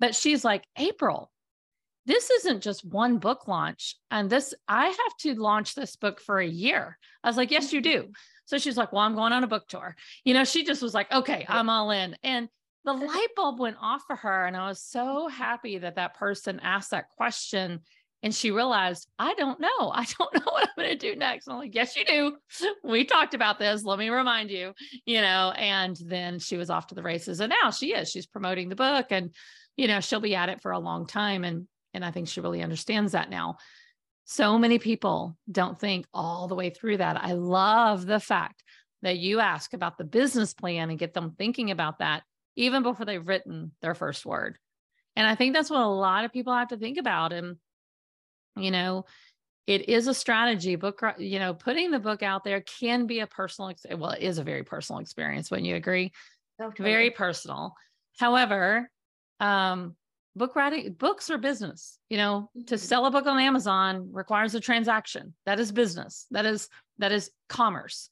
But 0.00 0.14
she's 0.14 0.44
like 0.44 0.64
april 0.76 1.30
this 2.06 2.30
isn't 2.30 2.62
just 2.62 2.86
one 2.86 3.18
book 3.18 3.46
launch 3.46 3.94
and 4.10 4.30
this 4.30 4.54
i 4.66 4.86
have 4.86 5.16
to 5.20 5.34
launch 5.34 5.74
this 5.74 5.96
book 5.96 6.20
for 6.20 6.38
a 6.38 6.46
year. 6.46 6.98
I 7.22 7.28
was 7.28 7.36
like 7.36 7.50
yes 7.50 7.72
you 7.72 7.80
do. 7.80 8.02
Mm-hmm. 8.02 8.12
So 8.46 8.58
she's 8.58 8.76
like 8.76 8.92
well 8.92 9.02
i'm 9.02 9.14
going 9.14 9.32
on 9.32 9.44
a 9.44 9.48
book 9.48 9.68
tour. 9.68 9.96
You 10.24 10.34
know 10.34 10.44
she 10.44 10.64
just 10.64 10.82
was 10.82 10.94
like 10.94 11.10
okay 11.12 11.46
i'm 11.48 11.70
all 11.70 11.90
in. 11.90 12.16
And 12.22 12.48
the 12.84 12.92
light 13.06 13.28
bulb 13.36 13.58
went 13.58 13.76
off 13.80 14.02
for 14.06 14.16
her 14.16 14.46
and 14.46 14.56
i 14.56 14.68
was 14.68 14.82
so 14.82 15.28
happy 15.28 15.78
that 15.78 15.96
that 15.96 16.14
person 16.16 16.60
asked 16.62 16.92
that 16.92 17.08
question 17.16 17.80
and 18.22 18.34
she 18.34 18.50
realized, 18.50 19.08
I 19.18 19.34
don't 19.34 19.60
know. 19.60 19.90
I 19.92 20.06
don't 20.18 20.34
know 20.34 20.52
what 20.52 20.68
I'm 20.68 20.84
going 20.84 20.98
to 20.98 21.12
do 21.12 21.16
next. 21.16 21.46
And 21.46 21.54
I'm 21.54 21.60
like, 21.60 21.74
yes, 21.74 21.96
you 21.96 22.04
do. 22.04 22.36
We 22.82 23.04
talked 23.04 23.34
about 23.34 23.58
this. 23.58 23.84
Let 23.84 23.98
me 23.98 24.08
remind 24.08 24.50
you, 24.50 24.72
you 25.04 25.20
know, 25.20 25.52
and 25.56 25.96
then 26.04 26.38
she 26.38 26.56
was 26.56 26.70
off 26.70 26.88
to 26.88 26.94
the 26.94 27.02
races. 27.02 27.40
And 27.40 27.52
now 27.62 27.70
she 27.70 27.94
is, 27.94 28.10
she's 28.10 28.26
promoting 28.26 28.68
the 28.68 28.76
book 28.76 29.06
and, 29.10 29.34
you 29.76 29.86
know, 29.86 30.00
she'll 30.00 30.20
be 30.20 30.34
at 30.34 30.48
it 30.48 30.62
for 30.62 30.72
a 30.72 30.78
long 30.78 31.06
time. 31.06 31.44
And, 31.44 31.68
and 31.94 32.04
I 32.04 32.10
think 32.10 32.28
she 32.28 32.40
really 32.40 32.62
understands 32.62 33.12
that 33.12 33.30
now. 33.30 33.56
So 34.24 34.58
many 34.58 34.78
people 34.78 35.36
don't 35.50 35.78
think 35.78 36.06
all 36.12 36.48
the 36.48 36.54
way 36.54 36.70
through 36.70 36.98
that. 36.98 37.22
I 37.22 37.32
love 37.32 38.06
the 38.06 38.20
fact 38.20 38.62
that 39.02 39.18
you 39.18 39.40
ask 39.40 39.74
about 39.74 39.96
the 39.96 40.04
business 40.04 40.54
plan 40.54 40.90
and 40.90 40.98
get 40.98 41.14
them 41.14 41.34
thinking 41.38 41.70
about 41.70 41.98
that 41.98 42.22
even 42.56 42.82
before 42.82 43.06
they've 43.06 43.26
written 43.26 43.72
their 43.80 43.94
first 43.94 44.26
word. 44.26 44.58
And 45.14 45.26
I 45.26 45.34
think 45.34 45.54
that's 45.54 45.70
what 45.70 45.80
a 45.80 45.86
lot 45.86 46.24
of 46.24 46.32
people 46.32 46.52
have 46.52 46.68
to 46.68 46.76
think 46.76 46.98
about. 46.98 47.32
And 47.32 47.56
you 48.56 48.70
know 48.70 49.04
it 49.66 49.88
is 49.88 50.06
a 50.08 50.14
strategy. 50.14 50.76
Book 50.76 51.02
you 51.18 51.38
know 51.38 51.54
putting 51.54 51.90
the 51.90 51.98
book 51.98 52.22
out 52.22 52.44
there 52.44 52.62
can 52.62 53.06
be 53.06 53.20
a 53.20 53.26
personal 53.26 53.72
well 53.96 54.10
it 54.10 54.22
is 54.22 54.38
a 54.38 54.44
very 54.44 54.64
personal 54.64 55.00
experience 55.00 55.50
wouldn't 55.50 55.68
you 55.68 55.76
agree? 55.76 56.12
Okay. 56.60 56.82
very 56.82 57.10
personal. 57.10 57.74
However, 58.18 58.90
um, 59.38 59.94
book 60.34 60.56
writing 60.56 60.92
books 60.92 61.30
are 61.30 61.38
business 61.38 61.98
you 62.08 62.16
know 62.16 62.48
mm-hmm. 62.56 62.64
to 62.64 62.78
sell 62.78 63.06
a 63.06 63.10
book 63.10 63.26
on 63.26 63.38
amazon 63.38 64.08
requires 64.12 64.54
a 64.54 64.60
transaction. 64.60 65.34
That 65.46 65.60
is 65.60 65.70
business. 65.72 66.26
That 66.30 66.46
is 66.46 66.68
that 66.98 67.12
is 67.12 67.30
commerce. 67.48 68.08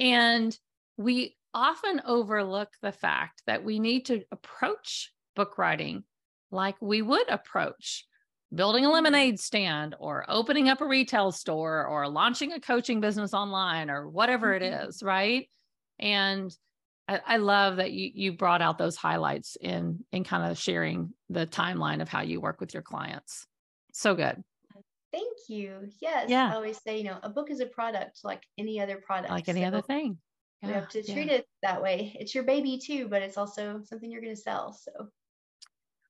And 0.00 0.56
we 0.96 1.36
often 1.52 2.02
overlook 2.04 2.70
the 2.82 2.92
fact 2.92 3.42
that 3.46 3.64
we 3.64 3.78
need 3.78 4.06
to 4.06 4.22
approach 4.32 5.12
book 5.36 5.58
writing 5.58 6.04
like 6.50 6.76
we 6.80 7.02
would 7.02 7.28
approach 7.28 8.06
building 8.54 8.84
a 8.84 8.88
mm-hmm. 8.88 8.94
lemonade 8.94 9.40
stand 9.40 9.94
or 9.98 10.24
opening 10.28 10.68
up 10.68 10.80
a 10.80 10.86
retail 10.86 11.32
store 11.32 11.86
or 11.86 12.08
launching 12.08 12.52
a 12.52 12.60
coaching 12.60 13.00
business 13.00 13.34
online 13.34 13.90
or 13.90 14.08
whatever 14.08 14.52
mm-hmm. 14.52 14.64
it 14.64 14.88
is 14.88 15.02
right 15.02 15.48
and 15.98 16.56
I, 17.08 17.20
I 17.26 17.36
love 17.36 17.76
that 17.76 17.92
you 17.92 18.10
you 18.14 18.32
brought 18.32 18.62
out 18.62 18.78
those 18.78 18.96
highlights 18.96 19.56
in 19.60 20.04
in 20.12 20.24
kind 20.24 20.50
of 20.50 20.58
sharing 20.58 21.12
the 21.28 21.46
timeline 21.46 22.00
of 22.00 22.08
how 22.08 22.22
you 22.22 22.40
work 22.40 22.60
with 22.60 22.72
your 22.72 22.82
clients. 22.82 23.46
So 23.92 24.14
good. 24.14 24.42
Thank 25.12 25.38
you. 25.48 25.88
Yes. 26.00 26.28
Yeah. 26.28 26.50
I 26.50 26.54
always 26.54 26.80
say, 26.82 26.98
you 26.98 27.04
know, 27.04 27.18
a 27.22 27.28
book 27.28 27.50
is 27.50 27.60
a 27.60 27.66
product 27.66 28.20
like 28.24 28.42
any 28.58 28.80
other 28.80 28.96
product. 28.96 29.30
Like 29.30 29.48
any 29.48 29.60
so 29.60 29.68
other 29.68 29.82
thing. 29.82 30.18
Yeah. 30.62 30.68
You 30.68 30.74
have 30.74 30.88
to 30.88 31.02
treat 31.04 31.28
yeah. 31.28 31.34
it 31.34 31.46
that 31.62 31.82
way. 31.82 32.16
It's 32.18 32.34
your 32.34 32.44
baby 32.44 32.80
too, 32.84 33.06
but 33.08 33.22
it's 33.22 33.36
also 33.36 33.82
something 33.84 34.10
you're 34.10 34.22
going 34.22 34.34
to 34.34 34.40
sell. 34.40 34.72
So 34.72 34.90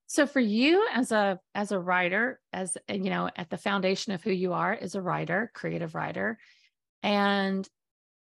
so 0.07 0.27
for 0.27 0.41
you 0.41 0.87
as 0.93 1.13
a 1.13 1.39
as 1.55 1.73
a 1.73 1.79
writer, 1.79 2.41
as 2.53 2.77
you 2.89 3.11
know, 3.11 3.31
at 3.37 3.51
the 3.51 3.57
foundation 3.57 4.13
of 4.13 4.23
who 4.23 4.33
you 4.33 4.53
are 4.53 4.75
is 4.75 4.95
a 4.95 5.03
writer, 5.03 5.51
creative 5.55 5.95
writer, 5.95 6.39
and 7.03 7.69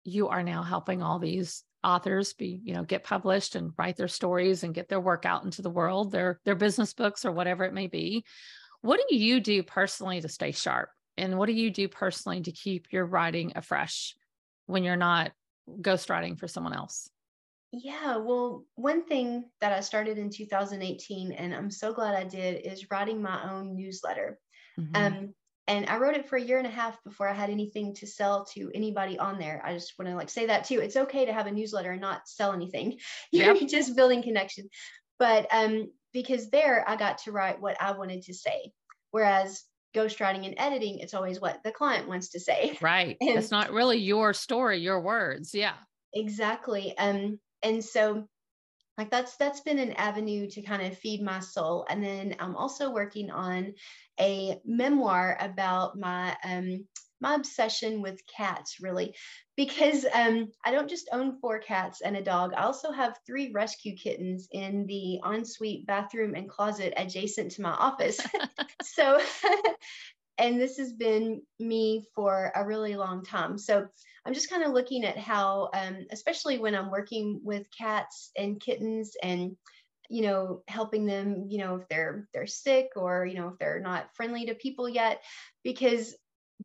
you 0.03 0.29
are 0.29 0.43
now 0.43 0.63
helping 0.63 1.01
all 1.01 1.19
these 1.19 1.63
authors 1.83 2.33
be 2.33 2.61
you 2.63 2.75
know 2.75 2.83
get 2.83 3.03
published 3.03 3.55
and 3.55 3.71
write 3.75 3.97
their 3.97 4.07
stories 4.07 4.63
and 4.63 4.75
get 4.75 4.87
their 4.87 4.99
work 4.99 5.25
out 5.25 5.43
into 5.43 5.63
the 5.63 5.69
world 5.69 6.11
their 6.11 6.39
their 6.45 6.53
business 6.53 6.93
books 6.93 7.25
or 7.25 7.31
whatever 7.31 7.63
it 7.63 7.73
may 7.73 7.87
be 7.87 8.23
what 8.81 8.99
do 9.07 9.15
you 9.15 9.39
do 9.39 9.63
personally 9.63 10.21
to 10.21 10.27
stay 10.27 10.51
sharp? 10.51 10.89
And 11.17 11.37
what 11.37 11.45
do 11.47 11.53
you 11.53 11.69
do 11.69 11.87
personally 11.87 12.41
to 12.41 12.51
keep 12.51 12.87
your 12.91 13.05
writing 13.05 13.53
afresh 13.55 14.15
when 14.65 14.83
you're 14.83 14.95
not 14.95 15.31
ghostwriting 15.69 16.37
for 16.37 16.47
someone 16.47 16.73
else 16.73 17.09
yeah 17.71 18.17
well 18.17 18.65
one 18.75 19.03
thing 19.05 19.45
that 19.61 19.71
i 19.71 19.79
started 19.79 20.17
in 20.17 20.29
2018 20.29 21.31
and 21.31 21.53
i'm 21.53 21.71
so 21.71 21.93
glad 21.93 22.15
i 22.15 22.23
did 22.23 22.65
is 22.65 22.91
writing 22.91 23.21
my 23.21 23.49
own 23.49 23.75
newsletter 23.75 24.37
mm-hmm. 24.79 24.95
um, 24.95 25.33
and 25.67 25.85
I 25.85 25.97
wrote 25.97 26.15
it 26.15 26.27
for 26.27 26.35
a 26.35 26.41
year 26.41 26.57
and 26.57 26.67
a 26.67 26.71
half 26.71 27.01
before 27.03 27.29
I 27.29 27.33
had 27.33 27.49
anything 27.49 27.93
to 27.95 28.07
sell 28.07 28.43
to 28.53 28.71
anybody 28.73 29.17
on 29.17 29.39
there. 29.39 29.61
I 29.63 29.73
just 29.73 29.93
want 29.97 30.09
to 30.09 30.17
like 30.17 30.29
say 30.29 30.47
that 30.47 30.65
too. 30.65 30.79
It's 30.79 30.97
okay 30.97 31.23
to 31.25 31.31
have 31.31 31.47
a 31.47 31.51
newsletter 31.51 31.91
and 31.91 32.01
not 32.01 32.27
sell 32.27 32.51
anything. 32.51 32.97
You're 33.31 33.55
yep. 33.55 33.69
just 33.69 33.95
building 33.95 34.21
connection. 34.21 34.69
But 35.17 35.47
um, 35.49 35.91
because 36.11 36.49
there 36.49 36.83
I 36.89 36.95
got 36.95 37.19
to 37.19 37.31
write 37.31 37.61
what 37.61 37.81
I 37.81 37.91
wanted 37.91 38.23
to 38.23 38.33
say. 38.33 38.73
Whereas 39.11 39.63
ghostwriting 39.95 40.45
and 40.45 40.55
editing, 40.57 40.99
it's 40.99 41.13
always 41.13 41.39
what 41.39 41.59
the 41.63 41.71
client 41.71 42.07
wants 42.07 42.29
to 42.29 42.39
say. 42.39 42.77
Right. 42.81 43.17
And 43.21 43.37
it's 43.37 43.51
not 43.51 43.71
really 43.71 43.97
your 43.97 44.33
story, 44.33 44.79
your 44.79 44.99
words. 44.99 45.53
Yeah. 45.53 45.75
Exactly. 46.13 46.97
Um, 46.97 47.39
and 47.63 47.83
so 47.83 48.27
like 48.97 49.09
that's 49.09 49.37
that's 49.37 49.61
been 49.61 49.79
an 49.79 49.93
avenue 49.93 50.49
to 50.49 50.61
kind 50.61 50.81
of 50.81 50.97
feed 50.97 51.21
my 51.21 51.39
soul. 51.39 51.85
And 51.89 52.03
then 52.03 52.35
i'm 52.39 52.55
also 52.55 52.91
working 52.91 53.31
on 53.31 53.73
a 54.19 54.59
memoir 54.65 55.37
about 55.39 55.97
my 55.97 56.35
um 56.43 56.85
my 57.21 57.35
obsession 57.35 58.01
with 58.01 58.19
cats 58.27 58.77
really. 58.81 59.15
Because 59.57 60.05
um, 60.13 60.49
i 60.65 60.71
don't 60.71 60.89
just 60.89 61.09
own 61.11 61.39
four 61.39 61.59
cats 61.59 62.01
and 62.01 62.17
a 62.17 62.23
dog. 62.23 62.53
I 62.55 62.63
also 62.63 62.91
have 62.91 63.19
three 63.25 63.51
rescue 63.53 63.95
kittens 63.95 64.47
in 64.51 64.85
the 64.87 65.19
ensuite 65.25 65.85
bathroom 65.85 66.35
and 66.35 66.49
closet 66.49 66.93
adjacent 66.97 67.51
to 67.53 67.61
my 67.61 67.71
office. 67.71 68.19
So 68.83 69.19
and 70.37 70.59
this 70.59 70.77
has 70.77 70.93
been 70.93 71.41
me 71.59 72.05
for 72.15 72.51
a 72.55 72.65
really 72.65 72.95
long 72.95 73.23
time. 73.23 73.57
So 73.57 73.87
I'm 74.25 74.33
just 74.33 74.49
kind 74.49 74.63
of 74.63 74.71
looking 74.71 75.03
at 75.03 75.17
how, 75.17 75.69
um, 75.73 76.05
especially 76.11 76.59
when 76.59 76.75
I'm 76.75 76.91
working 76.91 77.41
with 77.43 77.65
cats 77.75 78.31
and 78.37 78.59
kittens 78.59 79.15
and 79.21 79.55
you 80.11 80.23
know 80.23 80.61
helping 80.67 81.05
them 81.05 81.45
you 81.47 81.57
know 81.57 81.77
if 81.77 81.87
they're 81.87 82.27
they're 82.33 82.45
sick 82.45 82.89
or 82.97 83.25
you 83.25 83.35
know 83.35 83.47
if 83.47 83.57
they're 83.59 83.79
not 83.79 84.13
friendly 84.13 84.45
to 84.45 84.53
people 84.53 84.89
yet 84.89 85.23
because 85.63 86.15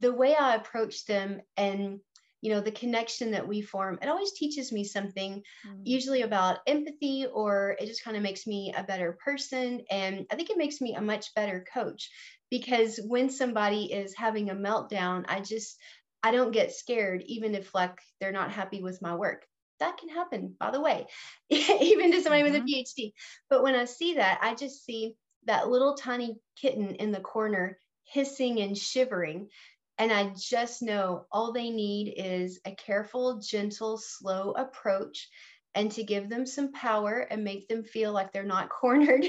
the 0.00 0.12
way 0.12 0.34
i 0.34 0.56
approach 0.56 1.06
them 1.06 1.40
and 1.56 2.00
you 2.40 2.50
know 2.50 2.60
the 2.60 2.72
connection 2.72 3.30
that 3.30 3.46
we 3.46 3.62
form 3.62 4.00
it 4.02 4.08
always 4.08 4.32
teaches 4.32 4.72
me 4.72 4.82
something 4.82 5.42
mm. 5.66 5.80
usually 5.84 6.22
about 6.22 6.58
empathy 6.66 7.26
or 7.32 7.76
it 7.78 7.86
just 7.86 8.02
kind 8.02 8.16
of 8.16 8.22
makes 8.22 8.48
me 8.48 8.74
a 8.76 8.82
better 8.82 9.16
person 9.24 9.80
and 9.92 10.26
i 10.32 10.34
think 10.34 10.50
it 10.50 10.58
makes 10.58 10.80
me 10.80 10.94
a 10.94 11.00
much 11.00 11.32
better 11.36 11.64
coach 11.72 12.10
because 12.50 12.98
when 13.06 13.30
somebody 13.30 13.92
is 13.92 14.12
having 14.16 14.50
a 14.50 14.54
meltdown 14.54 15.24
i 15.28 15.40
just 15.40 15.78
I 16.22 16.32
don't 16.32 16.52
get 16.52 16.74
scared, 16.74 17.22
even 17.26 17.54
if 17.54 17.74
like 17.74 17.98
they're 18.20 18.32
not 18.32 18.50
happy 18.50 18.82
with 18.82 19.02
my 19.02 19.14
work. 19.14 19.46
That 19.78 19.98
can 19.98 20.08
happen, 20.08 20.54
by 20.58 20.70
the 20.70 20.80
way, 20.80 21.06
even 21.50 22.12
to 22.12 22.22
somebody 22.22 22.42
mm-hmm. 22.42 22.52
with 22.52 22.62
a 22.62 22.64
mm-hmm. 22.64 23.00
PhD. 23.00 23.12
But 23.50 23.62
when 23.62 23.74
I 23.74 23.84
see 23.84 24.14
that, 24.14 24.38
I 24.42 24.54
just 24.54 24.84
see 24.84 25.14
that 25.44 25.68
little 25.68 25.94
tiny 25.94 26.36
kitten 26.60 26.94
in 26.96 27.12
the 27.12 27.20
corner 27.20 27.78
hissing 28.04 28.60
and 28.60 28.76
shivering. 28.76 29.48
And 29.98 30.12
I 30.12 30.32
just 30.36 30.82
know 30.82 31.26
all 31.30 31.52
they 31.52 31.70
need 31.70 32.14
is 32.16 32.60
a 32.64 32.72
careful, 32.72 33.40
gentle, 33.40 33.98
slow 33.98 34.52
approach 34.52 35.28
and 35.74 35.92
to 35.92 36.02
give 36.02 36.28
them 36.28 36.46
some 36.46 36.72
power 36.72 37.18
and 37.18 37.44
make 37.44 37.68
them 37.68 37.84
feel 37.84 38.12
like 38.12 38.32
they're 38.32 38.42
not 38.42 38.68
cornered 38.80 39.24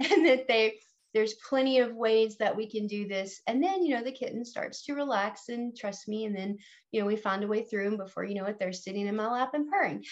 and 0.00 0.26
that 0.26 0.48
they 0.48 0.80
there's 1.14 1.34
plenty 1.34 1.78
of 1.78 1.94
ways 1.94 2.36
that 2.38 2.56
we 2.56 2.68
can 2.68 2.86
do 2.86 3.08
this. 3.08 3.40
And 3.46 3.62
then 3.62 3.82
you 3.82 3.94
know 3.94 4.04
the 4.04 4.12
kitten 4.12 4.44
starts 4.44 4.84
to 4.84 4.94
relax 4.94 5.48
and 5.48 5.76
trust 5.76 6.08
me 6.08 6.24
and 6.24 6.36
then 6.36 6.58
you 6.92 7.00
know 7.00 7.06
we 7.06 7.16
find 7.16 7.44
a 7.44 7.48
way 7.48 7.64
through 7.64 7.88
and 7.88 7.98
before 7.98 8.24
you 8.24 8.34
know 8.34 8.46
it 8.46 8.58
they're 8.58 8.72
sitting 8.72 9.06
in 9.06 9.16
my 9.16 9.28
lap 9.28 9.50
and 9.54 9.68
purring. 9.70 10.04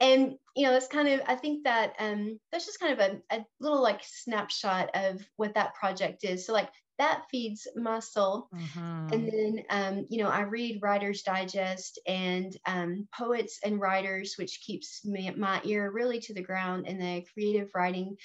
And 0.00 0.34
you 0.56 0.66
know 0.66 0.74
it's 0.74 0.88
kind 0.88 1.08
of 1.08 1.20
i 1.26 1.36
think 1.36 1.64
that 1.64 1.94
um 1.98 2.38
that's 2.50 2.66
just 2.66 2.80
kind 2.80 2.92
of 2.92 2.98
a, 2.98 3.36
a 3.36 3.44
little 3.60 3.82
like 3.82 4.02
snapshot 4.04 4.90
of 4.94 5.24
what 5.36 5.54
that 5.54 5.74
project 5.74 6.24
is. 6.24 6.46
So 6.46 6.52
like 6.52 6.70
that 6.98 7.24
feeds 7.30 7.66
my 7.74 7.98
soul 7.98 8.48
mm-hmm. 8.54 9.12
and 9.12 9.32
then 9.32 9.64
um, 9.70 10.06
you 10.08 10.22
know 10.22 10.28
i 10.28 10.42
read 10.42 10.78
writers 10.82 11.22
digest 11.22 11.98
and 12.06 12.56
um, 12.66 13.08
poets 13.16 13.58
and 13.64 13.80
writers 13.80 14.34
which 14.38 14.60
keeps 14.64 15.04
me, 15.04 15.30
my 15.36 15.60
ear 15.64 15.90
really 15.90 16.20
to 16.20 16.34
the 16.34 16.42
ground 16.42 16.86
in 16.86 16.98
the 16.98 17.24
creative 17.32 17.68
writing 17.74 18.16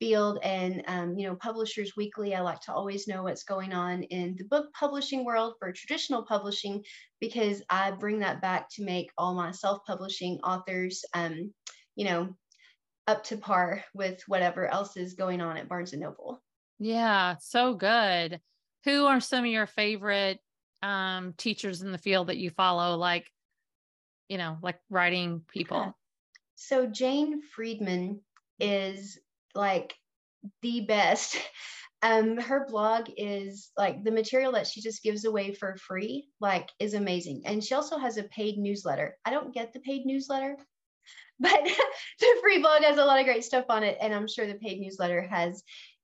field 0.00 0.38
and 0.42 0.82
um, 0.88 1.16
you 1.16 1.26
know 1.26 1.36
publishers 1.36 1.92
weekly 1.96 2.34
i 2.34 2.40
like 2.40 2.60
to 2.60 2.72
always 2.72 3.06
know 3.06 3.22
what's 3.22 3.44
going 3.44 3.72
on 3.72 4.02
in 4.04 4.34
the 4.38 4.44
book 4.44 4.66
publishing 4.78 5.24
world 5.24 5.54
for 5.58 5.72
traditional 5.72 6.24
publishing 6.24 6.82
because 7.20 7.62
i 7.70 7.90
bring 7.90 8.18
that 8.18 8.42
back 8.42 8.66
to 8.68 8.84
make 8.84 9.08
all 9.16 9.34
my 9.34 9.52
self-publishing 9.52 10.38
authors 10.42 11.04
um, 11.14 11.52
you 11.94 12.04
know 12.04 12.28
up 13.06 13.24
to 13.24 13.36
par 13.36 13.84
with 13.94 14.22
whatever 14.26 14.66
else 14.66 14.96
is 14.96 15.14
going 15.14 15.40
on 15.40 15.56
at 15.56 15.68
barnes 15.68 15.92
and 15.92 16.02
noble. 16.02 16.42
Yeah 16.78 17.36
so 17.40 17.74
good. 17.74 18.40
Who 18.84 19.06
are 19.06 19.20
some 19.20 19.44
of 19.44 19.50
your 19.50 19.66
favorite 19.66 20.38
um, 20.82 21.34
teachers 21.36 21.82
in 21.82 21.92
the 21.92 21.98
field 21.98 22.26
that 22.28 22.36
you 22.36 22.50
follow 22.50 22.96
like 22.96 23.30
you 24.28 24.38
know 24.38 24.58
like 24.62 24.78
writing 24.90 25.42
people? 25.52 25.96
So 26.56 26.86
jane 26.86 27.42
friedman 27.42 28.20
is 28.60 29.18
like 29.54 29.94
the 30.62 30.82
best. 30.82 31.36
Um, 32.02 32.36
her 32.36 32.66
blog 32.68 33.08
is 33.16 33.70
like 33.78 34.04
the 34.04 34.10
material 34.10 34.52
that 34.52 34.66
she 34.66 34.82
just 34.82 35.02
gives 35.02 35.24
away 35.24 35.54
for 35.54 35.74
free, 35.78 36.28
like 36.38 36.68
is 36.78 36.92
amazing. 36.92 37.44
And 37.46 37.64
she 37.64 37.74
also 37.74 37.96
has 37.96 38.18
a 38.18 38.24
paid 38.24 38.58
newsletter. 38.58 39.16
I 39.24 39.30
don't 39.30 39.54
get 39.54 39.72
the 39.72 39.80
paid 39.80 40.04
newsletter, 40.04 40.58
but 41.40 41.58
the 42.20 42.36
free 42.42 42.58
blog 42.58 42.82
has 42.82 42.98
a 42.98 43.04
lot 43.06 43.20
of 43.20 43.24
great 43.24 43.42
stuff 43.42 43.64
on 43.70 43.84
it. 43.84 43.96
And 44.02 44.14
I'm 44.14 44.28
sure 44.28 44.46
the 44.46 44.56
paid 44.56 44.80
newsletter 44.80 45.22
has 45.22 45.62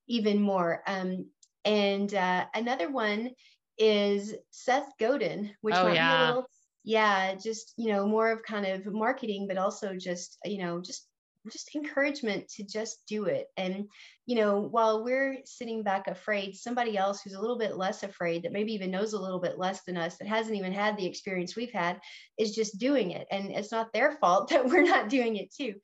even 0.09 0.41
more. 0.41 0.83
Um, 0.87 1.27
and 1.67 2.15
uh, 2.15 2.47
another 2.55 2.91
one 2.91 3.33
is 3.77 4.35
Seth 4.51 4.91
Godin, 4.99 5.51
which 5.61 5.75
oh, 5.75 5.85
might 5.85 5.97
yeah. 5.97 6.17
be 6.17 6.23
a 6.23 6.27
little, 6.29 6.51
yeah, 6.83 7.35
just, 7.35 7.75
you 7.77 7.93
know, 7.93 8.07
more 8.07 8.31
of 8.31 8.43
kind 8.43 8.65
of 8.65 8.87
marketing, 8.87 9.47
but 9.47 9.59
also 9.59 9.97
just, 9.97 10.39
you 10.47 10.65
know, 10.65 10.81
just 10.81 11.10
just 11.51 11.75
encouragement 11.75 12.49
to 12.49 12.65
just 12.65 12.99
do 13.07 13.25
it. 13.25 13.47
And, 13.57 13.89
you 14.27 14.37
know, 14.37 14.61
while 14.61 15.05
we're 15.05 15.39
sitting 15.45 15.83
back 15.83 16.07
afraid, 16.07 16.57
somebody 16.57 16.97
else 16.97 17.23
who's 17.23 17.35
a 17.35 17.41
little 17.41 17.59
bit 17.59 17.77
less 17.77 18.03
afraid, 18.03 18.43
that 18.43 18.53
maybe 18.53 18.73
even 18.75 18.91
knows 18.91 19.13
a 19.13 19.21
little 19.21 19.41
bit 19.41 19.59
less 19.59 19.83
than 19.85 19.97
us, 19.97 20.17
that 20.19 20.29
hasn't 20.29 20.57
even 20.57 20.73
had 20.73 20.97
the 20.97 21.07
experience 21.07 21.57
we've 21.57 21.73
had, 21.73 22.01
is 22.39 22.55
just 22.55 22.79
doing 22.79 23.13
it. 23.13 23.27
And 23.31 23.51
it's 23.51 23.73
not 23.73 23.93
their 23.93 24.13
fault 24.13 24.49
that 24.51 24.67
we're 24.67 24.83
not 24.83 25.09
doing 25.09 25.37
it 25.37 25.55
too. 25.55 25.75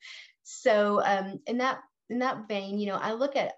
So, 0.43 1.01
um, 1.03 1.39
in 1.47 1.57
that 1.57 1.79
in 2.09 2.19
that 2.19 2.47
vein, 2.47 2.79
you 2.79 2.87
know, 2.87 2.95
I 2.95 3.13
look 3.13 3.35
at 3.35 3.53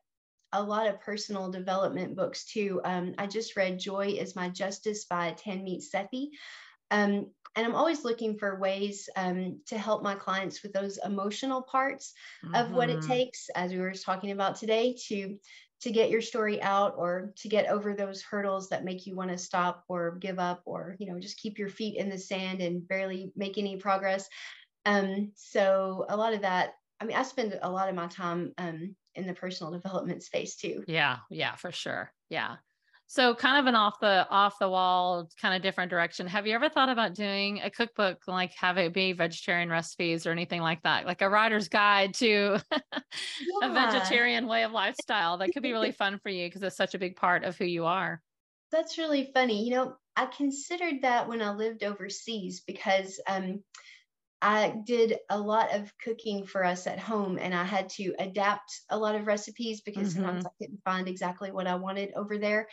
a 0.51 0.63
lot 0.63 0.87
of 0.87 1.01
personal 1.01 1.51
development 1.51 2.15
books 2.15 2.45
too. 2.45 2.81
Um, 2.83 3.13
I 3.17 3.27
just 3.27 3.55
read 3.55 3.79
Joy 3.79 4.15
is 4.19 4.35
My 4.35 4.49
Justice 4.49 5.05
by 5.05 5.33
Tanmeet 5.33 5.83
Sethi. 5.93 6.29
Um, 6.91 7.27
and 7.55 7.65
I'm 7.65 7.75
always 7.75 8.03
looking 8.03 8.37
for 8.37 8.59
ways 8.59 9.09
um, 9.15 9.59
to 9.67 9.77
help 9.77 10.03
my 10.03 10.15
clients 10.15 10.63
with 10.63 10.73
those 10.73 10.99
emotional 11.03 11.61
parts 11.61 12.13
mm-hmm. 12.45 12.55
of 12.55 12.71
what 12.71 12.89
it 12.89 12.99
mm-hmm. 12.99 13.09
takes, 13.09 13.49
as 13.55 13.71
we 13.71 13.79
were 13.79 13.93
talking 13.93 14.31
about 14.31 14.55
today, 14.55 14.95
to 15.07 15.37
to 15.81 15.91
get 15.91 16.09
your 16.09 16.21
story 16.21 16.61
out 16.61 16.93
or 16.97 17.31
to 17.37 17.47
get 17.47 17.67
over 17.67 17.93
those 17.93 18.21
hurdles 18.21 18.69
that 18.69 18.83
make 18.83 19.05
you 19.05 19.15
want 19.15 19.31
to 19.31 19.37
stop 19.37 19.83
or 19.87 20.17
give 20.19 20.39
up 20.39 20.61
or 20.65 20.95
you 20.99 21.07
know 21.07 21.19
just 21.19 21.37
keep 21.37 21.57
your 21.57 21.69
feet 21.69 21.97
in 21.97 22.09
the 22.09 22.17
sand 22.17 22.61
and 22.61 22.87
barely 22.87 23.31
make 23.35 23.57
any 23.57 23.77
progress 23.77 24.27
um, 24.85 25.31
so 25.35 26.05
a 26.09 26.17
lot 26.17 26.33
of 26.33 26.41
that 26.41 26.73
i 26.99 27.05
mean 27.05 27.15
i 27.15 27.23
spend 27.23 27.57
a 27.61 27.69
lot 27.69 27.89
of 27.89 27.95
my 27.95 28.07
time 28.07 28.53
um, 28.57 28.95
in 29.15 29.25
the 29.25 29.33
personal 29.33 29.71
development 29.71 30.21
space 30.23 30.55
too 30.55 30.83
yeah 30.87 31.17
yeah 31.29 31.55
for 31.55 31.71
sure 31.71 32.11
yeah 32.29 32.55
so 33.11 33.33
kind 33.33 33.57
of 33.57 33.65
an 33.65 33.73
off 33.73 33.99
the 33.99 34.27
off 34.29 34.59
the 34.59 34.69
wall 34.69 35.27
kind 35.41 35.55
of 35.55 35.63
different 35.63 35.89
direction. 35.89 36.27
Have 36.27 36.45
you 36.45 36.53
ever 36.53 36.69
thought 36.69 36.89
about 36.89 37.15
doing 37.15 37.59
a 37.63 37.71
cookbook 37.71 38.21
like 38.27 38.53
have 38.53 38.77
it 38.77 38.93
be 38.93 39.13
vegetarian 39.13 39.67
recipes 39.67 40.27
or 40.27 40.31
anything 40.31 40.61
like 40.61 40.83
that? 40.83 41.07
Like 41.07 41.23
a 41.23 41.29
writer's 41.29 41.67
guide 41.69 42.13
to 42.15 42.61
yeah. 42.71 42.99
a 43.63 43.73
vegetarian 43.73 44.45
way 44.45 44.63
of 44.63 44.73
lifestyle. 44.73 45.39
That 45.39 45.49
could 45.55 45.63
be 45.63 45.71
really 45.71 45.91
fun 45.99 46.19
for 46.21 46.29
you 46.29 46.45
because 46.45 46.61
it's 46.61 46.77
such 46.77 46.93
a 46.93 46.99
big 46.99 47.15
part 47.15 47.43
of 47.43 47.57
who 47.57 47.65
you 47.65 47.85
are. 47.85 48.21
That's 48.71 48.99
really 48.99 49.31
funny. 49.33 49.63
You 49.63 49.73
know, 49.73 49.95
I 50.15 50.27
considered 50.27 51.01
that 51.01 51.27
when 51.27 51.41
I 51.41 51.55
lived 51.55 51.83
overseas 51.83 52.61
because 52.61 53.19
um 53.27 53.63
I 54.41 54.75
did 54.85 55.17
a 55.29 55.39
lot 55.39 55.75
of 55.75 55.91
cooking 56.03 56.45
for 56.45 56.63
us 56.63 56.87
at 56.87 56.99
home 56.99 57.37
and 57.39 57.53
I 57.53 57.63
had 57.63 57.89
to 57.89 58.13
adapt 58.19 58.81
a 58.89 58.97
lot 58.97 59.15
of 59.15 59.27
recipes 59.27 59.81
because 59.81 60.13
mm-hmm. 60.13 60.23
sometimes 60.23 60.45
I 60.45 60.49
couldn't 60.57 60.83
find 60.85 61.07
exactly 61.07 61.51
what 61.51 61.67
I 61.67 61.75
wanted 61.75 62.13
over 62.15 62.37
there. 62.37 62.67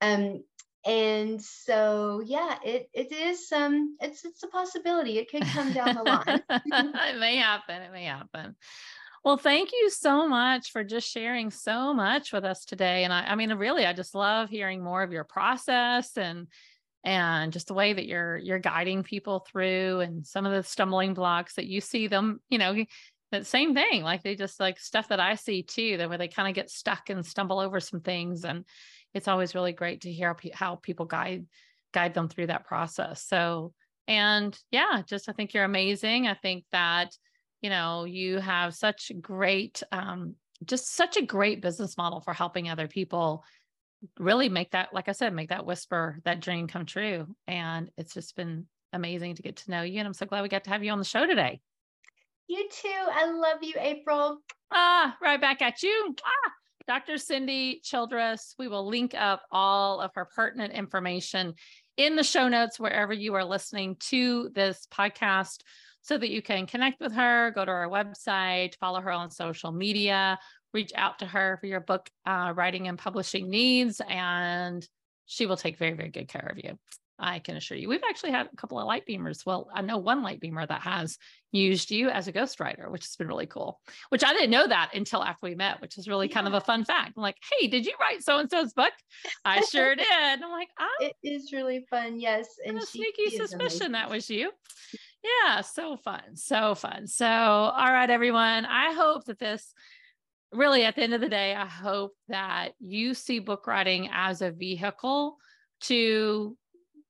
Um, 0.00 0.44
and 0.86 1.42
so 1.42 2.22
yeah, 2.24 2.56
it 2.64 2.88
it 2.94 3.12
is 3.12 3.52
um 3.52 3.98
it's 4.00 4.24
it's 4.24 4.42
a 4.42 4.48
possibility. 4.48 5.18
It 5.18 5.30
could 5.30 5.42
come 5.42 5.72
down 5.72 5.94
the 5.94 6.02
line. 6.02 6.42
it 6.50 7.18
may 7.18 7.36
happen. 7.36 7.82
It 7.82 7.92
may 7.92 8.04
happen. 8.04 8.56
Well, 9.22 9.36
thank 9.36 9.72
you 9.72 9.90
so 9.90 10.26
much 10.26 10.70
for 10.70 10.82
just 10.82 11.10
sharing 11.10 11.50
so 11.50 11.92
much 11.92 12.32
with 12.32 12.44
us 12.44 12.64
today. 12.64 13.04
And 13.04 13.12
I, 13.12 13.24
I 13.26 13.34
mean, 13.34 13.52
really, 13.52 13.84
I 13.84 13.92
just 13.92 14.14
love 14.14 14.48
hearing 14.48 14.82
more 14.82 15.02
of 15.02 15.12
your 15.12 15.24
process 15.24 16.16
and 16.16 16.46
and 17.04 17.52
just 17.52 17.68
the 17.68 17.74
way 17.74 17.92
that 17.92 18.06
you're 18.06 18.36
you're 18.38 18.58
guiding 18.58 19.02
people 19.02 19.46
through 19.50 20.00
and 20.00 20.26
some 20.26 20.44
of 20.46 20.52
the 20.52 20.62
stumbling 20.62 21.14
blocks 21.14 21.54
that 21.54 21.66
you 21.66 21.80
see 21.80 22.06
them 22.06 22.40
you 22.50 22.58
know 22.58 22.84
the 23.32 23.44
same 23.44 23.74
thing 23.74 24.02
like 24.02 24.22
they 24.22 24.34
just 24.34 24.60
like 24.60 24.78
stuff 24.78 25.08
that 25.08 25.20
i 25.20 25.34
see 25.34 25.62
too 25.62 25.96
that 25.96 26.08
where 26.08 26.18
they 26.18 26.28
kind 26.28 26.48
of 26.48 26.54
get 26.54 26.68
stuck 26.68 27.08
and 27.08 27.24
stumble 27.24 27.58
over 27.58 27.80
some 27.80 28.00
things 28.00 28.44
and 28.44 28.64
it's 29.14 29.28
always 29.28 29.54
really 29.54 29.72
great 29.72 30.02
to 30.02 30.12
hear 30.12 30.36
how 30.52 30.76
people 30.76 31.06
guide 31.06 31.46
guide 31.92 32.14
them 32.14 32.28
through 32.28 32.46
that 32.46 32.66
process. 32.66 33.24
So 33.24 33.72
and 34.08 34.58
yeah 34.70 35.02
just 35.06 35.28
i 35.28 35.32
think 35.32 35.54
you're 35.54 35.64
amazing. 35.64 36.26
I 36.26 36.34
think 36.34 36.64
that 36.72 37.16
you 37.60 37.70
know 37.70 38.04
you 38.04 38.38
have 38.38 38.74
such 38.74 39.12
great 39.20 39.82
um 39.92 40.34
just 40.64 40.94
such 40.94 41.16
a 41.16 41.24
great 41.24 41.62
business 41.62 41.96
model 41.96 42.20
for 42.20 42.34
helping 42.34 42.68
other 42.68 42.88
people 42.88 43.44
really 44.18 44.48
make 44.48 44.72
that, 44.72 44.92
like 44.92 45.08
I 45.08 45.12
said, 45.12 45.34
make 45.34 45.50
that 45.50 45.66
whisper, 45.66 46.18
that 46.24 46.40
dream 46.40 46.66
come 46.66 46.86
true. 46.86 47.26
And 47.46 47.90
it's 47.96 48.14
just 48.14 48.36
been 48.36 48.66
amazing 48.92 49.34
to 49.36 49.42
get 49.42 49.56
to 49.56 49.70
know 49.70 49.82
you. 49.82 49.98
And 49.98 50.06
I'm 50.06 50.14
so 50.14 50.26
glad 50.26 50.42
we 50.42 50.48
got 50.48 50.64
to 50.64 50.70
have 50.70 50.82
you 50.82 50.92
on 50.92 50.98
the 50.98 51.04
show 51.04 51.26
today. 51.26 51.60
You 52.48 52.68
too. 52.70 52.88
I 53.12 53.30
love 53.30 53.58
you, 53.62 53.74
April. 53.78 54.38
Ah, 54.72 55.16
right 55.22 55.40
back 55.40 55.62
at 55.62 55.82
you. 55.82 56.14
Ah, 56.24 56.50
Dr. 56.88 57.18
Cindy 57.18 57.80
Childress. 57.84 58.54
We 58.58 58.68
will 58.68 58.88
link 58.88 59.14
up 59.16 59.42
all 59.52 60.00
of 60.00 60.10
her 60.14 60.24
pertinent 60.24 60.72
information 60.72 61.54
in 61.96 62.16
the 62.16 62.24
show 62.24 62.48
notes 62.48 62.80
wherever 62.80 63.12
you 63.12 63.34
are 63.34 63.44
listening 63.44 63.96
to 64.00 64.50
this 64.54 64.86
podcast 64.92 65.62
so 66.02 66.16
that 66.16 66.30
you 66.30 66.42
can 66.42 66.66
connect 66.66 67.00
with 67.00 67.12
her, 67.12 67.52
go 67.54 67.64
to 67.64 67.70
our 67.70 67.88
website, 67.88 68.74
follow 68.78 69.00
her 69.00 69.10
on 69.10 69.30
social 69.30 69.70
media, 69.70 70.38
reach 70.72 70.92
out 70.94 71.18
to 71.20 71.26
her 71.26 71.58
for 71.60 71.66
your 71.66 71.80
book 71.80 72.08
uh, 72.26 72.52
writing 72.54 72.88
and 72.88 72.98
publishing 72.98 73.50
needs, 73.50 74.00
and 74.08 74.86
she 75.26 75.46
will 75.46 75.56
take 75.56 75.78
very, 75.78 75.92
very 75.92 76.10
good 76.10 76.28
care 76.28 76.48
of 76.50 76.58
you. 76.62 76.78
I 77.20 77.38
can 77.38 77.56
assure 77.56 77.76
you. 77.76 77.88
We've 77.88 78.02
actually 78.08 78.30
had 78.30 78.48
a 78.50 78.56
couple 78.56 78.80
of 78.80 78.86
light 78.86 79.04
beamers. 79.06 79.44
Well, 79.44 79.68
I 79.74 79.82
know 79.82 79.98
one 79.98 80.22
light 80.22 80.40
beamer 80.40 80.66
that 80.66 80.80
has 80.80 81.18
used 81.52 81.90
you 81.90 82.08
as 82.08 82.28
a 82.28 82.32
ghostwriter, 82.32 82.90
which 82.90 83.04
has 83.04 83.14
been 83.16 83.28
really 83.28 83.46
cool. 83.46 83.78
Which 84.08 84.24
I 84.24 84.32
didn't 84.32 84.50
know 84.50 84.66
that 84.66 84.92
until 84.94 85.22
after 85.22 85.46
we 85.46 85.54
met, 85.54 85.80
which 85.80 85.98
is 85.98 86.08
really 86.08 86.28
yeah. 86.28 86.34
kind 86.34 86.46
of 86.48 86.54
a 86.54 86.60
fun 86.60 86.84
fact. 86.84 87.12
I'm 87.16 87.22
like, 87.22 87.36
hey, 87.52 87.66
did 87.66 87.84
you 87.84 87.92
write 88.00 88.22
so 88.22 88.38
and 88.38 88.50
so's 88.50 88.72
book? 88.72 88.92
I 89.44 89.60
sure 89.60 89.94
did. 89.96 90.06
I'm 90.10 90.50
like, 90.50 90.70
oh, 90.80 90.96
it 91.00 91.14
is 91.22 91.52
really 91.52 91.84
fun. 91.90 92.18
Yes, 92.18 92.48
and 92.64 92.78
a 92.78 92.86
sneaky 92.86 93.36
suspicion 93.36 93.92
that 93.92 94.10
was 94.10 94.30
you. 94.30 94.50
Yeah, 95.22 95.60
so 95.60 95.98
fun, 95.98 96.34
so 96.34 96.74
fun. 96.74 97.06
So, 97.06 97.26
all 97.26 97.92
right, 97.92 98.08
everyone. 98.08 98.64
I 98.64 98.94
hope 98.94 99.26
that 99.26 99.38
this 99.38 99.74
really 100.52 100.84
at 100.84 100.96
the 100.96 101.02
end 101.02 101.14
of 101.14 101.20
the 101.20 101.28
day, 101.28 101.54
I 101.54 101.66
hope 101.66 102.12
that 102.28 102.70
you 102.80 103.14
see 103.14 103.38
book 103.38 103.66
writing 103.66 104.08
as 104.12 104.42
a 104.42 104.50
vehicle 104.50 105.36
to 105.82 106.56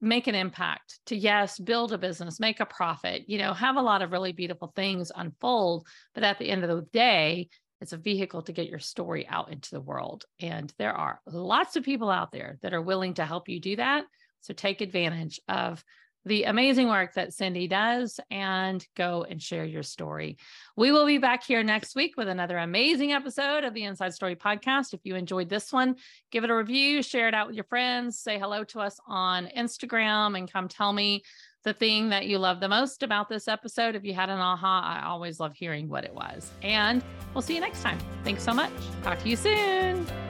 make 0.01 0.27
an 0.27 0.35
impact, 0.35 0.99
to 1.07 1.17
yes, 1.17 1.59
build 1.59 1.93
a 1.93 1.99
business, 1.99 2.41
make 2.41 2.61
a 2.61 2.67
profit, 2.67 3.25
you 3.27 3.39
know, 3.39 3.53
have 3.53 3.77
a 3.77 3.83
lot 3.83 4.03
of 4.03 4.13
really 4.13 4.33
beautiful 4.33 4.73
things 4.75 5.13
unfold. 5.15 5.87
But 6.15 6.25
at 6.25 6.39
the 6.39 6.49
end 6.49 6.65
of 6.65 6.71
the 6.71 6.87
day, 6.93 7.49
it's 7.81 7.93
a 7.93 7.99
vehicle 7.99 8.43
to 8.43 8.53
get 8.53 8.69
your 8.69 8.79
story 8.79 9.27
out 9.29 9.53
into 9.53 9.71
the 9.71 9.81
world. 9.81 10.25
And 10.41 10.73
there 10.79 10.93
are 10.93 11.21
lots 11.27 11.77
of 11.77 11.85
people 11.85 12.11
out 12.11 12.33
there 12.33 12.59
that 12.63 12.75
are 12.75 12.83
willing 12.83 13.15
to 13.15 13.27
help 13.27 13.49
you 13.49 13.61
do 13.61 13.77
that. 13.77 14.05
So 14.41 14.55
take 14.55 14.81
advantage 14.81 15.41
of 15.49 15.83
the 16.25 16.45
amazing 16.45 16.89
work 16.89 17.15
that 17.15 17.33
Cindy 17.33 17.67
does 17.67 18.21
and 18.31 18.87
go 18.97 19.25
and 19.29 19.43
share 19.43 19.65
your 19.65 19.83
story. 19.83 20.37
We 20.77 20.93
will 20.93 21.07
be 21.07 21.19
back 21.19 21.45
here 21.45 21.63
next 21.63 21.97
week 21.97 22.17
with 22.17 22.29
another 22.29 22.59
amazing 22.59 23.13
episode 23.13 23.65
of 23.65 23.75
the 23.75 23.85
Inside 23.85 24.15
Story 24.15 24.37
podcast. 24.37 24.93
If 24.93 25.01
you 25.05 25.15
enjoyed 25.17 25.49
this 25.49 25.73
one, 25.73 25.97
give 26.31 26.45
it 26.45 26.51
a 26.51 26.57
review, 26.57 27.03
share 27.03 27.29
it 27.29 27.35
out 27.35 27.47
with 27.47 27.57
your 27.57 27.65
friends, 27.65 28.19
say 28.21 28.39
hello 28.39 28.65
to 28.65 28.81
us 28.81 28.99
on 29.07 29.49
Instagram, 29.57 30.37
and 30.37 30.51
come 30.51 30.69
tell 30.69 30.93
me 30.93 31.23
the 31.63 31.73
thing 31.73 32.11
that 32.11 32.27
you 32.27 32.39
love 32.39 32.61
the 32.61 32.69
most 32.69 33.03
about 33.03 33.29
this 33.29 33.49
episode. 33.49 33.95
If 33.95 34.05
you 34.05 34.15
had 34.15 34.31
an 34.31 34.39
aha, 34.39 35.01
I 35.01 35.07
always 35.07 35.41
love 35.41 35.55
hearing 35.55 35.89
what 35.89 36.05
it 36.05 36.15
was. 36.15 36.51
And 36.63 37.03
we'll 37.35 37.43
see 37.43 37.55
you 37.55 37.61
next 37.61 37.83
time. 37.83 37.99
Thanks 38.25 38.43
so 38.43 38.55
much. 38.55 38.73
Talk 39.03 39.23
to 39.23 39.29
you 39.29 39.37
soon. 39.37 40.30